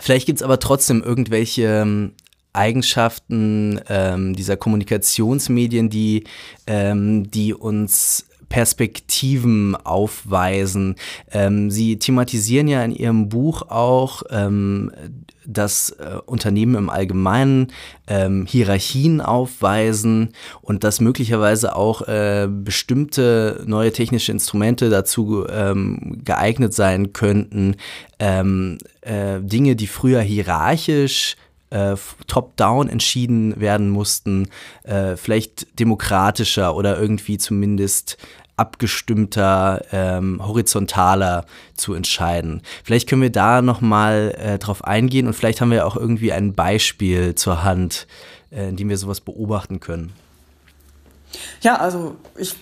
vielleicht 0.00 0.26
gibt 0.26 0.38
es 0.38 0.42
aber 0.42 0.60
trotzdem 0.60 1.02
irgendwelche 1.02 1.62
ähm, 1.62 2.12
Eigenschaften 2.52 3.80
ähm, 3.88 4.36
dieser 4.36 4.58
Kommunikationsmedien, 4.58 5.88
die, 5.88 6.24
ähm, 6.66 7.30
die 7.30 7.54
uns 7.54 8.26
Perspektiven 8.50 9.74
aufweisen. 9.74 10.96
Ähm, 11.30 11.70
Sie 11.70 11.98
thematisieren 11.98 12.68
ja 12.68 12.84
in 12.84 12.92
Ihrem 12.92 13.30
Buch 13.30 13.62
auch, 13.62 14.24
ähm, 14.28 14.92
dass 15.46 15.90
äh, 15.90 16.18
Unternehmen 16.26 16.74
im 16.74 16.90
Allgemeinen 16.90 17.72
ähm, 18.06 18.46
Hierarchien 18.46 19.20
aufweisen 19.20 20.32
und 20.60 20.84
dass 20.84 21.00
möglicherweise 21.00 21.76
auch 21.76 22.02
äh, 22.02 22.48
bestimmte 22.50 23.62
neue 23.66 23.92
technische 23.92 24.32
Instrumente 24.32 24.90
dazu 24.90 25.46
ähm, 25.48 26.20
geeignet 26.24 26.74
sein 26.74 27.12
könnten, 27.12 27.76
ähm, 28.18 28.78
äh, 29.00 29.40
Dinge, 29.40 29.76
die 29.76 29.86
früher 29.86 30.20
hierarchisch 30.20 31.36
äh, 31.72 31.96
top-down 32.26 32.88
entschieden 32.88 33.58
werden 33.58 33.88
mussten, 33.88 34.48
äh, 34.84 35.16
vielleicht 35.16 35.78
demokratischer 35.80 36.76
oder 36.76 37.00
irgendwie 37.00 37.38
zumindest 37.38 38.18
abgestimmter, 38.56 39.84
ähm, 39.92 40.46
horizontaler 40.46 41.46
zu 41.74 41.94
entscheiden. 41.94 42.62
Vielleicht 42.84 43.08
können 43.08 43.22
wir 43.22 43.32
da 43.32 43.62
nochmal 43.62 44.34
äh, 44.38 44.58
drauf 44.58 44.84
eingehen 44.84 45.26
und 45.26 45.32
vielleicht 45.32 45.60
haben 45.60 45.70
wir 45.70 45.86
auch 45.86 45.96
irgendwie 45.96 46.32
ein 46.32 46.54
Beispiel 46.54 47.34
zur 47.34 47.64
Hand, 47.64 48.06
äh, 48.50 48.68
in 48.68 48.76
dem 48.76 48.88
wir 48.88 48.98
sowas 48.98 49.20
beobachten 49.20 49.80
können. 49.80 50.12
Ja, 51.62 51.76
also 51.76 52.16
ich 52.36 52.54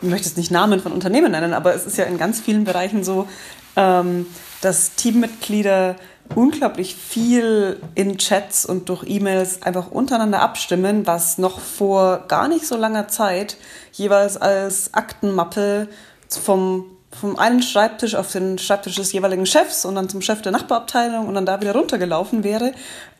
möchte 0.00 0.28
jetzt 0.28 0.36
nicht 0.36 0.50
Namen 0.50 0.80
von 0.80 0.92
Unternehmen 0.92 1.32
nennen, 1.32 1.54
aber 1.54 1.74
es 1.74 1.86
ist 1.86 1.96
ja 1.98 2.04
in 2.04 2.18
ganz 2.18 2.40
vielen 2.40 2.64
Bereichen 2.64 3.04
so, 3.04 3.28
ähm, 3.76 4.26
dass 4.60 4.94
Teammitglieder 4.96 5.96
unglaublich 6.34 6.94
viel 6.94 7.80
in 7.94 8.18
Chats 8.18 8.66
und 8.66 8.88
durch 8.88 9.04
E-Mails 9.06 9.62
einfach 9.62 9.90
untereinander 9.90 10.40
abstimmen, 10.40 11.06
was 11.06 11.38
noch 11.38 11.60
vor 11.60 12.24
gar 12.28 12.48
nicht 12.48 12.66
so 12.66 12.76
langer 12.76 13.08
Zeit 13.08 13.56
jeweils 13.92 14.36
als 14.36 14.94
Aktenmappe 14.94 15.88
vom, 16.28 16.84
vom 17.10 17.38
einen 17.38 17.62
Schreibtisch 17.62 18.14
auf 18.14 18.30
den 18.30 18.58
Schreibtisch 18.58 18.96
des 18.96 19.12
jeweiligen 19.12 19.46
Chefs 19.46 19.84
und 19.84 19.94
dann 19.94 20.08
zum 20.08 20.20
Chef 20.20 20.42
der 20.42 20.52
Nachbarabteilung 20.52 21.26
und 21.26 21.34
dann 21.34 21.46
da 21.46 21.60
wieder 21.60 21.74
runtergelaufen 21.74 22.44
wäre, 22.44 22.72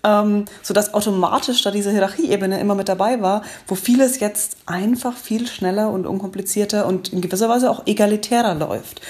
ähm, 0.04 0.44
sodass 0.62 0.94
automatisch 0.94 1.62
da 1.62 1.70
diese 1.70 1.90
Hierarchieebene 1.90 2.60
immer 2.60 2.74
mit 2.74 2.88
dabei 2.88 3.20
war, 3.20 3.42
wo 3.66 3.74
vieles 3.74 4.20
jetzt 4.20 4.58
einfach 4.66 5.16
viel 5.16 5.46
schneller 5.46 5.90
und 5.90 6.06
unkomplizierter 6.06 6.86
und 6.86 7.12
in 7.12 7.20
gewisser 7.20 7.48
Weise 7.48 7.70
auch 7.70 7.86
egalitärer 7.86 8.54
läuft. 8.54 9.00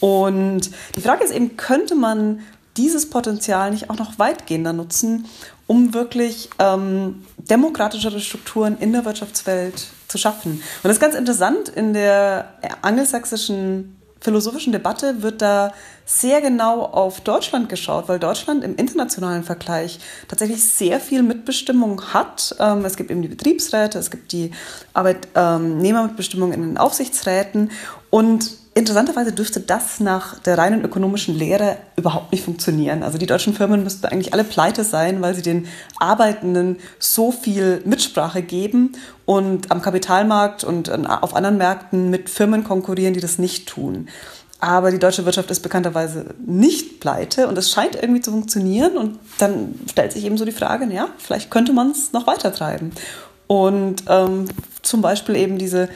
Und 0.00 0.70
die 0.96 1.00
Frage 1.00 1.24
ist 1.24 1.30
eben, 1.30 1.56
könnte 1.56 1.94
man 1.94 2.40
dieses 2.76 3.08
Potenzial 3.08 3.70
nicht 3.70 3.90
auch 3.90 3.98
noch 3.98 4.18
weitgehender 4.18 4.72
nutzen, 4.72 5.26
um 5.66 5.94
wirklich 5.94 6.50
ähm, 6.58 7.24
demokratischere 7.38 8.20
Strukturen 8.20 8.76
in 8.78 8.92
der 8.92 9.04
Wirtschaftswelt 9.04 9.86
zu 10.08 10.18
schaffen. 10.18 10.52
Und 10.52 10.84
das 10.84 10.92
ist 10.92 11.00
ganz 11.00 11.14
interessant, 11.14 11.68
in 11.68 11.92
der 11.92 12.54
angelsächsischen 12.82 13.96
philosophischen 14.24 14.72
Debatte 14.72 15.22
wird 15.22 15.42
da 15.42 15.72
sehr 16.06 16.40
genau 16.40 16.82
auf 16.82 17.20
Deutschland 17.20 17.68
geschaut, 17.68 18.08
weil 18.08 18.18
Deutschland 18.18 18.64
im 18.64 18.74
internationalen 18.76 19.44
Vergleich 19.44 20.00
tatsächlich 20.28 20.64
sehr 20.64 20.98
viel 20.98 21.22
Mitbestimmung 21.22 22.02
hat. 22.14 22.56
Ähm, 22.58 22.84
es 22.84 22.96
gibt 22.96 23.10
eben 23.10 23.20
die 23.20 23.28
Betriebsräte, 23.28 23.98
es 23.98 24.10
gibt 24.10 24.32
die 24.32 24.50
Arbeitnehmermitbestimmung 24.94 26.52
in 26.52 26.62
den 26.62 26.78
Aufsichtsräten 26.78 27.70
und 28.10 28.63
interessanterweise 28.74 29.32
dürfte 29.32 29.60
das 29.60 30.00
nach 30.00 30.38
der 30.40 30.58
reinen 30.58 30.84
ökonomischen 30.84 31.36
Lehre 31.36 31.78
überhaupt 31.96 32.32
nicht 32.32 32.44
funktionieren. 32.44 33.02
Also 33.02 33.18
die 33.18 33.26
deutschen 33.26 33.54
Firmen 33.54 33.84
müssten 33.84 34.06
eigentlich 34.06 34.32
alle 34.32 34.44
pleite 34.44 34.84
sein, 34.84 35.22
weil 35.22 35.34
sie 35.34 35.42
den 35.42 35.66
Arbeitenden 35.98 36.78
so 36.98 37.30
viel 37.30 37.82
Mitsprache 37.84 38.42
geben 38.42 38.92
und 39.24 39.70
am 39.70 39.80
Kapitalmarkt 39.80 40.64
und 40.64 40.90
auf 41.08 41.36
anderen 41.36 41.56
Märkten 41.56 42.10
mit 42.10 42.28
Firmen 42.28 42.64
konkurrieren, 42.64 43.14
die 43.14 43.20
das 43.20 43.38
nicht 43.38 43.68
tun. 43.68 44.08
Aber 44.58 44.90
die 44.90 44.98
deutsche 44.98 45.26
Wirtschaft 45.26 45.50
ist 45.50 45.60
bekannterweise 45.60 46.34
nicht 46.44 46.98
pleite 47.00 47.48
und 47.48 47.58
es 47.58 47.70
scheint 47.70 47.96
irgendwie 47.96 48.22
zu 48.22 48.30
funktionieren. 48.30 48.96
Und 48.96 49.18
dann 49.38 49.74
stellt 49.90 50.12
sich 50.12 50.24
eben 50.24 50.38
so 50.38 50.44
die 50.44 50.52
Frage, 50.52 50.86
ja, 50.92 51.08
vielleicht 51.18 51.50
könnte 51.50 51.72
man 51.72 51.90
es 51.90 52.12
noch 52.12 52.26
weiter 52.26 52.52
treiben. 52.52 52.92
Und 53.46 54.04
ähm, 54.08 54.46
zum 54.80 55.02
Beispiel 55.02 55.36
eben 55.36 55.58
diese 55.58 55.90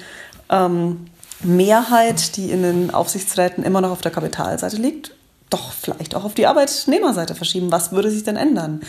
ähm, 0.50 1.06
Mehrheit, 1.42 2.36
die 2.36 2.50
in 2.50 2.62
den 2.62 2.90
Aufsichtsräten 2.90 3.64
immer 3.64 3.80
noch 3.80 3.90
auf 3.90 4.00
der 4.00 4.10
Kapitalseite 4.10 4.76
liegt, 4.76 5.12
doch 5.50 5.72
vielleicht 5.72 6.14
auch 6.14 6.24
auf 6.24 6.34
die 6.34 6.46
Arbeitnehmerseite 6.46 7.34
verschieben. 7.34 7.72
Was 7.72 7.92
würde 7.92 8.10
sich 8.10 8.24
denn 8.24 8.36
ändern? 8.36 8.82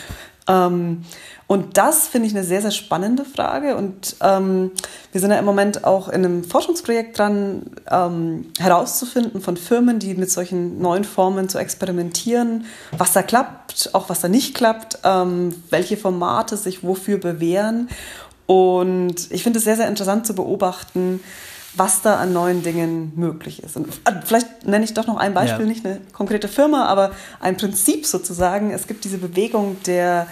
Ähm, 0.47 1.03
und 1.47 1.77
das 1.77 2.07
finde 2.07 2.27
ich 2.27 2.35
eine 2.35 2.43
sehr, 2.43 2.61
sehr 2.61 2.71
spannende 2.71 3.23
Frage. 3.23 3.75
Und 3.75 4.15
ähm, 4.21 4.71
wir 5.11 5.21
sind 5.21 5.31
ja 5.31 5.39
im 5.39 5.45
Moment 5.45 5.83
auch 5.83 6.09
in 6.09 6.25
einem 6.25 6.43
Forschungsprojekt 6.43 7.17
dran, 7.17 7.63
ähm, 7.89 8.51
herauszufinden 8.59 9.41
von 9.41 9.57
Firmen, 9.57 9.99
die 9.99 10.15
mit 10.15 10.29
solchen 10.29 10.79
neuen 10.79 11.03
Formen 11.03 11.49
zu 11.49 11.57
experimentieren, 11.57 12.65
was 12.97 13.13
da 13.13 13.23
klappt, 13.23 13.91
auch 13.93 14.09
was 14.09 14.21
da 14.21 14.27
nicht 14.27 14.53
klappt, 14.53 14.99
ähm, 15.03 15.55
welche 15.69 15.97
Formate 15.97 16.57
sich 16.57 16.83
wofür 16.83 17.17
bewähren. 17.19 17.89
Und 18.45 19.31
ich 19.31 19.43
finde 19.43 19.59
es 19.59 19.65
sehr, 19.65 19.75
sehr 19.75 19.87
interessant 19.87 20.25
zu 20.25 20.33
beobachten, 20.33 21.19
was 21.75 22.01
da 22.01 22.15
an 22.15 22.33
neuen 22.33 22.63
Dingen 22.63 23.13
möglich 23.15 23.63
ist. 23.63 23.77
Und 23.77 23.87
äh, 23.87 24.11
vielleicht 24.23 24.65
nenne 24.65 24.85
ich 24.85 24.93
doch 24.93 25.07
noch 25.07 25.17
ein 25.17 25.33
Beispiel, 25.33 25.65
ja. 25.65 25.71
nicht 25.71 25.85
eine 25.85 26.01
konkrete 26.13 26.47
Firma, 26.47 26.85
aber 26.85 27.11
ein 27.39 27.57
Prinzip 27.57 28.05
sozusagen. 28.05 28.71
Es 28.71 28.87
gibt 28.87 29.03
diese 29.03 29.17
Bewegung 29.17 29.77
der 29.85 30.27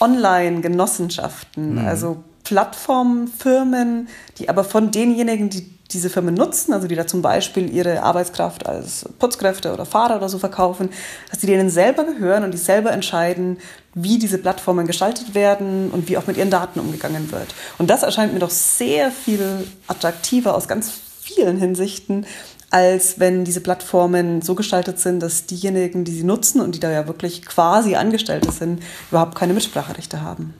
Online-Genossenschaften, 0.00 1.80
mhm. 1.80 1.86
also 1.86 2.24
Plattformfirmen, 2.44 4.08
die 4.38 4.48
aber 4.48 4.64
von 4.64 4.90
denjenigen, 4.90 5.50
die 5.50 5.70
diese 5.92 6.10
Firmen 6.10 6.34
nutzen, 6.34 6.72
also 6.72 6.86
die 6.86 6.94
da 6.94 7.06
zum 7.06 7.22
Beispiel 7.22 7.72
ihre 7.72 8.02
Arbeitskraft 8.02 8.66
als 8.66 9.08
Putzkräfte 9.18 9.72
oder 9.72 9.84
Fahrer 9.86 10.16
oder 10.16 10.28
so 10.28 10.38
verkaufen, 10.38 10.90
dass 11.30 11.40
die 11.40 11.46
denen 11.46 11.70
selber 11.70 12.04
gehören 12.04 12.44
und 12.44 12.52
die 12.52 12.58
selber 12.58 12.92
entscheiden, 12.92 13.58
wie 13.94 14.18
diese 14.18 14.38
Plattformen 14.38 14.86
gestaltet 14.86 15.34
werden 15.34 15.90
und 15.90 16.08
wie 16.08 16.16
auch 16.16 16.26
mit 16.26 16.36
ihren 16.36 16.50
Daten 16.50 16.80
umgegangen 16.80 17.32
wird. 17.32 17.54
Und 17.78 17.90
das 17.90 18.02
erscheint 18.02 18.32
mir 18.32 18.38
doch 18.38 18.50
sehr 18.50 19.10
viel 19.10 19.66
attraktiver 19.88 20.54
aus 20.54 20.68
ganz 20.68 20.92
vielen 21.20 21.58
Hinsichten, 21.58 22.26
als 22.70 23.18
wenn 23.18 23.44
diese 23.44 23.60
Plattformen 23.60 24.42
so 24.42 24.54
gestaltet 24.54 25.00
sind, 25.00 25.20
dass 25.20 25.46
diejenigen, 25.46 26.04
die 26.04 26.12
sie 26.12 26.22
nutzen 26.22 26.60
und 26.60 26.76
die 26.76 26.80
da 26.80 26.90
ja 26.90 27.08
wirklich 27.08 27.44
quasi 27.44 27.96
Angestellte 27.96 28.52
sind, 28.52 28.80
überhaupt 29.10 29.34
keine 29.34 29.54
Mitspracherechte 29.54 30.20
haben. 30.22 30.54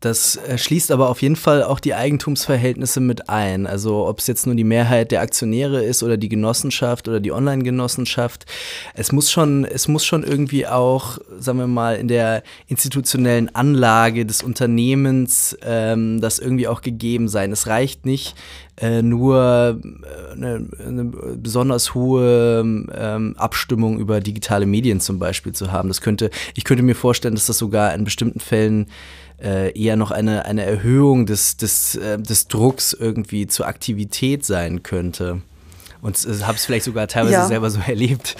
Das 0.00 0.36
äh, 0.36 0.56
schließt 0.58 0.92
aber 0.92 1.08
auf 1.08 1.22
jeden 1.22 1.36
Fall 1.36 1.62
auch 1.62 1.80
die 1.80 1.94
Eigentumsverhältnisse 1.94 3.00
mit 3.00 3.28
ein. 3.28 3.66
Also 3.66 4.06
ob 4.06 4.20
es 4.20 4.26
jetzt 4.28 4.46
nur 4.46 4.54
die 4.54 4.64
Mehrheit 4.64 5.10
der 5.10 5.20
Aktionäre 5.20 5.82
ist 5.82 6.02
oder 6.02 6.16
die 6.16 6.28
Genossenschaft 6.28 7.08
oder 7.08 7.18
die 7.18 7.32
Online-Genossenschaft. 7.32 8.46
Es 8.94 9.10
muss 9.10 9.30
schon, 9.30 9.64
es 9.64 9.88
muss 9.88 10.04
schon 10.04 10.22
irgendwie 10.22 10.66
auch, 10.66 11.18
sagen 11.38 11.58
wir 11.58 11.66
mal, 11.66 11.96
in 11.96 12.08
der 12.08 12.42
institutionellen 12.68 13.54
Anlage 13.54 14.24
des 14.24 14.42
Unternehmens 14.42 15.56
ähm, 15.62 16.20
das 16.20 16.38
irgendwie 16.38 16.68
auch 16.68 16.80
gegeben 16.80 17.28
sein. 17.28 17.50
Es 17.50 17.66
reicht 17.66 18.06
nicht, 18.06 18.36
äh, 18.80 19.02
nur 19.02 19.80
äh, 19.82 20.32
eine, 20.32 20.68
eine, 20.86 21.04
besonders 21.36 21.94
hohe 21.94 22.60
ähm, 22.60 23.34
Abstimmung 23.36 23.98
über 23.98 24.20
digitale 24.20 24.66
Medien 24.66 25.00
zum 25.00 25.18
Beispiel 25.18 25.52
zu 25.52 25.72
haben. 25.72 25.88
Das 25.88 26.00
könnte, 26.00 26.30
ich 26.54 26.62
könnte 26.62 26.84
mir 26.84 26.94
vorstellen, 26.94 27.34
dass 27.34 27.46
das 27.46 27.58
sogar 27.58 27.92
in 27.94 28.04
bestimmten 28.04 28.38
Fällen 28.38 28.86
äh, 29.42 29.78
eher 29.78 29.96
noch 29.96 30.10
eine, 30.10 30.44
eine 30.44 30.64
Erhöhung 30.64 31.26
des, 31.26 31.56
des, 31.56 31.94
äh, 31.94 32.18
des 32.18 32.48
Drucks 32.48 32.92
irgendwie 32.92 33.46
zur 33.46 33.66
Aktivität 33.66 34.44
sein 34.44 34.82
könnte. 34.82 35.42
Und 36.02 36.16
äh, 36.24 36.42
habe 36.42 36.56
es 36.56 36.64
vielleicht 36.64 36.84
sogar 36.84 37.08
teilweise 37.08 37.34
ja. 37.34 37.46
selber 37.46 37.70
so 37.70 37.80
erlebt. 37.86 38.36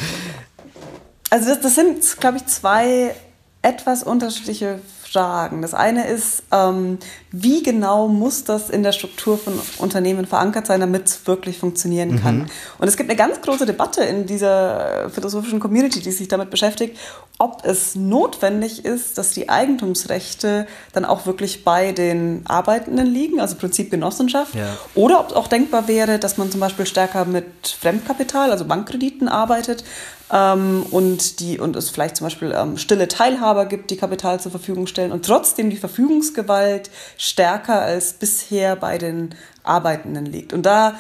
Also 1.31 1.49
das, 1.49 1.61
das 1.61 1.75
sind, 1.75 2.21
glaube 2.21 2.39
ich, 2.39 2.47
zwei 2.47 3.15
etwas 3.63 4.03
unterschiedliche 4.03 4.81
Fragen. 5.13 5.63
Das 5.63 5.75
eine 5.75 6.07
ist, 6.07 6.43
ähm, 6.53 6.99
wie 7.31 7.63
genau 7.63 8.09
muss 8.09 8.45
das 8.45 8.71
in 8.71 8.83
der 8.83 8.93
Struktur 8.93 9.39
von 9.39 9.59
Unternehmen 9.79 10.27
verankert 10.27 10.67
sein, 10.67 10.81
damit 10.81 11.07
es 11.07 11.27
wirklich 11.27 11.59
funktionieren 11.59 12.13
mhm. 12.13 12.21
kann? 12.21 12.51
Und 12.79 12.89
es 12.89 12.97
gibt 12.97 13.09
eine 13.09 13.17
ganz 13.17 13.41
große 13.41 13.67
Debatte 13.67 14.03
in 14.05 14.27
dieser 14.27 15.11
philosophischen 15.11 15.61
Community, 15.61 16.01
die 16.01 16.13
sich 16.13 16.29
damit 16.29 16.51
beschäftigt, 16.51 16.99
ob 17.39 17.65
es 17.65 17.95
notwendig 17.95 18.85
ist, 18.85 19.17
dass 19.17 19.31
die 19.31 19.49
Eigentumsrechte 19.49 20.67
dann 20.93 21.05
auch 21.05 21.25
wirklich 21.25 21.65
bei 21.65 21.93
den 21.93 22.43
Arbeitenden 22.47 23.07
liegen, 23.07 23.41
also 23.41 23.57
Prinzip 23.57 23.91
Genossenschaft, 23.91 24.55
ja. 24.55 24.77
oder 24.95 25.21
ob 25.21 25.29
es 25.31 25.35
auch 25.35 25.47
denkbar 25.47 25.89
wäre, 25.89 26.19
dass 26.19 26.37
man 26.37 26.51
zum 26.51 26.61
Beispiel 26.61 26.87
stärker 26.87 27.25
mit 27.25 27.77
Fremdkapital, 27.81 28.51
also 28.51 28.65
Bankkrediten 28.65 29.29
arbeitet, 29.29 29.85
ähm, 30.33 30.85
und, 30.91 31.41
die, 31.41 31.59
und 31.59 31.77
es 31.77 31.91
vielleicht 31.91 32.17
zum 32.17 32.27
Beispiel 32.27 32.55
ähm, 32.57 32.77
stille 32.77 33.09
Teilhaber 33.09 33.67
gibt, 33.67 33.91
die 33.91 33.97
Kapital 33.97 34.41
zur 34.41 34.51
Verfügung 34.51 34.87
stellen 34.87 35.13
und 35.13 35.25
trotzdem 35.25 35.71
die 35.71 35.77
Verfügungsgewalt 35.77 36.91
stärker 37.17 37.81
als 37.81 38.15
bisher 38.15 38.77
bei 38.77 38.99
den 38.99 39.35
Arbeitenden 39.63 40.27
liegt. 40.27 40.53
Und 40.53 40.67
da 40.67 40.95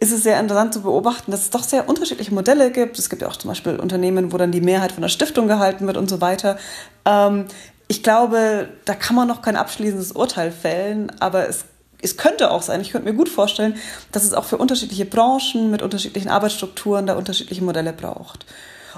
ist 0.00 0.12
es 0.12 0.22
sehr 0.22 0.38
interessant 0.40 0.74
zu 0.74 0.82
beobachten, 0.82 1.30
dass 1.30 1.42
es 1.42 1.50
doch 1.50 1.62
sehr 1.62 1.88
unterschiedliche 1.88 2.34
Modelle 2.34 2.70
gibt. 2.70 2.98
Es 2.98 3.08
gibt 3.08 3.22
ja 3.22 3.28
auch 3.28 3.36
zum 3.36 3.48
Beispiel 3.48 3.76
Unternehmen, 3.76 4.32
wo 4.32 4.36
dann 4.36 4.52
die 4.52 4.60
Mehrheit 4.60 4.92
von 4.92 5.02
der 5.02 5.08
Stiftung 5.08 5.48
gehalten 5.48 5.86
wird 5.86 5.96
und 5.96 6.10
so 6.10 6.20
weiter. 6.20 6.58
Ähm, 7.04 7.46
ich 7.86 8.02
glaube, 8.02 8.68
da 8.84 8.94
kann 8.94 9.14
man 9.14 9.28
noch 9.28 9.42
kein 9.42 9.56
abschließendes 9.56 10.12
Urteil 10.12 10.50
fällen, 10.50 11.12
aber 11.20 11.48
es 11.48 11.66
es 12.04 12.16
könnte 12.16 12.50
auch 12.50 12.62
sein, 12.62 12.80
ich 12.80 12.90
könnte 12.90 13.08
mir 13.08 13.16
gut 13.16 13.28
vorstellen, 13.28 13.76
dass 14.12 14.24
es 14.24 14.34
auch 14.34 14.44
für 14.44 14.58
unterschiedliche 14.58 15.04
Branchen 15.04 15.70
mit 15.70 15.82
unterschiedlichen 15.82 16.28
Arbeitsstrukturen 16.28 17.06
da 17.06 17.14
unterschiedliche 17.14 17.64
Modelle 17.64 17.92
braucht. 17.92 18.46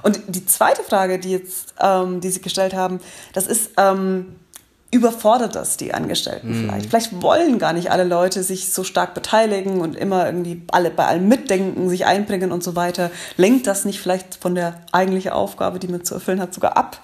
Und 0.02 0.20
die 0.28 0.44
zweite 0.44 0.82
Frage, 0.82 1.18
die 1.18 1.30
jetzt, 1.30 1.74
ähm, 1.80 2.20
die 2.20 2.30
Sie 2.30 2.40
gestellt 2.40 2.74
haben, 2.74 3.00
das 3.32 3.46
ist, 3.46 3.70
ähm, 3.78 4.36
überfordert 4.92 5.56
das 5.56 5.76
die 5.76 5.92
Angestellten 5.92 6.48
mhm. 6.48 6.64
vielleicht. 6.64 6.90
Vielleicht 6.90 7.22
wollen 7.22 7.58
gar 7.58 7.72
nicht 7.72 7.90
alle 7.90 8.04
Leute 8.04 8.42
sich 8.42 8.72
so 8.72 8.84
stark 8.84 9.14
beteiligen 9.14 9.80
und 9.80 9.96
immer 9.96 10.26
irgendwie 10.26 10.62
alle 10.70 10.90
bei 10.90 11.06
allem 11.06 11.28
mitdenken, 11.28 11.88
sich 11.88 12.06
einbringen 12.06 12.52
und 12.52 12.62
so 12.62 12.76
weiter. 12.76 13.10
Lenkt 13.36 13.66
das 13.66 13.84
nicht 13.84 14.00
vielleicht 14.00 14.36
von 14.36 14.54
der 14.54 14.80
eigentlichen 14.92 15.32
Aufgabe, 15.32 15.80
die 15.80 15.88
man 15.88 16.04
zu 16.04 16.14
erfüllen 16.14 16.40
hat, 16.40 16.54
sogar 16.54 16.76
ab? 16.76 17.00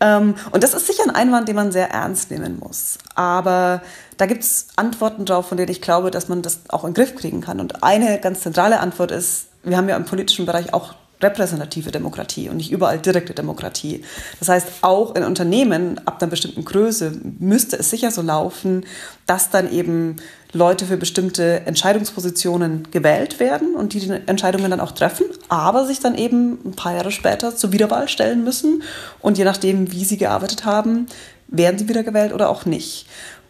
Ähm, 0.00 0.34
und 0.50 0.64
das 0.64 0.72
ist 0.72 0.86
sicher 0.86 1.04
ein 1.04 1.10
Einwand, 1.10 1.48
den 1.48 1.56
man 1.56 1.72
sehr 1.72 1.90
ernst 1.90 2.30
nehmen 2.30 2.58
muss. 2.58 2.98
Aber 3.14 3.82
da 4.16 4.26
gibt 4.26 4.42
es 4.42 4.68
Antworten 4.76 5.26
drauf, 5.26 5.48
von 5.48 5.58
denen 5.58 5.70
ich 5.70 5.82
glaube, 5.82 6.10
dass 6.10 6.28
man 6.28 6.40
das 6.40 6.60
auch 6.68 6.84
in 6.84 6.94
den 6.94 7.04
Griff 7.04 7.14
kriegen 7.16 7.42
kann. 7.42 7.60
Und 7.60 7.82
eine 7.82 8.18
ganz 8.18 8.40
zentrale 8.40 8.80
Antwort 8.80 9.10
ist, 9.10 9.48
wir 9.62 9.76
haben 9.76 9.88
ja 9.88 9.96
im 9.96 10.04
politischen 10.06 10.46
Bereich 10.46 10.72
auch 10.72 10.94
repräsentative 11.20 11.90
Demokratie 11.90 12.48
und 12.48 12.58
nicht 12.58 12.70
überall 12.70 12.98
direkte 12.98 13.32
Demokratie. 13.32 14.04
Das 14.38 14.48
heißt, 14.48 14.68
auch 14.82 15.14
in 15.14 15.24
Unternehmen 15.24 15.98
ab 16.06 16.20
einer 16.20 16.30
bestimmten 16.30 16.64
Größe 16.64 17.12
müsste 17.38 17.76
es 17.76 17.90
sicher 17.90 18.10
so 18.10 18.20
laufen, 18.20 18.84
dass 19.26 19.50
dann 19.50 19.70
eben 19.70 20.16
Leute 20.52 20.84
für 20.84 20.96
bestimmte 20.96 21.60
Entscheidungspositionen 21.66 22.88
gewählt 22.90 23.40
werden 23.40 23.74
und 23.74 23.94
die 23.94 24.00
die 24.00 24.10
Entscheidungen 24.26 24.70
dann 24.70 24.80
auch 24.80 24.92
treffen, 24.92 25.26
aber 25.48 25.86
sich 25.86 26.00
dann 26.00 26.16
eben 26.16 26.58
ein 26.64 26.76
paar 26.76 26.94
Jahre 26.94 27.10
später 27.10 27.56
zur 27.56 27.72
Wiederwahl 27.72 28.08
stellen 28.08 28.44
müssen 28.44 28.82
und 29.20 29.38
je 29.38 29.44
nachdem, 29.44 29.92
wie 29.92 30.04
sie 30.04 30.18
gearbeitet 30.18 30.64
haben, 30.64 31.06
werden 31.48 31.78
sie 31.78 31.88
wiedergewählt 31.88 32.32
oder 32.32 32.50
auch 32.50 32.66
nicht. 32.66 33.06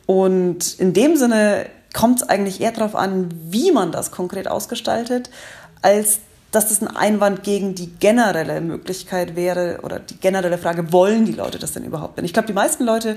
Und 0.06 0.78
in 0.78 0.92
dem 0.92 1.16
Sinne 1.16 1.66
kommt 1.92 2.22
es 2.22 2.28
eigentlich 2.28 2.60
eher 2.60 2.72
darauf 2.72 2.94
an, 2.94 3.28
wie 3.50 3.72
man 3.72 3.90
das 3.90 4.10
konkret 4.10 4.48
ausgestaltet, 4.48 5.30
als 5.82 6.20
dass 6.52 6.68
das 6.68 6.80
ein 6.80 6.88
Einwand 6.88 7.42
gegen 7.42 7.74
die 7.74 7.88
generelle 7.88 8.60
Möglichkeit 8.60 9.36
wäre 9.36 9.80
oder 9.82 9.98
die 9.98 10.16
generelle 10.16 10.58
Frage, 10.58 10.92
wollen 10.92 11.24
die 11.24 11.32
Leute 11.32 11.58
das 11.58 11.72
denn 11.72 11.84
überhaupt? 11.84 12.18
Denn 12.18 12.24
ich 12.24 12.32
glaube, 12.32 12.46
die 12.46 12.54
meisten 12.54 12.84
Leute 12.84 13.16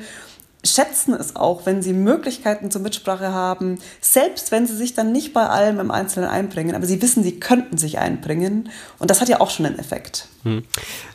schätzen 0.64 1.14
es 1.14 1.36
auch, 1.36 1.66
wenn 1.66 1.82
sie 1.82 1.94
Möglichkeiten 1.94 2.70
zur 2.70 2.82
Mitsprache 2.82 3.32
haben, 3.34 3.80
selbst 4.02 4.52
wenn 4.52 4.68
sie 4.68 4.76
sich 4.76 4.94
dann 4.94 5.12
nicht 5.12 5.34
bei 5.34 5.48
allem 5.48 5.80
im 5.80 5.92
Einzelnen 5.92 6.30
einbringen, 6.30 6.76
aber 6.76 6.86
sie 6.86 7.02
wissen, 7.02 7.24
sie 7.24 7.40
könnten 7.40 7.78
sich 7.78 7.98
einbringen. 8.00 8.70
Und 8.98 9.10
das 9.10 9.22
hat 9.22 9.30
ja 9.30 9.40
auch 9.40 9.50
schon 9.50 9.66
einen 9.66 9.80
Effekt. 9.80 10.28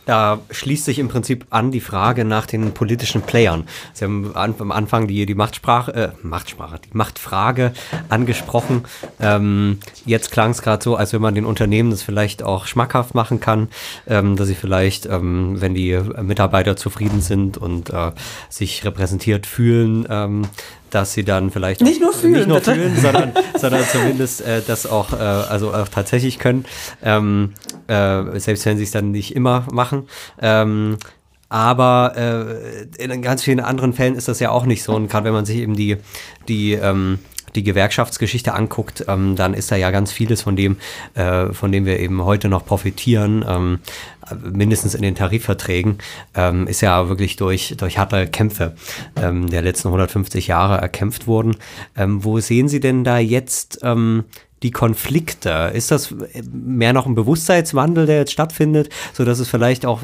Da 0.07 0.41
schließt 0.51 0.85
sich 0.85 0.99
im 0.99 1.09
Prinzip 1.09 1.47
an 1.51 1.71
die 1.71 1.81
Frage 1.81 2.25
nach 2.25 2.47
den 2.47 2.73
politischen 2.73 3.23
Playern. 3.23 3.67
Sie 3.95 4.05
haben 4.05 4.33
am 4.35 4.71
Anfang 4.71 5.09
die, 5.09 5.25
die 5.25 5.35
Machtsprache, 5.35 5.95
äh, 5.95 6.11
Machtsprache, 6.23 6.81
die 6.85 6.97
Machtfrage 6.97 7.73
angesprochen. 8.09 8.85
Ähm, 9.21 9.79
jetzt 10.05 10.31
klang 10.31 10.51
es 10.51 10.63
gerade 10.63 10.83
so, 10.83 10.97
als 10.97 11.13
wenn 11.13 11.23
man 11.23 11.35
den 11.35 11.47
Unternehmen 11.47 11.91
das 11.91 12.03
vielleicht 12.03 12.43
auch 12.43 12.67
schmackhaft 12.67 13.15
machen 13.15 13.41
kann, 13.41 13.69
ähm, 14.07 14.37
dass 14.37 14.49
sie 14.49 14.55
vielleicht, 14.55 15.07
ähm, 15.07 15.61
wenn 15.61 15.75
die 15.75 15.99
Mitarbeiter 16.21 16.77
zufrieden 16.77 17.21
sind 17.21 17.57
und 17.57 17.91
äh, 17.91 18.13
sich 18.51 18.85
repräsentiert 18.85 19.47
fühlen, 19.47 20.07
ähm, 20.11 20.43
dass 20.95 21.13
sie 21.13 21.25
dann 21.25 21.51
vielleicht 21.51 21.81
nicht 21.81 22.01
nur 22.01 22.13
fühlen, 22.13 22.35
nicht 22.35 22.49
nur 22.49 22.61
fühlen 22.61 22.97
sondern, 22.97 23.33
sondern 23.59 23.85
zumindest 23.85 24.41
äh, 24.43 24.63
das 24.65 24.87
auch, 24.87 25.13
äh, 25.13 25.17
also 25.17 25.75
auch 25.75 25.89
tatsächlich 25.89 26.39
können, 26.39 26.65
ähm, 27.03 27.55
äh, 27.89 28.39
selbst 28.39 28.65
wenn 28.67 28.77
sie 28.77 28.85
es 28.85 28.93
dann 28.93 29.11
nicht 29.11 29.35
immer 29.35 29.67
machen. 29.73 30.05
Ähm, 30.41 30.99
aber 31.49 32.15
äh, 32.17 33.03
in 33.03 33.23
ganz 33.23 33.43
vielen 33.43 33.61
anderen 33.61 33.93
Fällen 33.93 34.15
ist 34.15 34.29
das 34.29 34.41
ja 34.41 34.51
auch 34.51 34.67
nicht 34.67 34.83
so. 34.83 34.95
Und 34.95 35.09
gerade 35.09 35.27
wenn 35.27 35.33
man 35.33 35.45
sich 35.45 35.59
eben 35.59 35.77
die, 35.77 35.99
die 36.49 36.73
ähm, 36.73 37.19
die 37.55 37.63
Gewerkschaftsgeschichte 37.63 38.55
anguckt, 38.55 39.05
ähm, 39.09 39.37
dann 39.37 39.55
ist 39.55 39.71
da 39.71 39.77
ja 39.77 39.91
ganz 39.91 40.13
vieles 40.13 40.43
von 40.43 40.57
dem, 40.57 40.77
äh, 41.15 41.53
von 41.53 41.73
dem 41.73 41.87
wir 41.87 42.01
eben 42.01 42.25
heute 42.25 42.49
noch 42.49 42.65
profitieren, 42.65 43.45
ähm, 43.49 43.79
mindestens 44.43 44.95
in 44.95 45.03
den 45.03 45.15
Tarifverträgen, 45.15 45.99
ähm, 46.35 46.67
ist 46.67 46.81
ja 46.81 47.09
wirklich 47.09 47.37
durch, 47.37 47.75
durch 47.77 47.99
harte 47.99 48.27
Kämpfe 48.27 48.75
ähm, 49.17 49.49
der 49.49 49.63
letzten 49.63 49.89
150 49.89 50.47
Jahre 50.47 50.81
erkämpft 50.81 51.27
worden. 51.27 51.57
Ähm, 51.97 52.25
wo 52.25 52.41
sehen 52.41 52.69
Sie 52.69 52.81
denn 52.81 53.05
da 53.05 53.19
jetzt 53.19 53.81
ähm, 53.83 54.25
die 54.65 54.71
Konflikte? 54.71 55.71
Ist 55.75 55.91
das 55.91 56.13
mehr 56.53 56.93
noch 56.93 57.07
ein 57.07 57.15
Bewusstseinswandel, 57.15 58.07
der 58.07 58.19
jetzt 58.19 58.33
stattfindet, 58.33 58.89
so 59.13 59.25
dass 59.25 59.39
es 59.39 59.49
vielleicht 59.49 59.87
auch 59.87 60.01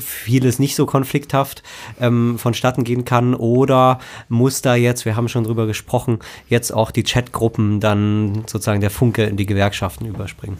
vieles 0.00 0.58
nicht 0.58 0.74
so 0.74 0.84
konflikthaft 0.84 1.62
ähm, 2.00 2.36
vonstatten 2.38 2.84
gehen 2.84 3.04
kann? 3.04 3.34
Oder 3.34 4.00
muss 4.28 4.60
da 4.62 4.74
jetzt, 4.74 5.04
wir 5.04 5.16
haben 5.16 5.28
schon 5.28 5.44
drüber 5.44 5.66
gesprochen, 5.66 6.18
jetzt 6.48 6.72
auch 6.72 6.90
die 6.90 7.04
Chatgruppen 7.04 7.80
dann 7.80 8.42
sozusagen 8.46 8.80
der 8.80 8.90
Funke 8.90 9.24
in 9.24 9.36
die 9.36 9.46
Gewerkschaften 9.46 10.06
überspringen? 10.06 10.58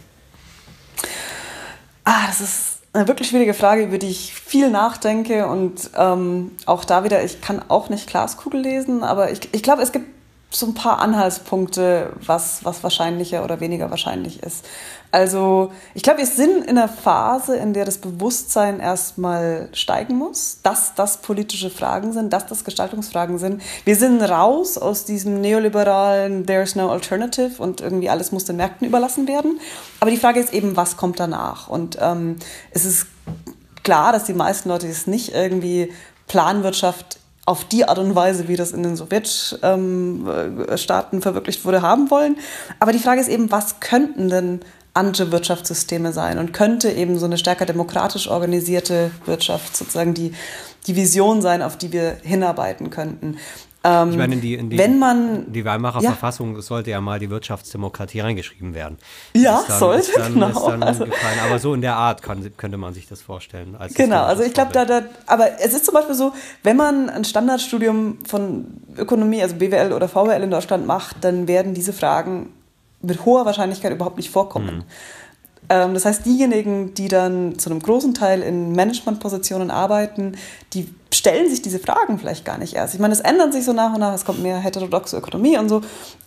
Ah, 2.05 2.27
das 2.27 2.39
ist 2.39 2.79
eine 2.93 3.07
wirklich 3.09 3.27
schwierige 3.27 3.53
Frage, 3.53 3.83
über 3.83 3.97
die 3.97 4.07
ich 4.07 4.33
viel 4.33 4.71
nachdenke 4.71 5.47
und 5.47 5.89
ähm, 5.97 6.51
auch 6.65 6.85
da 6.85 7.03
wieder, 7.03 7.21
ich 7.25 7.41
kann 7.41 7.61
auch 7.67 7.89
nicht 7.89 8.07
Glaskugel 8.07 8.61
lesen, 8.61 9.03
aber 9.03 9.31
ich, 9.31 9.49
ich 9.51 9.61
glaube, 9.61 9.81
es 9.81 9.91
gibt 9.91 10.14
so 10.55 10.67
ein 10.67 10.73
paar 10.73 10.99
Anhaltspunkte, 10.99 12.13
was, 12.25 12.63
was 12.63 12.83
wahrscheinlicher 12.83 13.43
oder 13.43 13.59
weniger 13.59 13.89
wahrscheinlich 13.89 14.41
ist. 14.41 14.65
Also 15.11 15.71
ich 15.93 16.03
glaube, 16.03 16.19
wir 16.19 16.25
sind 16.25 16.65
in 16.65 16.77
einer 16.77 16.89
Phase, 16.89 17.55
in 17.55 17.73
der 17.73 17.85
das 17.85 17.99
Bewusstsein 17.99 18.79
erstmal 18.79 19.69
steigen 19.71 20.17
muss, 20.17 20.59
dass 20.61 20.93
das 20.93 21.21
politische 21.21 21.69
Fragen 21.69 22.11
sind, 22.11 22.33
dass 22.33 22.45
das 22.47 22.65
Gestaltungsfragen 22.65 23.37
sind. 23.37 23.61
Wir 23.85 23.95
sind 23.95 24.21
raus 24.21 24.77
aus 24.77 25.05
diesem 25.05 25.39
neoliberalen 25.39 26.45
There's 26.45 26.75
no 26.75 26.89
alternative 26.89 27.61
und 27.61 27.81
irgendwie 27.81 28.09
alles 28.09 28.31
muss 28.31 28.45
den 28.45 28.57
Märkten 28.57 28.87
überlassen 28.87 29.27
werden. 29.27 29.59
Aber 29.99 30.11
die 30.11 30.17
Frage 30.17 30.39
ist 30.39 30.53
eben, 30.53 30.75
was 30.75 30.97
kommt 30.97 31.19
danach? 31.19 31.69
Und 31.69 31.97
ähm, 32.01 32.37
es 32.71 32.83
ist 32.83 33.07
klar, 33.83 34.11
dass 34.11 34.25
die 34.25 34.33
meisten 34.33 34.67
Leute 34.67 34.87
es 34.87 35.07
nicht 35.07 35.33
irgendwie 35.33 35.93
Planwirtschaft 36.27 37.19
auf 37.45 37.63
die 37.63 37.87
Art 37.87 37.99
und 37.99 38.15
Weise, 38.15 38.47
wie 38.47 38.55
das 38.55 38.71
in 38.71 38.81
den 38.83 38.95
Sowjetstaaten 38.95 41.21
verwirklicht 41.21 41.63
wurde, 41.63 41.83
haben 41.83 42.09
wollen. 42.09 42.37
Aber 42.79 42.91
die 42.91 42.99
Frage 42.99 43.21
ist 43.21 43.29
eben, 43.29 43.51
was 43.51 43.79
könnten 43.79 44.29
denn 44.29 44.61
andere 44.95 45.31
Wirtschaftssysteme 45.31 46.13
sein 46.13 46.39
und 46.39 46.53
könnte 46.53 46.89
eben 46.89 47.19
so 47.19 47.25
eine 47.25 47.37
stärker 47.37 47.65
demokratisch 47.65 48.29
organisierte 48.29 49.11
Wirtschaft 49.25 49.75
sozusagen 49.75 50.13
die, 50.13 50.33
die 50.87 50.95
Vision 50.95 51.41
sein, 51.41 51.61
auf 51.61 51.77
die 51.77 51.91
wir 51.91 52.17
hinarbeiten 52.23 52.89
könnten. 52.89 53.37
Ähm, 53.85 54.09
ich 54.09 54.17
meine, 54.17 54.33
in 54.33 54.41
die, 54.41 54.55
in 54.55 54.69
die, 54.71 54.77
wenn 54.79 54.97
man, 54.97 55.51
die 55.51 55.63
Weimarer 55.63 56.01
ja. 56.01 56.09
Verfassung 56.09 56.59
sollte 56.61 56.89
ja 56.89 57.01
mal 57.01 57.19
die 57.19 57.29
Wirtschaftsdemokratie 57.29 58.19
reingeschrieben 58.19 58.73
werden. 58.73 58.97
Ja, 59.35 59.63
dann, 59.67 59.79
sollte, 59.79 60.11
dann, 60.15 60.33
genau. 60.33 60.65
Also, 60.65 61.05
aber 61.45 61.59
so 61.59 61.75
in 61.75 61.81
der 61.81 61.95
Art 61.95 62.23
kann, 62.23 62.51
könnte 62.57 62.77
man 62.77 62.95
sich 62.95 63.07
das 63.07 63.21
vorstellen. 63.21 63.77
genau, 63.93 64.23
also 64.23 64.41
ich 64.41 64.53
glaube, 64.53 64.73
da, 64.73 64.85
da, 64.85 65.03
aber 65.27 65.59
es 65.59 65.73
ist 65.73 65.85
zum 65.85 65.93
Beispiel 65.93 66.15
so, 66.15 66.33
wenn 66.63 66.77
man 66.77 67.11
ein 67.11 67.25
Standardstudium 67.25 68.17
von 68.25 68.65
Ökonomie, 68.97 69.43
also 69.43 69.55
BWL 69.55 69.93
oder 69.93 70.09
VWL 70.09 70.41
in 70.41 70.49
Deutschland 70.49 70.87
macht, 70.87 71.17
dann 71.21 71.47
werden 71.47 71.75
diese 71.75 71.93
Fragen 71.93 72.53
mit 73.01 73.23
hoher 73.23 73.45
Wahrscheinlichkeit 73.45 73.91
überhaupt 73.91 74.17
nicht 74.17 74.31
vorkommen. 74.31 74.77
Mhm. 74.77 74.83
Ähm, 75.69 75.93
das 75.93 76.05
heißt, 76.05 76.25
diejenigen, 76.25 76.93
die 76.93 77.07
dann 77.07 77.57
zu 77.57 77.69
einem 77.69 77.81
großen 77.81 78.13
Teil 78.13 78.41
in 78.41 78.73
Managementpositionen 78.73 79.71
arbeiten, 79.71 80.35
die 80.73 80.93
stellen 81.13 81.49
sich 81.49 81.61
diese 81.61 81.79
Fragen 81.79 82.19
vielleicht 82.19 82.45
gar 82.45 82.57
nicht 82.57 82.73
erst. 82.73 82.93
Ich 82.93 82.99
meine, 82.99 83.13
es 83.13 83.21
ändert 83.21 83.53
sich 83.53 83.65
so 83.65 83.73
nach 83.73 83.93
und 83.93 83.99
nach, 83.99 84.13
es 84.13 84.25
kommt 84.25 84.43
mehr 84.43 84.57
heterodoxe 84.57 85.17
Ökonomie 85.17 85.57
und 85.57 85.69
so, 85.69 85.81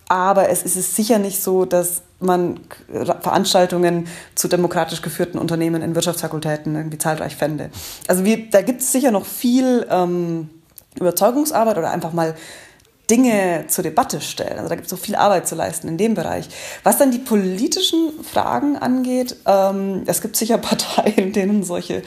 aber 0.07 0.49
es 0.49 0.63
ist 0.63 0.95
sicher 0.95 1.19
nicht 1.19 1.41
so, 1.41 1.65
dass 1.65 2.01
man 2.19 2.59
Veranstaltungen 3.21 4.07
zu 4.35 4.47
demokratisch 4.47 5.01
geführten 5.01 5.37
Unternehmen 5.37 5.81
in 5.81 5.95
Wirtschaftsfakultäten 5.95 6.75
irgendwie 6.75 6.97
zahlreich 6.97 7.35
fände. 7.35 7.69
Also 8.07 8.25
wir, 8.25 8.49
da 8.49 8.61
gibt 8.61 8.81
es 8.81 8.91
sicher 8.91 9.11
noch 9.11 9.25
viel 9.25 9.85
ähm, 9.89 10.49
Überzeugungsarbeit 10.99 11.77
oder 11.77 11.91
einfach 11.91 12.11
mal 12.11 12.35
Dinge 13.09 13.65
zur 13.67 13.83
Debatte 13.83 14.21
stellen. 14.21 14.57
Also 14.57 14.69
da 14.69 14.75
gibt 14.75 14.85
es 14.85 14.89
so 14.91 14.97
viel 14.97 15.15
Arbeit 15.15 15.47
zu 15.47 15.55
leisten 15.55 15.87
in 15.87 15.97
dem 15.97 16.13
Bereich. 16.13 16.47
Was 16.83 16.97
dann 16.97 17.11
die 17.11 17.17
politischen 17.17 18.11
Fragen 18.23 18.77
angeht, 18.77 19.35
ähm, 19.45 20.03
es 20.05 20.21
gibt 20.21 20.35
sicher 20.35 20.57
Parteien, 20.59 21.33
denen 21.33 21.63
solche 21.63 22.03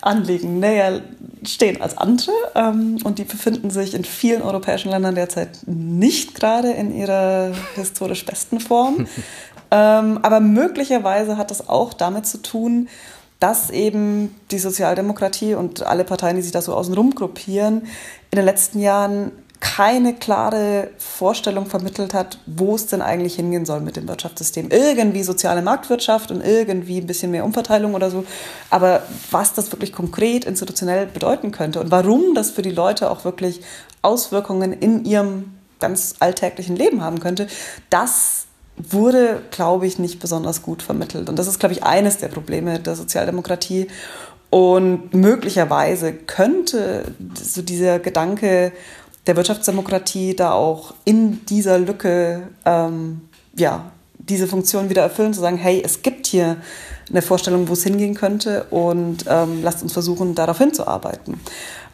Anliegen 0.00 0.60
näher 0.60 1.02
stehen 1.44 1.82
als 1.82 1.98
andere. 1.98 2.32
Ähm, 2.54 2.98
und 3.04 3.18
die 3.18 3.24
befinden 3.24 3.70
sich 3.70 3.94
in 3.94 4.04
vielen 4.04 4.42
europäischen 4.42 4.90
Ländern 4.90 5.14
derzeit 5.14 5.50
nicht 5.66 6.34
gerade 6.34 6.72
in 6.72 6.94
ihrer 6.94 7.52
historisch 7.74 8.24
besten 8.24 8.60
Form. 8.60 9.06
ähm, 9.70 10.18
aber 10.22 10.40
möglicherweise 10.40 11.36
hat 11.36 11.50
das 11.50 11.68
auch 11.68 11.92
damit 11.92 12.26
zu 12.26 12.38
tun, 12.38 12.88
dass 13.40 13.70
eben 13.70 14.34
die 14.50 14.58
Sozialdemokratie 14.58 15.54
und 15.54 15.82
alle 15.82 16.04
Parteien, 16.04 16.36
die 16.36 16.42
sich 16.42 16.52
da 16.52 16.62
so 16.62 16.72
außenrum 16.74 17.14
gruppieren, 17.14 17.82
in 18.30 18.36
den 18.36 18.44
letzten 18.44 18.80
Jahren 18.80 19.32
keine 19.60 20.14
klare 20.14 20.90
Vorstellung 20.98 21.66
vermittelt 21.66 22.12
hat, 22.12 22.38
wo 22.46 22.74
es 22.74 22.86
denn 22.86 23.02
eigentlich 23.02 23.36
hingehen 23.36 23.64
soll 23.64 23.80
mit 23.80 23.96
dem 23.96 24.06
Wirtschaftssystem. 24.06 24.68
Irgendwie 24.70 25.22
soziale 25.22 25.62
Marktwirtschaft 25.62 26.30
und 26.30 26.44
irgendwie 26.44 26.98
ein 26.98 27.06
bisschen 27.06 27.30
mehr 27.30 27.44
Umverteilung 27.44 27.94
oder 27.94 28.10
so. 28.10 28.24
Aber 28.70 29.02
was 29.30 29.54
das 29.54 29.72
wirklich 29.72 29.92
konkret 29.92 30.44
institutionell 30.44 31.06
bedeuten 31.06 31.50
könnte 31.50 31.80
und 31.80 31.90
warum 31.90 32.34
das 32.34 32.50
für 32.50 32.62
die 32.62 32.70
Leute 32.70 33.10
auch 33.10 33.24
wirklich 33.24 33.62
Auswirkungen 34.02 34.72
in 34.72 35.04
ihrem 35.04 35.54
ganz 35.80 36.16
alltäglichen 36.20 36.76
Leben 36.76 37.02
haben 37.02 37.20
könnte, 37.20 37.46
das 37.90 38.46
wurde, 38.76 39.42
glaube 39.50 39.86
ich, 39.86 39.98
nicht 39.98 40.18
besonders 40.18 40.62
gut 40.62 40.82
vermittelt. 40.82 41.28
Und 41.28 41.38
das 41.38 41.46
ist, 41.46 41.60
glaube 41.60 41.74
ich, 41.74 41.84
eines 41.84 42.18
der 42.18 42.28
Probleme 42.28 42.80
der 42.80 42.96
Sozialdemokratie. 42.96 43.88
Und 44.50 45.14
möglicherweise 45.14 46.12
könnte 46.12 47.04
so 47.34 47.62
dieser 47.62 47.98
Gedanke, 47.98 48.72
der 49.26 49.36
Wirtschaftsdemokratie 49.36 50.34
da 50.34 50.52
auch 50.52 50.94
in 51.04 51.44
dieser 51.46 51.78
Lücke 51.78 52.48
ähm, 52.64 53.22
ja, 53.56 53.90
diese 54.18 54.46
Funktion 54.46 54.88
wieder 54.90 55.02
erfüllen, 55.02 55.34
zu 55.34 55.40
sagen, 55.40 55.56
hey, 55.56 55.82
es 55.84 56.02
gibt 56.02 56.26
hier 56.26 56.56
eine 57.08 57.22
Vorstellung, 57.22 57.68
wo 57.68 57.74
es 57.74 57.82
hingehen 57.82 58.14
könnte 58.14 58.64
und 58.70 59.24
ähm, 59.28 59.62
lasst 59.62 59.82
uns 59.82 59.92
versuchen, 59.92 60.34
darauf 60.34 60.58
hinzuarbeiten. 60.58 61.40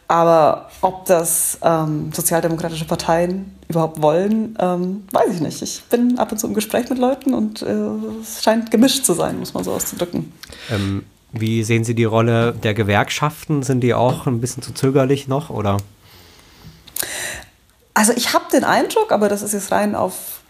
Aber 0.07 0.69
ob 0.81 1.05
das 1.05 1.57
ähm, 1.61 2.11
sozialdemokratische 2.13 2.85
Parteien 2.85 3.55
überhaupt 3.69 4.01
wollen, 4.01 4.57
ähm, 4.59 5.03
weiß 5.11 5.35
ich 5.35 5.41
nicht. 5.41 5.61
Ich 5.61 5.83
bin 5.89 6.19
ab 6.19 6.31
und 6.33 6.37
zu 6.37 6.47
im 6.47 6.53
Gespräch 6.53 6.89
mit 6.89 6.99
Leuten 6.99 7.33
und 7.33 7.61
äh, 7.61 7.73
es 8.21 8.43
scheint 8.43 8.71
gemischt 8.71 9.05
zu 9.05 9.13
sein, 9.13 9.39
muss 9.39 9.53
man 9.53 9.63
so 9.63 9.71
auszudrücken. 9.71 10.33
Ähm, 10.69 11.03
wie 11.31 11.63
sehen 11.63 11.85
Sie 11.85 11.95
die 11.95 12.03
Rolle 12.03 12.53
der 12.53 12.73
Gewerkschaften? 12.73 13.63
Sind 13.63 13.81
die 13.81 13.93
auch 13.93 14.27
ein 14.27 14.41
bisschen 14.41 14.61
zu 14.61 14.73
zögerlich 14.73 15.29
noch 15.29 15.49
oder? 15.49 15.77
Also 17.93 18.13
ich 18.15 18.33
habe 18.33 18.45
den 18.51 18.63
Eindruck, 18.63 19.11
aber 19.11 19.29
das 19.29 19.41
ist 19.41 19.53
jetzt 19.53 19.71
rein 19.71 19.95
auf 19.95 20.41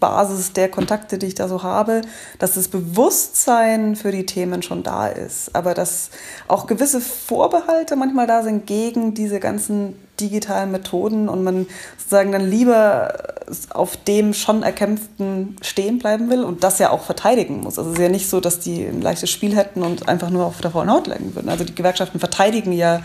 Basis 0.00 0.52
der 0.52 0.68
Kontakte, 0.68 1.18
die 1.18 1.26
ich 1.26 1.34
da 1.34 1.48
so 1.48 1.62
habe, 1.62 2.02
dass 2.38 2.54
das 2.54 2.68
Bewusstsein 2.68 3.96
für 3.96 4.10
die 4.10 4.26
Themen 4.26 4.62
schon 4.62 4.82
da 4.82 5.06
ist, 5.08 5.54
aber 5.54 5.74
dass 5.74 6.10
auch 6.48 6.66
gewisse 6.66 7.00
Vorbehalte 7.00 7.96
manchmal 7.96 8.26
da 8.26 8.42
sind 8.42 8.66
gegen 8.66 9.14
diese 9.14 9.40
ganzen 9.40 9.96
digitalen 10.20 10.70
Methoden 10.70 11.28
und 11.28 11.42
man 11.42 11.66
sozusagen 11.98 12.32
dann 12.32 12.48
lieber 12.48 13.34
auf 13.70 13.96
dem 13.96 14.32
schon 14.32 14.62
erkämpften 14.62 15.56
stehen 15.60 15.98
bleiben 15.98 16.30
will 16.30 16.44
und 16.44 16.62
das 16.62 16.78
ja 16.78 16.90
auch 16.90 17.02
verteidigen 17.02 17.60
muss. 17.60 17.78
Also 17.78 17.90
es 17.90 17.96
ist 17.96 18.02
ja 18.02 18.08
nicht 18.08 18.28
so, 18.28 18.40
dass 18.40 18.60
die 18.60 18.84
ein 18.84 19.02
leichtes 19.02 19.30
Spiel 19.30 19.56
hätten 19.56 19.82
und 19.82 20.08
einfach 20.08 20.30
nur 20.30 20.46
auf 20.46 20.60
der 20.60 20.70
vollen 20.70 20.90
Haut 20.90 21.08
legen 21.08 21.34
würden. 21.34 21.48
Also 21.48 21.64
die 21.64 21.74
Gewerkschaften 21.74 22.20
verteidigen 22.20 22.72
ja 22.72 23.02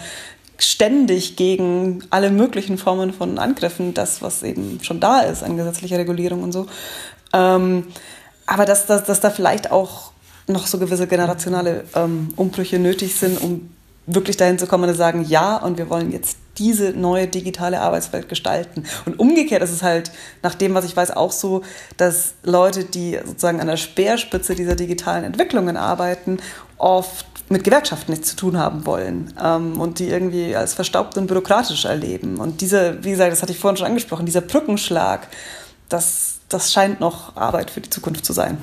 ständig 0.59 1.35
gegen 1.35 2.03
alle 2.09 2.31
möglichen 2.31 2.77
Formen 2.77 3.13
von 3.13 3.37
Angriffen, 3.37 3.93
das, 3.93 4.21
was 4.21 4.43
eben 4.43 4.79
schon 4.81 4.99
da 4.99 5.21
ist 5.21 5.43
an 5.43 5.57
gesetzlicher 5.57 5.97
Regulierung 5.97 6.43
und 6.43 6.51
so. 6.51 6.67
Ähm, 7.33 7.87
aber 8.45 8.65
dass, 8.65 8.85
dass, 8.85 9.03
dass 9.03 9.19
da 9.19 9.29
vielleicht 9.29 9.71
auch 9.71 10.11
noch 10.47 10.67
so 10.67 10.79
gewisse 10.79 11.07
generationale 11.07 11.85
ähm, 11.95 12.29
Umbrüche 12.35 12.79
nötig 12.79 13.15
sind, 13.15 13.39
um 13.41 13.69
wirklich 14.13 14.37
dahin 14.37 14.57
zu 14.57 14.67
kommen 14.67 14.85
und 14.85 14.89
zu 14.89 14.97
sagen, 14.97 15.23
ja, 15.27 15.57
und 15.57 15.77
wir 15.77 15.89
wollen 15.89 16.11
jetzt 16.11 16.37
diese 16.57 16.91
neue 16.91 17.27
digitale 17.27 17.79
Arbeitswelt 17.79 18.27
gestalten. 18.27 18.83
Und 19.05 19.19
umgekehrt 19.19 19.63
ist 19.63 19.71
es 19.71 19.83
halt, 19.83 20.11
nach 20.41 20.55
dem, 20.55 20.73
was 20.73 20.83
ich 20.85 20.95
weiß, 20.95 21.11
auch 21.11 21.31
so, 21.31 21.61
dass 21.97 22.33
Leute, 22.43 22.83
die 22.83 23.17
sozusagen 23.23 23.61
an 23.61 23.67
der 23.67 23.77
Speerspitze 23.77 24.55
dieser 24.55 24.75
digitalen 24.75 25.23
Entwicklungen 25.23 25.77
arbeiten, 25.77 26.39
oft 26.79 27.25
mit 27.49 27.63
Gewerkschaften 27.63 28.11
nichts 28.11 28.29
zu 28.29 28.35
tun 28.35 28.57
haben 28.57 28.85
wollen 28.85 29.33
ähm, 29.43 29.79
und 29.79 29.99
die 29.99 30.07
irgendwie 30.07 30.55
als 30.55 30.73
verstaubt 30.73 31.17
und 31.17 31.27
bürokratisch 31.27 31.85
erleben. 31.85 32.37
Und 32.37 32.61
dieser, 32.61 33.03
wie 33.03 33.11
gesagt, 33.11 33.31
das 33.31 33.41
hatte 33.41 33.51
ich 33.51 33.59
vorhin 33.59 33.77
schon 33.77 33.87
angesprochen, 33.87 34.25
dieser 34.25 34.41
Brückenschlag, 34.41 35.27
das, 35.89 36.39
das 36.49 36.71
scheint 36.71 36.99
noch 36.99 37.35
Arbeit 37.35 37.71
für 37.71 37.81
die 37.81 37.89
Zukunft 37.89 38.25
zu 38.25 38.33
sein. 38.33 38.57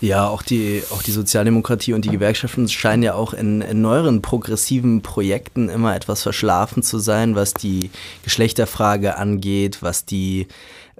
Ja, 0.00 0.26
auch 0.26 0.42
die, 0.42 0.82
auch 0.90 1.00
die 1.00 1.12
Sozialdemokratie 1.12 1.92
und 1.92 2.04
die 2.04 2.10
Gewerkschaften 2.10 2.68
scheinen 2.68 3.04
ja 3.04 3.14
auch 3.14 3.34
in, 3.34 3.60
in 3.60 3.82
neueren 3.82 4.20
progressiven 4.20 5.00
Projekten 5.00 5.68
immer 5.68 5.94
etwas 5.94 6.22
verschlafen 6.22 6.82
zu 6.82 6.98
sein, 6.98 7.36
was 7.36 7.54
die 7.54 7.90
Geschlechterfrage 8.24 9.16
angeht, 9.16 9.78
was 9.80 10.04
die 10.04 10.48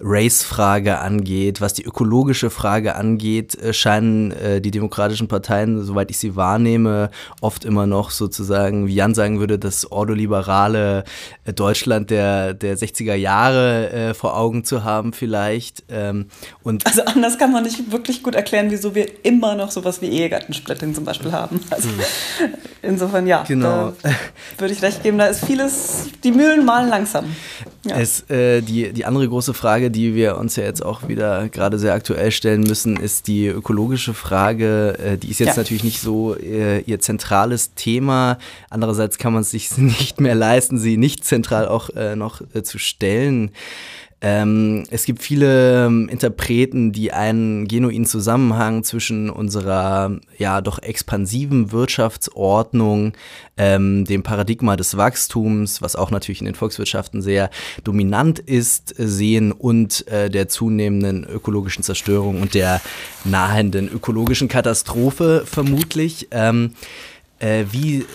Race-Frage 0.03 0.98
angeht, 0.98 1.61
was 1.61 1.74
die 1.74 1.84
ökologische 1.84 2.50
Frage 2.50 2.96
angeht, 2.96 3.55
äh, 3.55 3.72
scheinen 3.72 4.32
äh, 4.32 4.61
die 4.61 4.72
demokratischen 4.72 5.28
Parteien, 5.28 5.82
soweit 5.84 6.11
ich 6.11 6.18
sie 6.18 6.34
wahrnehme, 6.34 7.11
oft 7.40 7.64
immer 7.64 7.86
noch 7.86 8.11
sozusagen, 8.11 8.88
wie 8.88 8.94
Jan 8.94 9.14
sagen 9.14 9.38
würde, 9.38 9.59
das 9.59 9.90
ordoliberale 9.90 11.05
äh, 11.44 11.53
Deutschland 11.53 12.11
der, 12.11 12.55
der 12.55 12.76
60er 12.76 13.14
Jahre 13.14 13.90
äh, 13.90 14.14
vor 14.14 14.36
Augen 14.36 14.64
zu 14.64 14.82
haben 14.82 15.12
vielleicht. 15.12 15.84
Ähm, 15.88 16.26
und 16.64 16.84
also 16.86 17.03
anders 17.05 17.38
kann 17.38 17.53
man 17.53 17.62
nicht 17.62 17.92
wirklich 17.92 18.22
gut 18.22 18.34
erklären, 18.34 18.70
wieso 18.70 18.94
wir 18.94 19.24
immer 19.24 19.55
noch 19.55 19.70
sowas 19.70 20.03
wie 20.03 20.09
Ehegattensplitting 20.09 20.94
zum 20.94 21.05
Beispiel 21.05 21.32
haben. 21.32 21.61
Also 21.70 21.88
mhm. 21.88 22.00
insofern 22.82 23.26
ja, 23.26 23.44
genau. 23.44 23.92
würde 24.59 24.74
ich 24.74 24.82
recht 24.82 25.03
geben, 25.03 25.18
da 25.18 25.26
ist 25.26 25.44
vieles, 25.44 26.09
die 26.24 26.32
Mühlen 26.32 26.64
malen 26.64 26.88
langsam. 26.88 27.26
Ja. 27.84 27.98
Es, 27.98 28.28
äh, 28.30 28.61
die, 28.62 28.92
die 28.92 29.05
andere 29.05 29.28
große 29.28 29.55
Frage, 29.55 29.91
die 29.93 30.14
wir 30.14 30.36
uns 30.38 30.57
ja 30.57 30.64
jetzt 30.64 30.84
auch 30.84 31.09
wieder 31.09 31.49
gerade 31.49 31.78
sehr 31.78 31.95
aktuell 31.95 32.30
stellen 32.30 32.62
müssen, 32.62 32.97
ist 32.97 33.28
die 33.28 33.47
ökologische 33.47 34.14
Frage. 34.14 34.99
Äh, 34.99 35.18
die 35.18 35.30
ist 35.30 35.40
jetzt 35.40 35.57
ja. 35.57 35.57
natürlich 35.57 35.84
nicht 35.84 36.01
so 36.01 36.34
äh, 36.36 36.80
ihr 36.80 37.01
zentrales 37.01 37.74
Thema. 37.74 38.38
Andererseits 38.70 39.18
kann 39.18 39.32
man 39.32 39.43
es 39.43 39.51
sich 39.51 39.70
nicht 39.78 40.20
mehr 40.20 40.34
leisten, 40.34 40.78
sie 40.78 40.97
nicht 40.97 41.24
zentral 41.24 41.68
auch 41.68 41.90
äh, 41.90 42.16
noch 42.16 42.43
zu 42.62 42.78
stellen. 42.78 43.51
Ähm, 44.25 44.85
es 44.93 45.05
gibt 45.05 45.20
viele 45.20 45.87
ähm, 45.87 46.09
Interpreten, 46.09 46.93
die 46.93 47.12
einen 47.12 47.66
genuinen 47.66 48.07
Zusammenhang 48.07 48.85
zwischen 48.85 49.29
unserer 49.29 50.20
ja 50.39 50.61
doch 50.61 50.81
expansiven 50.81 51.73
Wirtschaftsordnung, 51.73 53.14
ähm, 53.57 54.05
dem 54.05 54.23
Paradigma 54.23 54.77
des 54.77 54.97
Wachstums, 54.97 55.83
was 55.83 55.97
auch 55.97 56.12
natürlich 56.12 56.41
in 56.41 56.45
den 56.45 56.55
Volkswirtschaften 56.55 57.20
sehr 57.20 57.51
dominant 57.83 58.39
ist, 58.39 58.95
sehen 58.97 59.51
und 59.51 60.07
äh, 60.07 60.31
der 60.31 60.49
zunehmenden 60.49 61.25
ökologischen 61.25 61.83
Zerstörung 61.83 62.41
und 62.41 62.55
der 62.55 62.81
nahenden 63.25 63.89
ökologischen 63.89 64.47
Katastrophe 64.47 65.43
vermutlich. 65.47 66.29
Ähm, 66.31 66.75
äh, 67.41 67.64
wie 67.73 68.07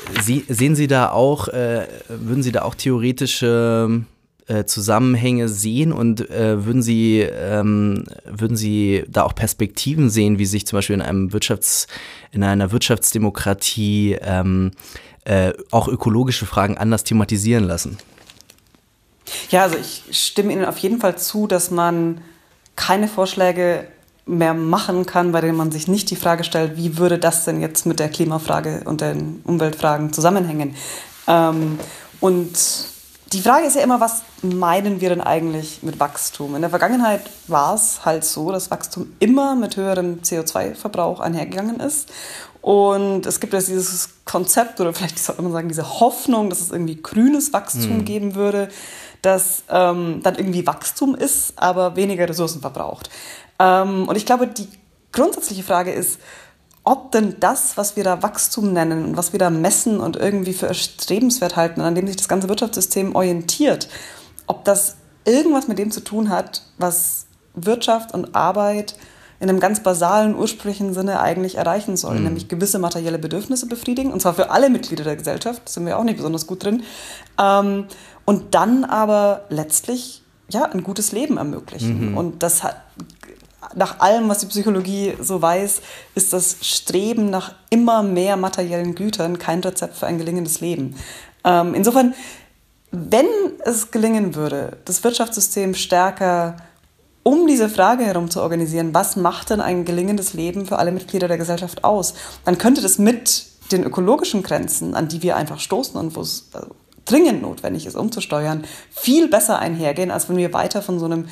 sehen 0.47 0.77
Sie 0.77 0.87
da 0.87 1.09
auch, 1.09 1.49
äh, 1.49 1.85
würden 2.07 2.43
Sie 2.43 2.53
da 2.53 2.61
auch 2.61 2.75
theoretische 2.75 4.05
äh, 4.47 4.65
Zusammenhänge 4.65 5.49
sehen 5.49 5.91
und 5.91 6.29
äh, 6.29 6.65
würden 6.65 6.81
Sie 6.81 7.19
ähm, 7.19 8.05
würden 8.25 8.55
Sie 8.55 9.03
da 9.07 9.23
auch 9.23 9.35
Perspektiven 9.35 10.09
sehen, 10.09 10.39
wie 10.39 10.45
sich 10.45 10.65
zum 10.65 10.77
Beispiel 10.77 10.95
in 10.95 11.01
einem 11.01 11.33
Wirtschafts 11.33 11.87
in 12.31 12.43
einer 12.43 12.71
Wirtschaftsdemokratie 12.71 14.17
ähm, 14.21 14.71
äh, 15.25 15.53
auch 15.71 15.87
ökologische 15.87 16.45
Fragen 16.45 16.77
anders 16.77 17.03
thematisieren 17.03 17.65
lassen? 17.65 17.97
Ja, 19.49 19.63
also 19.63 19.77
ich 19.77 20.03
stimme 20.11 20.53
Ihnen 20.53 20.65
auf 20.65 20.77
jeden 20.77 20.99
Fall 20.99 21.17
zu, 21.17 21.47
dass 21.47 21.69
man 21.71 22.21
keine 22.77 23.07
Vorschläge 23.07 23.85
mehr 24.25 24.53
machen 24.53 25.05
kann, 25.05 25.31
bei 25.31 25.41
denen 25.41 25.57
man 25.57 25.71
sich 25.71 25.87
nicht 25.87 26.09
die 26.09 26.15
Frage 26.15 26.43
stellt, 26.43 26.77
wie 26.77 26.97
würde 26.97 27.17
das 27.17 27.45
denn 27.45 27.61
jetzt 27.61 27.85
mit 27.85 27.99
der 27.99 28.09
Klimafrage 28.09 28.83
und 28.85 29.01
den 29.01 29.41
Umweltfragen 29.43 30.13
zusammenhängen. 30.13 30.75
Ähm, 31.27 31.79
und 32.19 32.57
die 33.33 33.41
Frage 33.41 33.65
ist 33.65 33.75
ja 33.75 33.81
immer, 33.81 33.99
was 33.99 34.21
meinen 34.41 35.01
wir 35.01 35.09
denn 35.09 35.21
eigentlich 35.21 35.83
mit 35.83 35.99
Wachstum? 35.99 36.55
In 36.55 36.61
der 36.61 36.69
Vergangenheit 36.69 37.21
war 37.47 37.75
es 37.75 38.05
halt 38.05 38.23
so, 38.23 38.51
dass 38.51 38.71
Wachstum 38.71 39.13
immer 39.19 39.55
mit 39.55 39.75
höherem 39.75 40.21
CO2-Verbrauch 40.21 41.19
einhergegangen 41.19 41.79
ist. 41.79 42.09
Und 42.61 43.25
es 43.25 43.39
gibt 43.39 43.53
jetzt 43.53 43.67
dieses 43.67 44.09
Konzept, 44.25 44.79
oder 44.79 44.93
vielleicht 44.93 45.19
sollte 45.19 45.41
man 45.41 45.51
sagen, 45.51 45.67
diese 45.67 45.99
Hoffnung, 45.99 46.49
dass 46.49 46.61
es 46.61 46.71
irgendwie 46.71 47.01
grünes 47.01 47.53
Wachstum 47.53 47.99
mhm. 47.99 48.05
geben 48.05 48.35
würde, 48.35 48.69
das 49.21 49.63
ähm, 49.69 50.21
dann 50.23 50.35
irgendwie 50.35 50.65
Wachstum 50.65 51.15
ist, 51.15 51.53
aber 51.57 51.95
weniger 51.95 52.27
Ressourcen 52.27 52.61
verbraucht. 52.61 53.09
Ähm, 53.59 54.07
und 54.07 54.15
ich 54.15 54.25
glaube, 54.25 54.47
die 54.47 54.67
grundsätzliche 55.11 55.63
Frage 55.63 55.91
ist, 55.91 56.19
ob 56.87 57.11
denn 57.11 57.35
das, 57.41 57.75
was 57.75 57.97
wir 57.97 58.05
da 58.05 58.23
Wachstum 58.23 58.71
nennen 58.71 59.03
und 59.03 59.17
was 59.17 59.33
wir 59.33 59.39
da 59.39 59.49
messen 59.49 59.99
und 59.99 60.15
irgendwie 60.15 60.53
für 60.53 60.67
erstrebenswert 60.67 61.57
halten, 61.57 61.81
an 61.81 61.95
dem 61.95 62.07
sich 62.07 62.15
das 62.15 62.29
ganze 62.29 62.47
Wirtschaftssystem 62.47 63.13
orientiert, 63.13 63.89
ob 64.47 64.63
das 64.63 64.95
irgendwas 65.25 65.67
mit 65.67 65.79
dem 65.79 65.91
zu 65.91 65.99
tun 65.99 66.29
hat, 66.29 66.61
was 66.77 67.25
Wirtschaft 67.55 68.13
und 68.13 68.35
Arbeit 68.35 68.95
in 69.41 69.49
einem 69.49 69.59
ganz 69.59 69.83
basalen, 69.83 70.33
ursprünglichen 70.37 70.93
Sinne 70.93 71.19
eigentlich 71.19 71.55
erreichen 71.55 71.97
sollen, 71.97 72.19
mhm. 72.19 72.23
nämlich 72.23 72.47
gewisse 72.47 72.79
materielle 72.79 73.19
Bedürfnisse 73.19 73.67
befriedigen, 73.67 74.13
und 74.13 74.21
zwar 74.21 74.35
für 74.35 74.49
alle 74.49 74.69
Mitglieder 74.69 75.03
der 75.03 75.17
Gesellschaft, 75.17 75.67
sind 75.67 75.85
wir 75.85 75.99
auch 75.99 76.05
nicht 76.05 76.15
besonders 76.15 76.47
gut 76.47 76.63
drin, 76.63 76.83
ähm, 77.37 77.87
und 78.23 78.55
dann 78.55 78.85
aber 78.85 79.41
letztlich 79.49 80.23
ja, 80.47 80.63
ein 80.63 80.83
gutes 80.83 81.11
Leben 81.11 81.35
ermöglichen. 81.35 82.11
Mhm. 82.11 82.17
Und 82.17 82.43
das 82.43 82.63
hat, 82.63 82.77
nach 83.75 83.99
allem, 83.99 84.29
was 84.29 84.39
die 84.39 84.45
Psychologie 84.47 85.13
so 85.19 85.41
weiß, 85.41 85.81
ist 86.15 86.33
das 86.33 86.57
Streben 86.61 87.29
nach 87.29 87.53
immer 87.69 88.03
mehr 88.03 88.37
materiellen 88.37 88.95
Gütern 88.95 89.39
kein 89.39 89.59
Rezept 89.59 89.97
für 89.97 90.07
ein 90.07 90.17
gelingendes 90.17 90.61
Leben. 90.61 90.95
Ähm, 91.43 91.73
insofern, 91.73 92.13
wenn 92.91 93.27
es 93.65 93.91
gelingen 93.91 94.35
würde, 94.35 94.77
das 94.85 95.03
Wirtschaftssystem 95.03 95.73
stärker 95.73 96.57
um 97.27 97.45
diese 97.45 97.67
Frage 97.67 98.05
herum 98.05 98.29
zu 98.29 98.41
organisieren, 98.41 98.93
was 98.93 99.17
macht 99.17 99.49
denn 99.49 99.59
ein 99.59 99.83
gelingendes 99.83 100.33
Leben 100.33 100.65
für 100.65 100.79
alle 100.79 100.93
Mitglieder 100.93 101.27
der 101.27 101.37
Gesellschaft 101.37 101.83
aus, 101.83 102.13
dann 102.45 102.57
könnte 102.57 102.81
das 102.81 102.99
mit 102.99 103.47
den 103.73 103.83
ökologischen 103.83 104.43
Grenzen, 104.43 104.95
an 104.95 105.09
die 105.09 105.21
wir 105.21 105.35
einfach 105.35 105.59
stoßen 105.59 105.99
und 105.99 106.15
wo 106.15 106.21
es 106.21 106.47
äh, 106.53 106.61
dringend 107.03 107.41
notwendig 107.41 107.85
ist, 107.85 107.97
umzusteuern, 107.97 108.63
viel 108.91 109.27
besser 109.27 109.59
einhergehen, 109.59 110.09
als 110.09 110.29
wenn 110.29 110.37
wir 110.37 110.53
weiter 110.53 110.81
von 110.81 110.99
so 110.99 111.05
einem 111.05 111.27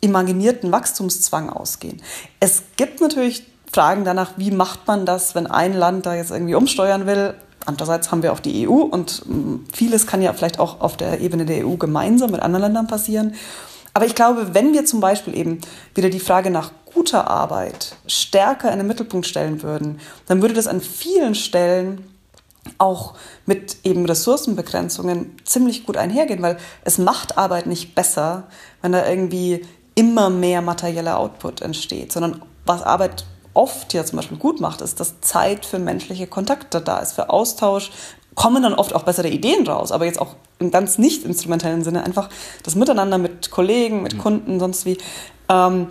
imaginierten 0.00 0.72
Wachstumszwang 0.72 1.50
ausgehen. 1.50 2.02
Es 2.40 2.62
gibt 2.76 3.00
natürlich 3.00 3.44
Fragen 3.72 4.04
danach, 4.04 4.32
wie 4.36 4.50
macht 4.50 4.86
man 4.86 5.04
das, 5.06 5.34
wenn 5.34 5.46
ein 5.46 5.74
Land 5.74 6.06
da 6.06 6.14
jetzt 6.14 6.30
irgendwie 6.30 6.54
umsteuern 6.54 7.06
will. 7.06 7.34
Andererseits 7.66 8.10
haben 8.10 8.22
wir 8.22 8.32
auch 8.32 8.40
die 8.40 8.66
EU 8.66 8.72
und 8.72 9.22
hm, 9.26 9.64
vieles 9.72 10.06
kann 10.06 10.22
ja 10.22 10.32
vielleicht 10.32 10.58
auch 10.58 10.80
auf 10.80 10.96
der 10.96 11.20
Ebene 11.20 11.44
der 11.44 11.66
EU 11.66 11.76
gemeinsam 11.76 12.30
mit 12.30 12.40
anderen 12.40 12.64
Ländern 12.64 12.86
passieren. 12.86 13.34
Aber 13.92 14.06
ich 14.06 14.14
glaube, 14.14 14.54
wenn 14.54 14.72
wir 14.72 14.84
zum 14.84 15.00
Beispiel 15.00 15.36
eben 15.36 15.60
wieder 15.94 16.08
die 16.08 16.20
Frage 16.20 16.50
nach 16.50 16.70
guter 16.86 17.28
Arbeit 17.28 17.96
stärker 18.06 18.70
in 18.72 18.78
den 18.78 18.86
Mittelpunkt 18.86 19.26
stellen 19.26 19.62
würden, 19.62 20.00
dann 20.26 20.40
würde 20.40 20.54
das 20.54 20.66
an 20.66 20.80
vielen 20.80 21.34
Stellen 21.34 22.04
auch 22.76 23.14
mit 23.46 23.78
eben 23.84 24.04
Ressourcenbegrenzungen 24.04 25.36
ziemlich 25.44 25.86
gut 25.86 25.96
einhergehen, 25.96 26.42
weil 26.42 26.58
es 26.84 26.98
macht 26.98 27.38
Arbeit 27.38 27.66
nicht 27.66 27.94
besser, 27.94 28.48
wenn 28.82 28.92
da 28.92 29.08
irgendwie 29.08 29.64
immer 29.98 30.30
mehr 30.30 30.62
materieller 30.62 31.18
Output 31.18 31.60
entsteht, 31.60 32.12
sondern 32.12 32.40
was 32.64 32.82
Arbeit 32.82 33.24
oft 33.52 33.92
ja 33.94 34.04
zum 34.04 34.18
Beispiel 34.18 34.38
gut 34.38 34.60
macht, 34.60 34.80
ist, 34.80 35.00
dass 35.00 35.20
Zeit 35.20 35.66
für 35.66 35.80
menschliche 35.80 36.28
Kontakte 36.28 36.80
da 36.80 36.98
ist, 36.98 37.14
für 37.14 37.30
Austausch, 37.30 37.90
kommen 38.36 38.62
dann 38.62 38.74
oft 38.74 38.94
auch 38.94 39.02
bessere 39.02 39.28
Ideen 39.28 39.66
raus, 39.66 39.90
aber 39.90 40.04
jetzt 40.04 40.20
auch 40.20 40.36
im 40.60 40.70
ganz 40.70 40.98
nicht 40.98 41.24
instrumentellen 41.24 41.82
Sinne, 41.82 42.04
einfach 42.04 42.28
das 42.62 42.76
Miteinander 42.76 43.18
mit 43.18 43.50
Kollegen, 43.50 44.04
mit 44.04 44.14
mhm. 44.14 44.18
Kunden, 44.18 44.60
sonst 44.60 44.86
wie. 44.86 44.98
Ähm, 45.48 45.88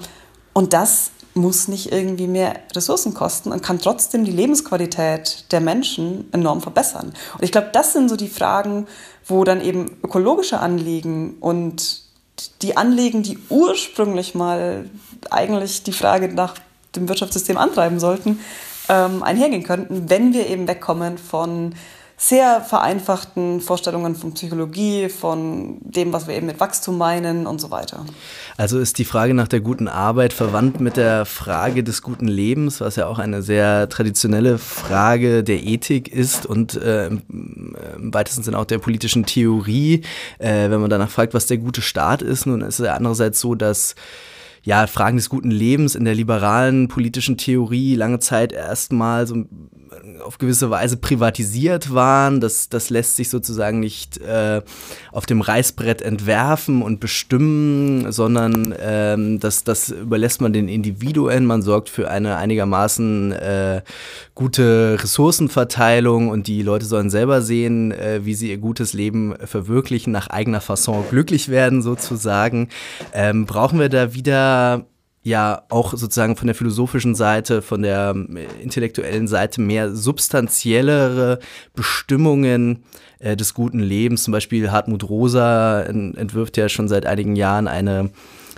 und 0.53 0.71
das 0.71 1.11
muss 1.33 1.67
nicht 1.67 1.91
irgendwie 1.91 2.27
mehr 2.27 2.55
Ressourcen 2.73 3.13
kosten 3.13 3.51
und 3.51 3.61
kann 3.61 3.79
trotzdem 3.79 4.23
die 4.23 4.31
Lebensqualität 4.31 5.51
der 5.51 5.59
Menschen 5.59 6.29
enorm 6.31 6.61
verbessern. 6.61 7.13
Und 7.33 7.43
ich 7.43 7.51
glaube, 7.51 7.71
das 7.73 7.91
sind 7.91 8.07
so 8.07 8.15
die 8.15 8.29
Fragen, 8.29 8.87
wo 9.25 9.43
dann 9.43 9.59
eben 9.59 9.97
ökologische 10.01 10.61
Anliegen 10.61 11.35
und 11.41 12.06
die 12.61 12.77
Anliegen, 12.77 13.23
die 13.23 13.39
ursprünglich 13.49 14.35
mal 14.35 14.89
eigentlich 15.29 15.83
die 15.83 15.91
Frage 15.91 16.29
nach 16.29 16.55
dem 16.95 17.09
Wirtschaftssystem 17.09 17.57
antreiben 17.57 17.99
sollten, 17.99 18.39
ähm, 18.89 19.23
einhergehen 19.23 19.63
könnten, 19.63 20.09
wenn 20.09 20.33
wir 20.33 20.47
eben 20.47 20.67
wegkommen 20.67 21.17
von 21.17 21.75
sehr 22.19 22.61
vereinfachten 22.61 23.61
Vorstellungen 23.61 24.15
von 24.15 24.33
Psychologie, 24.33 25.07
von 25.07 25.77
dem, 25.81 26.11
was 26.11 26.27
wir 26.27 26.35
eben 26.35 26.47
mit 26.47 26.59
Wachstum 26.59 26.97
meinen 26.97 27.45
und 27.45 27.61
so 27.61 27.69
weiter. 27.69 28.07
Also 28.57 28.79
ist 28.79 28.97
die 28.97 29.05
Frage 29.05 29.35
nach 29.35 29.47
der 29.47 29.59
guten 29.59 29.87
Arbeit 29.87 30.33
verwandt 30.33 30.81
mit 30.81 30.97
der 30.97 31.27
Frage 31.27 31.83
des 31.83 32.01
guten 32.01 32.27
Lebens, 32.27 32.81
was 32.81 32.95
ja 32.95 33.05
auch 33.05 33.19
eine 33.19 33.43
sehr 33.43 33.87
traditionelle 33.89 34.57
Frage 34.57 35.43
der 35.43 35.63
Ethik 35.63 36.07
ist 36.07 36.47
und 36.47 36.75
äh, 36.75 37.05
im 37.07 38.11
weitesten 38.11 38.41
Sinne 38.41 38.57
auch 38.57 38.65
der 38.65 38.79
politischen 38.79 39.27
Theorie. 39.27 40.01
Äh, 40.39 40.71
wenn 40.71 40.81
man 40.81 40.89
danach 40.89 41.11
fragt, 41.11 41.35
was 41.35 41.45
der 41.45 41.59
gute 41.59 41.83
Staat 41.83 42.23
ist, 42.23 42.47
nun 42.47 42.61
ist 42.61 42.79
es 42.79 42.85
ja 42.87 42.95
andererseits 42.95 43.39
so, 43.39 43.53
dass 43.53 43.93
ja, 44.63 44.87
Fragen 44.87 45.17
des 45.17 45.29
guten 45.29 45.51
Lebens 45.51 45.95
in 45.95 46.03
der 46.03 46.15
liberalen 46.15 46.87
politischen 46.87 47.37
Theorie 47.37 47.95
lange 47.95 48.19
Zeit 48.19 48.51
erstmal 48.51 49.25
so 49.25 49.45
auf 50.23 50.37
gewisse 50.37 50.69
Weise 50.69 50.97
privatisiert 50.97 51.93
waren. 51.93 52.39
Das, 52.39 52.69
das 52.69 52.89
lässt 52.89 53.15
sich 53.15 53.29
sozusagen 53.29 53.79
nicht 53.79 54.17
äh, 54.17 54.61
auf 55.11 55.25
dem 55.25 55.41
Reißbrett 55.41 56.01
entwerfen 56.01 56.81
und 56.81 56.99
bestimmen, 56.99 58.11
sondern 58.11 58.73
ähm, 58.79 59.39
das, 59.39 59.63
das 59.63 59.89
überlässt 59.89 60.41
man 60.41 60.53
den 60.53 60.67
Individuen. 60.67 61.45
Man 61.45 61.61
sorgt 61.61 61.89
für 61.89 62.09
eine 62.09 62.37
einigermaßen 62.37 63.31
äh, 63.31 63.81
gute 64.35 64.97
Ressourcenverteilung 65.01 66.29
und 66.29 66.47
die 66.47 66.61
Leute 66.61 66.85
sollen 66.85 67.09
selber 67.09 67.41
sehen, 67.41 67.91
äh, 67.91 68.21
wie 68.23 68.33
sie 68.33 68.49
ihr 68.49 68.57
gutes 68.57 68.93
Leben 68.93 69.35
verwirklichen, 69.43 70.11
nach 70.13 70.29
eigener 70.29 70.61
Fasson 70.61 71.05
glücklich 71.09 71.49
werden 71.49 71.81
sozusagen. 71.81 72.69
Ähm, 73.13 73.45
brauchen 73.45 73.79
wir 73.79 73.89
da 73.89 74.13
wieder 74.13 74.85
ja 75.27 75.63
auch 75.69 75.91
sozusagen 75.91 76.35
von 76.35 76.47
der 76.47 76.55
philosophischen 76.55 77.15
Seite, 77.15 77.61
von 77.61 77.81
der 77.81 78.13
ähm, 78.15 78.37
intellektuellen 78.61 79.27
Seite 79.27 79.61
mehr 79.61 79.93
substanziellere 79.93 81.39
Bestimmungen 81.75 82.83
äh, 83.19 83.35
des 83.35 83.53
guten 83.53 83.79
Lebens. 83.79 84.23
Zum 84.23 84.31
Beispiel 84.31 84.71
Hartmut 84.71 85.07
Rosa 85.09 85.81
entwirft 85.81 86.57
ja 86.57 86.69
schon 86.69 86.87
seit 86.87 87.05
einigen 87.05 87.35
Jahren 87.35 87.67
eine 87.67 88.09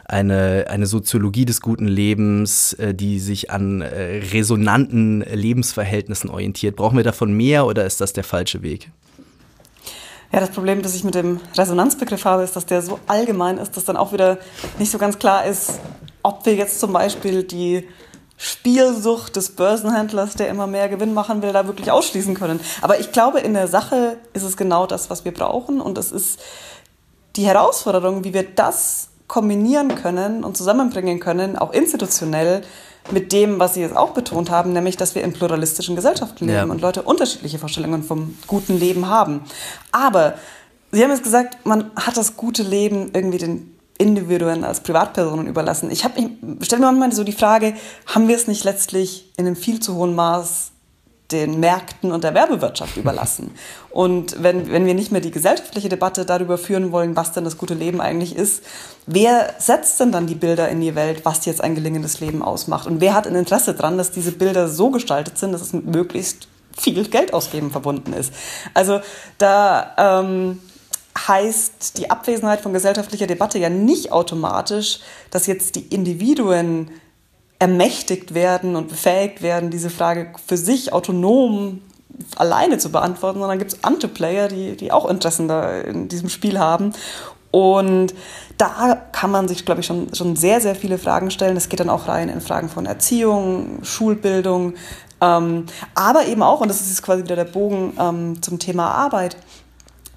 eine, 0.05 0.65
eine 0.67 0.88
Soziologie 0.88 1.45
des 1.45 1.61
guten 1.61 1.88
Lebens, 1.88 2.74
äh, 2.74 2.95
die 2.95 3.20
sich 3.20 3.51
an 3.51 3.82
äh, 3.82 4.24
resonanten 4.34 5.22
Lebensverhältnissen 5.22 6.32
orientiert. 6.32 6.76
Brauchen 6.76 6.97
wir 6.97 7.03
davon 7.03 7.32
mehr 7.32 7.67
oder 7.67 7.86
ist 7.86 8.01
das 8.01 8.11
der 8.11 8.24
falsche 8.24 8.63
Weg? 8.63 8.89
Ja, 10.32 10.39
das 10.39 10.49
Problem, 10.49 10.82
das 10.82 10.95
ich 10.95 11.03
mit 11.03 11.13
dem 11.13 11.39
Resonanzbegriff 11.55 12.26
habe, 12.26 12.41
ist, 12.43 12.55
dass 12.55 12.65
der 12.65 12.82
so 12.82 12.99
allgemein 13.05 13.59
ist, 13.59 13.78
dass 13.78 13.86
dann 13.86 13.97
auch 13.97 14.11
wieder 14.11 14.39
nicht 14.80 14.91
so 14.91 14.97
ganz 14.97 15.20
klar 15.20 15.45
ist, 15.45 15.80
ob 16.24 16.45
wir 16.45 16.55
jetzt 16.55 16.80
zum 16.80 16.93
Beispiel 16.93 17.43
die 17.43 17.88
Spielsucht 18.38 19.36
des 19.36 19.49
Börsenhändlers, 19.55 20.36
der 20.36 20.47
immer 20.47 20.65
mehr 20.65 20.88
Gewinn 20.88 21.13
machen 21.13 21.41
will, 21.41 21.51
da 21.51 21.67
wirklich 21.67 21.91
ausschließen 21.91 22.36
können. 22.36 22.61
Aber 22.82 22.99
ich 22.99 23.11
glaube, 23.11 23.41
in 23.41 23.53
der 23.53 23.67
Sache 23.67 24.17
ist 24.34 24.43
es 24.43 24.55
genau 24.55 24.86
das, 24.86 25.09
was 25.09 25.26
wir 25.26 25.34
brauchen. 25.34 25.82
Und 25.82 25.97
es 25.97 26.11
ist 26.11 26.39
die 27.36 27.45
Herausforderung, 27.45 28.24
wie 28.24 28.34
wir 28.34 28.43
das 28.43 29.09
kombinieren 29.28 29.95
können 29.95 30.43
und 30.43 30.55
zusammenbringen 30.55 31.20
können, 31.20 31.57
auch 31.57 31.74
institutionell, 31.74 32.61
mit 33.11 33.32
dem, 33.32 33.59
was 33.59 33.74
Sie 33.74 33.82
jetzt 33.82 33.95
auch 33.95 34.11
betont 34.11 34.51
haben, 34.51 34.74
nämlich, 34.74 34.97
dass 34.97 35.15
wir 35.15 35.24
in 35.24 35.34
pluralistischen 35.34 35.95
Gesellschaften 35.95 36.45
leben 36.45 36.57
ja. 36.57 36.63
und 36.65 36.82
Leute 36.82 37.01
unterschiedliche 37.01 37.57
Vorstellungen 37.57 38.03
vom 38.03 38.38
guten 38.45 38.78
Leben 38.78 39.07
haben. 39.07 39.41
Aber 39.91 40.36
Sie 40.91 41.03
haben 41.03 41.11
jetzt 41.11 41.24
gesagt, 41.24 41.65
man 41.65 41.91
hat 41.95 42.17
das 42.17 42.36
gute 42.36 42.63
Leben 42.63 43.11
irgendwie 43.13 43.38
den 43.38 43.78
Individuen 43.99 44.63
als 44.63 44.79
Privatpersonen 44.79 45.45
überlassen. 45.45 45.91
Ich, 45.91 46.03
ich 46.03 46.65
stelle 46.65 46.81
mir 46.81 46.87
manchmal 46.87 47.11
so 47.11 47.23
die 47.23 47.33
Frage, 47.33 47.75
haben 48.07 48.27
wir 48.27 48.35
es 48.35 48.47
nicht 48.47 48.63
letztlich 48.63 49.31
in 49.37 49.45
einem 49.45 49.55
viel 49.55 49.79
zu 49.79 49.95
hohen 49.95 50.15
Maß 50.15 50.71
den 51.31 51.59
Märkten 51.59 52.11
und 52.11 52.23
der 52.23 52.33
Werbewirtschaft 52.33 52.97
überlassen. 52.97 53.51
Und 53.91 54.41
wenn, 54.41 54.71
wenn 54.71 54.85
wir 54.85 54.93
nicht 54.93 55.11
mehr 55.11 55.21
die 55.21 55.31
gesellschaftliche 55.31 55.89
Debatte 55.89 56.25
darüber 56.25 56.57
führen 56.57 56.91
wollen, 56.91 57.15
was 57.15 57.31
denn 57.33 57.43
das 57.43 57.57
gute 57.57 57.73
Leben 57.73 58.01
eigentlich 58.01 58.35
ist, 58.35 58.63
wer 59.07 59.53
setzt 59.57 59.99
denn 59.99 60.11
dann 60.11 60.27
die 60.27 60.35
Bilder 60.35 60.69
in 60.69 60.79
die 60.79 60.93
Welt, 60.93 61.25
was 61.25 61.45
jetzt 61.45 61.61
ein 61.61 61.73
gelingendes 61.73 62.19
Leben 62.19 62.43
ausmacht? 62.43 62.87
Und 62.87 63.01
wer 63.01 63.15
hat 63.15 63.27
ein 63.27 63.35
Interesse 63.35 63.73
daran, 63.73 63.97
dass 63.97 64.11
diese 64.11 64.31
Bilder 64.31 64.67
so 64.67 64.91
gestaltet 64.91 65.39
sind, 65.39 65.51
dass 65.51 65.61
es 65.61 65.73
mit 65.73 65.87
möglichst 65.87 66.47
viel 66.77 67.03
Geld 67.07 67.33
ausgeben 67.33 67.71
verbunden 67.71 68.13
ist? 68.13 68.31
Also 68.75 69.01
da 69.39 70.21
ähm, 70.21 70.59
heißt 71.18 71.97
die 71.97 72.10
Abwesenheit 72.10 72.62
von 72.62 72.74
gesellschaftlicher 72.74 73.28
Debatte 73.28 73.60
ja 73.60 73.70
nicht 73.70 74.12
automatisch, 74.12 74.99
dass 75.32 75.47
jetzt 75.47 75.76
die 75.76 75.88
Individuen 75.88 76.91
ermächtigt 77.60 78.34
werden 78.34 78.76
und 78.76 78.88
befähigt 78.88 79.41
werden, 79.41 79.70
diese 79.70 79.89
Frage 79.89 80.32
für 80.45 80.57
sich 80.57 80.93
autonom 80.93 81.82
alleine 82.36 82.78
zu 82.78 82.91
beantworten, 82.91 83.39
sondern 83.39 83.60
gibt 83.60 83.74
es 83.74 83.84
Antiplayer, 83.84 84.47
die, 84.47 84.76
die 84.76 84.91
auch 84.91 85.10
Interessen 85.10 85.47
da 85.47 85.80
in 85.80 86.07
diesem 86.07 86.30
Spiel 86.30 86.60
haben. 86.60 86.93
Und 87.51 88.14
da 88.57 88.95
kann 89.12 89.32
man 89.32 89.47
sich, 89.47 89.66
glaube 89.66 89.82
ich, 89.82 89.88
schon, 89.88 90.14
schon 90.14 90.36
sehr, 90.36 90.62
sehr 90.62 90.76
viele 90.76 90.97
Fragen 90.97 91.32
stellen. 91.32 91.55
Das 91.55 91.70
geht 91.70 91.80
dann 91.80 91.89
auch 91.89 92.07
rein 92.07 92.30
in 92.30 92.41
Fragen 92.41 92.70
von 92.70 92.86
Erziehung, 92.86 93.80
Schulbildung, 93.84 94.76
ähm, 95.22 95.66
aber 95.95 96.26
eben 96.28 96.43
auch, 96.43 96.62
und 96.62 96.70
das 96.70 96.82
ist 96.82 96.89
jetzt 96.89 97.03
quasi 97.03 97.24
wieder 97.24 97.36
der 97.36 97.45
Bogen 97.45 97.93
ähm, 97.99 98.41
zum 98.41 98.60
Thema 98.60 98.91
Arbeit, 98.91 99.36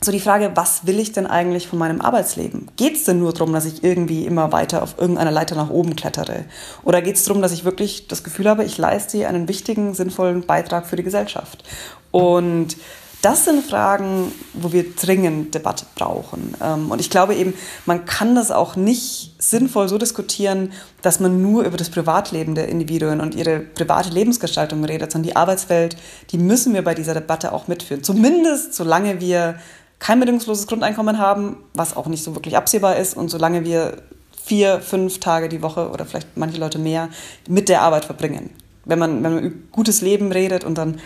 so 0.05 0.13
die 0.13 0.21
Frage, 0.21 0.53
was 0.55 0.87
will 0.87 0.99
ich 0.99 1.13
denn 1.13 1.27
eigentlich 1.27 1.69
von 1.69 1.79
meinem 1.79 2.01
Arbeitsleben? 2.01 2.69
Geht 2.77 2.97
es 2.97 3.05
denn 3.05 3.19
nur 3.19 3.33
darum, 3.33 3.53
dass 3.53 3.65
ich 3.65 3.85
irgendwie 3.85 4.25
immer 4.27 4.53
weiter 4.53 4.83
auf 4.83 4.97
irgendeiner 4.99 5.31
Leiter 5.31 5.55
nach 5.55 5.71
oben 5.71 5.97
klettere? 5.97 6.45
Oder 6.85 7.03
geht 7.03 7.17
es 7.17 7.25
darum, 7.25 7.43
dass 7.43 7.53
ich 7.53 7.65
wirklich 7.65 8.09
das 8.09 8.25
Gefühl 8.25 8.49
habe, 8.49 8.65
ich 8.65 8.79
leiste 8.79 9.27
einen 9.27 9.49
wichtigen, 9.49 9.95
sinnvollen 9.95 10.47
Beitrag 10.47 10.87
für 10.87 10.97
die 10.97 11.03
Gesellschaft? 11.03 11.65
Und 12.11 12.77
das 13.23 13.45
sind 13.45 13.65
Fragen, 13.65 14.33
wo 14.53 14.73
wir 14.73 14.97
dringend 14.97 15.55
Debatte 15.55 15.87
brauchen. 15.95 16.57
Ähm, 16.61 16.91
und 16.91 17.01
ich 17.01 17.09
glaube 17.09 17.37
eben, 17.37 17.55
man 17.87 18.05
kann 18.05 18.35
das 18.35 18.51
auch 18.51 18.75
nicht 18.75 19.37
sinnvoll 19.39 19.89
so 19.89 19.97
diskutieren, 19.97 20.73
dass 21.03 21.21
man 21.21 21.41
nur 21.41 21.63
über 21.63 21.77
das 21.77 21.89
Privatleben 21.89 22.57
der 22.57 22.69
Individuen 22.69 23.21
und 23.21 23.37
ihre 23.37 23.61
private 23.61 24.11
Lebensgestaltung 24.11 24.85
redet, 24.85 25.13
sondern 25.13 25.31
die 25.31 25.37
Arbeitswelt, 25.37 25.97
die 26.31 26.39
müssen 26.39 26.75
wir 26.75 26.83
bei 26.83 26.95
dieser 26.95 27.15
Debatte 27.15 27.53
auch 27.53 27.69
mitführen. 27.69 28.03
Zumindest 28.03 28.75
solange 28.75 29.21
wir 29.21 29.55
kein 30.03 30.19
bedingungsloses 30.19 30.67
Grundeinkommen 30.67 31.19
haben, 31.19 31.59
was 31.75 31.97
auch 31.97 32.09
nicht 32.09 32.25
so 32.25 32.35
wirklich 32.35 32.57
absehbar 32.57 32.97
ist. 32.97 33.17
Und 33.17 33.29
solange 33.29 33.65
wir 33.65 33.99
vier, 34.45 34.81
fünf 34.81 35.21
Tage 35.21 35.49
die 35.49 35.63
Woche 35.63 35.91
oder 35.91 36.05
vielleicht 36.05 36.37
manche 36.37 36.59
Leute 36.59 36.81
mehr 36.81 37.09
mit 37.49 37.69
der 37.69 37.83
Arbeit 37.83 38.05
verbringen. 38.05 38.51
Wenn 38.85 38.99
man, 38.99 39.23
wenn 39.23 39.35
man 39.35 39.45
über 39.45 39.57
gutes 39.71 40.01
Leben 40.01 40.33
redet 40.33 40.65
und 40.65 40.77
dann 40.77 40.99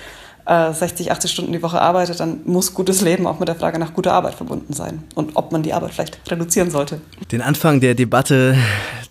äh, 0.46 0.72
60, 0.72 1.12
80 1.12 1.30
Stunden 1.30 1.52
die 1.52 1.62
Woche 1.62 1.78
arbeitet, 1.78 2.20
dann 2.20 2.40
muss 2.46 2.72
gutes 2.72 3.02
Leben 3.02 3.26
auch 3.26 3.38
mit 3.38 3.48
der 3.48 3.56
Frage 3.56 3.78
nach 3.78 3.92
guter 3.92 4.14
Arbeit 4.14 4.34
verbunden 4.34 4.72
sein 4.72 5.04
und 5.14 5.36
ob 5.36 5.52
man 5.52 5.62
die 5.62 5.74
Arbeit 5.74 5.92
vielleicht 5.92 6.30
reduzieren 6.30 6.70
sollte. 6.70 7.02
Den 7.30 7.42
Anfang 7.42 7.80
der 7.80 7.94
Debatte 7.94 8.56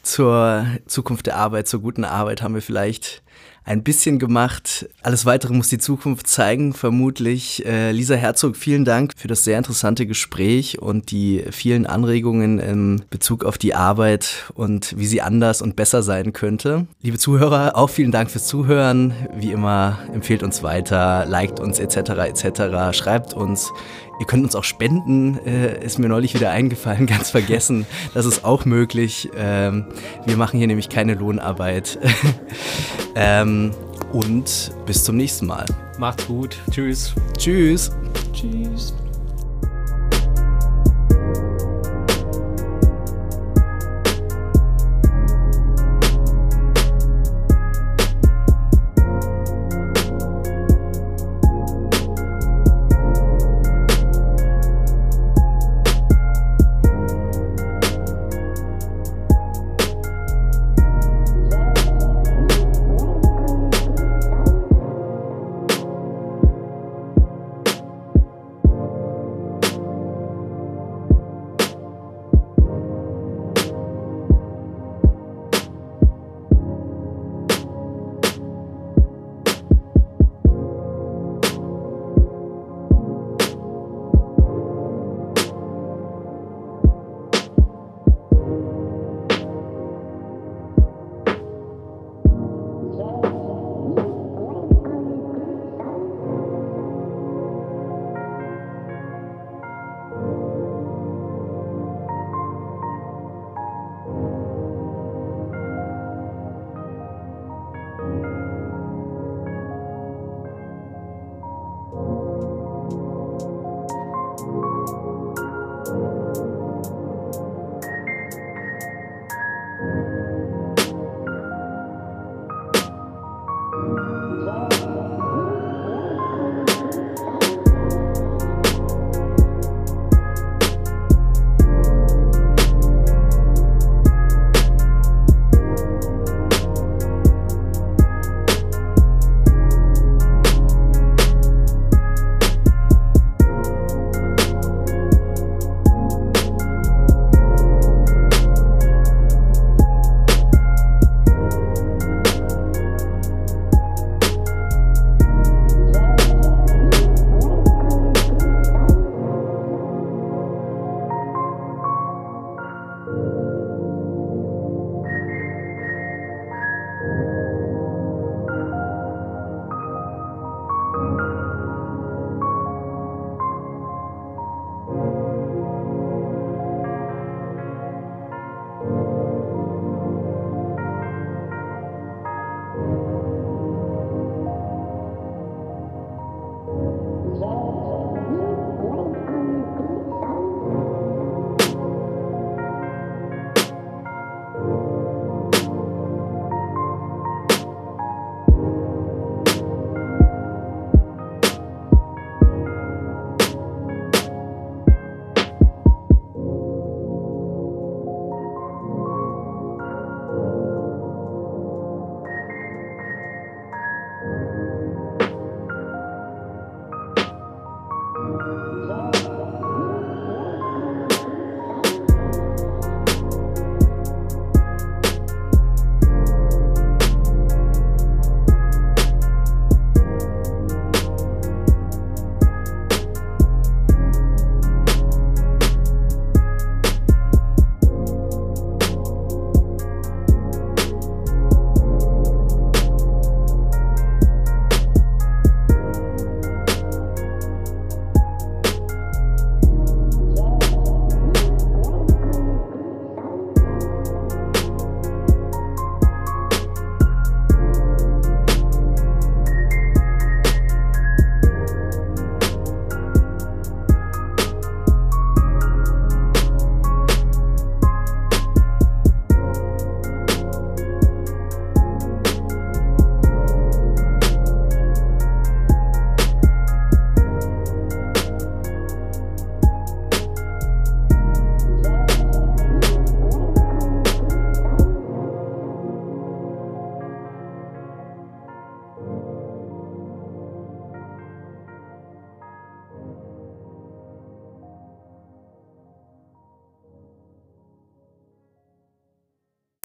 zur 0.01 0.65
Zukunft 0.87 1.27
der 1.27 1.37
Arbeit, 1.37 1.67
zur 1.67 1.81
guten 1.81 2.05
Arbeit 2.05 2.41
haben 2.41 2.55
wir 2.55 2.63
vielleicht 2.63 3.21
ein 3.65 3.81
bisschen 3.81 4.19
gemacht. 4.19 4.87
Alles 5.01 5.25
weitere 5.25 5.53
muss 5.53 5.69
die 5.69 5.79
Zukunft 5.79 6.27
zeigen, 6.27 6.73
vermutlich. 6.73 7.65
Äh, 7.65 7.91
Lisa 7.91 8.13
Herzog, 8.13 8.55
vielen 8.55 8.85
Dank 8.85 9.13
für 9.17 9.27
das 9.27 9.43
sehr 9.43 9.57
interessante 9.57 10.05
Gespräch 10.05 10.79
und 10.79 11.09
die 11.09 11.43
vielen 11.49 11.87
Anregungen 11.87 12.59
in 12.59 13.03
Bezug 13.09 13.43
auf 13.43 13.57
die 13.57 13.73
Arbeit 13.73 14.51
und 14.53 14.97
wie 14.97 15.07
sie 15.07 15.21
anders 15.21 15.63
und 15.63 15.75
besser 15.75 16.03
sein 16.03 16.31
könnte. 16.31 16.85
Liebe 17.01 17.17
Zuhörer, 17.17 17.75
auch 17.75 17.89
vielen 17.89 18.11
Dank 18.11 18.29
fürs 18.29 18.45
Zuhören. 18.45 19.13
Wie 19.35 19.51
immer, 19.51 19.97
empfehlt 20.13 20.43
uns 20.43 20.61
weiter, 20.61 21.25
liked 21.25 21.59
uns 21.59 21.79
etc. 21.79 22.11
etc. 22.27 22.95
Schreibt 22.95 23.33
uns 23.33 23.71
Ihr 24.19 24.25
könnt 24.25 24.43
uns 24.43 24.55
auch 24.55 24.63
spenden, 24.63 25.37
äh, 25.45 25.83
ist 25.83 25.99
mir 25.99 26.07
neulich 26.07 26.33
wieder 26.33 26.51
eingefallen, 26.51 27.05
ganz 27.07 27.29
vergessen. 27.29 27.85
Das 28.13 28.25
ist 28.25 28.45
auch 28.45 28.65
möglich. 28.65 29.29
Ähm, 29.35 29.87
wir 30.25 30.37
machen 30.37 30.57
hier 30.57 30.67
nämlich 30.67 30.89
keine 30.89 31.15
Lohnarbeit. 31.15 31.99
ähm, 33.15 33.71
und 34.11 34.71
bis 34.85 35.03
zum 35.03 35.17
nächsten 35.17 35.45
Mal. 35.45 35.65
Macht's 35.97 36.25
gut. 36.27 36.57
Tschüss. 36.71 37.13
Tschüss. 37.37 37.91
Tschüss. 38.33 38.93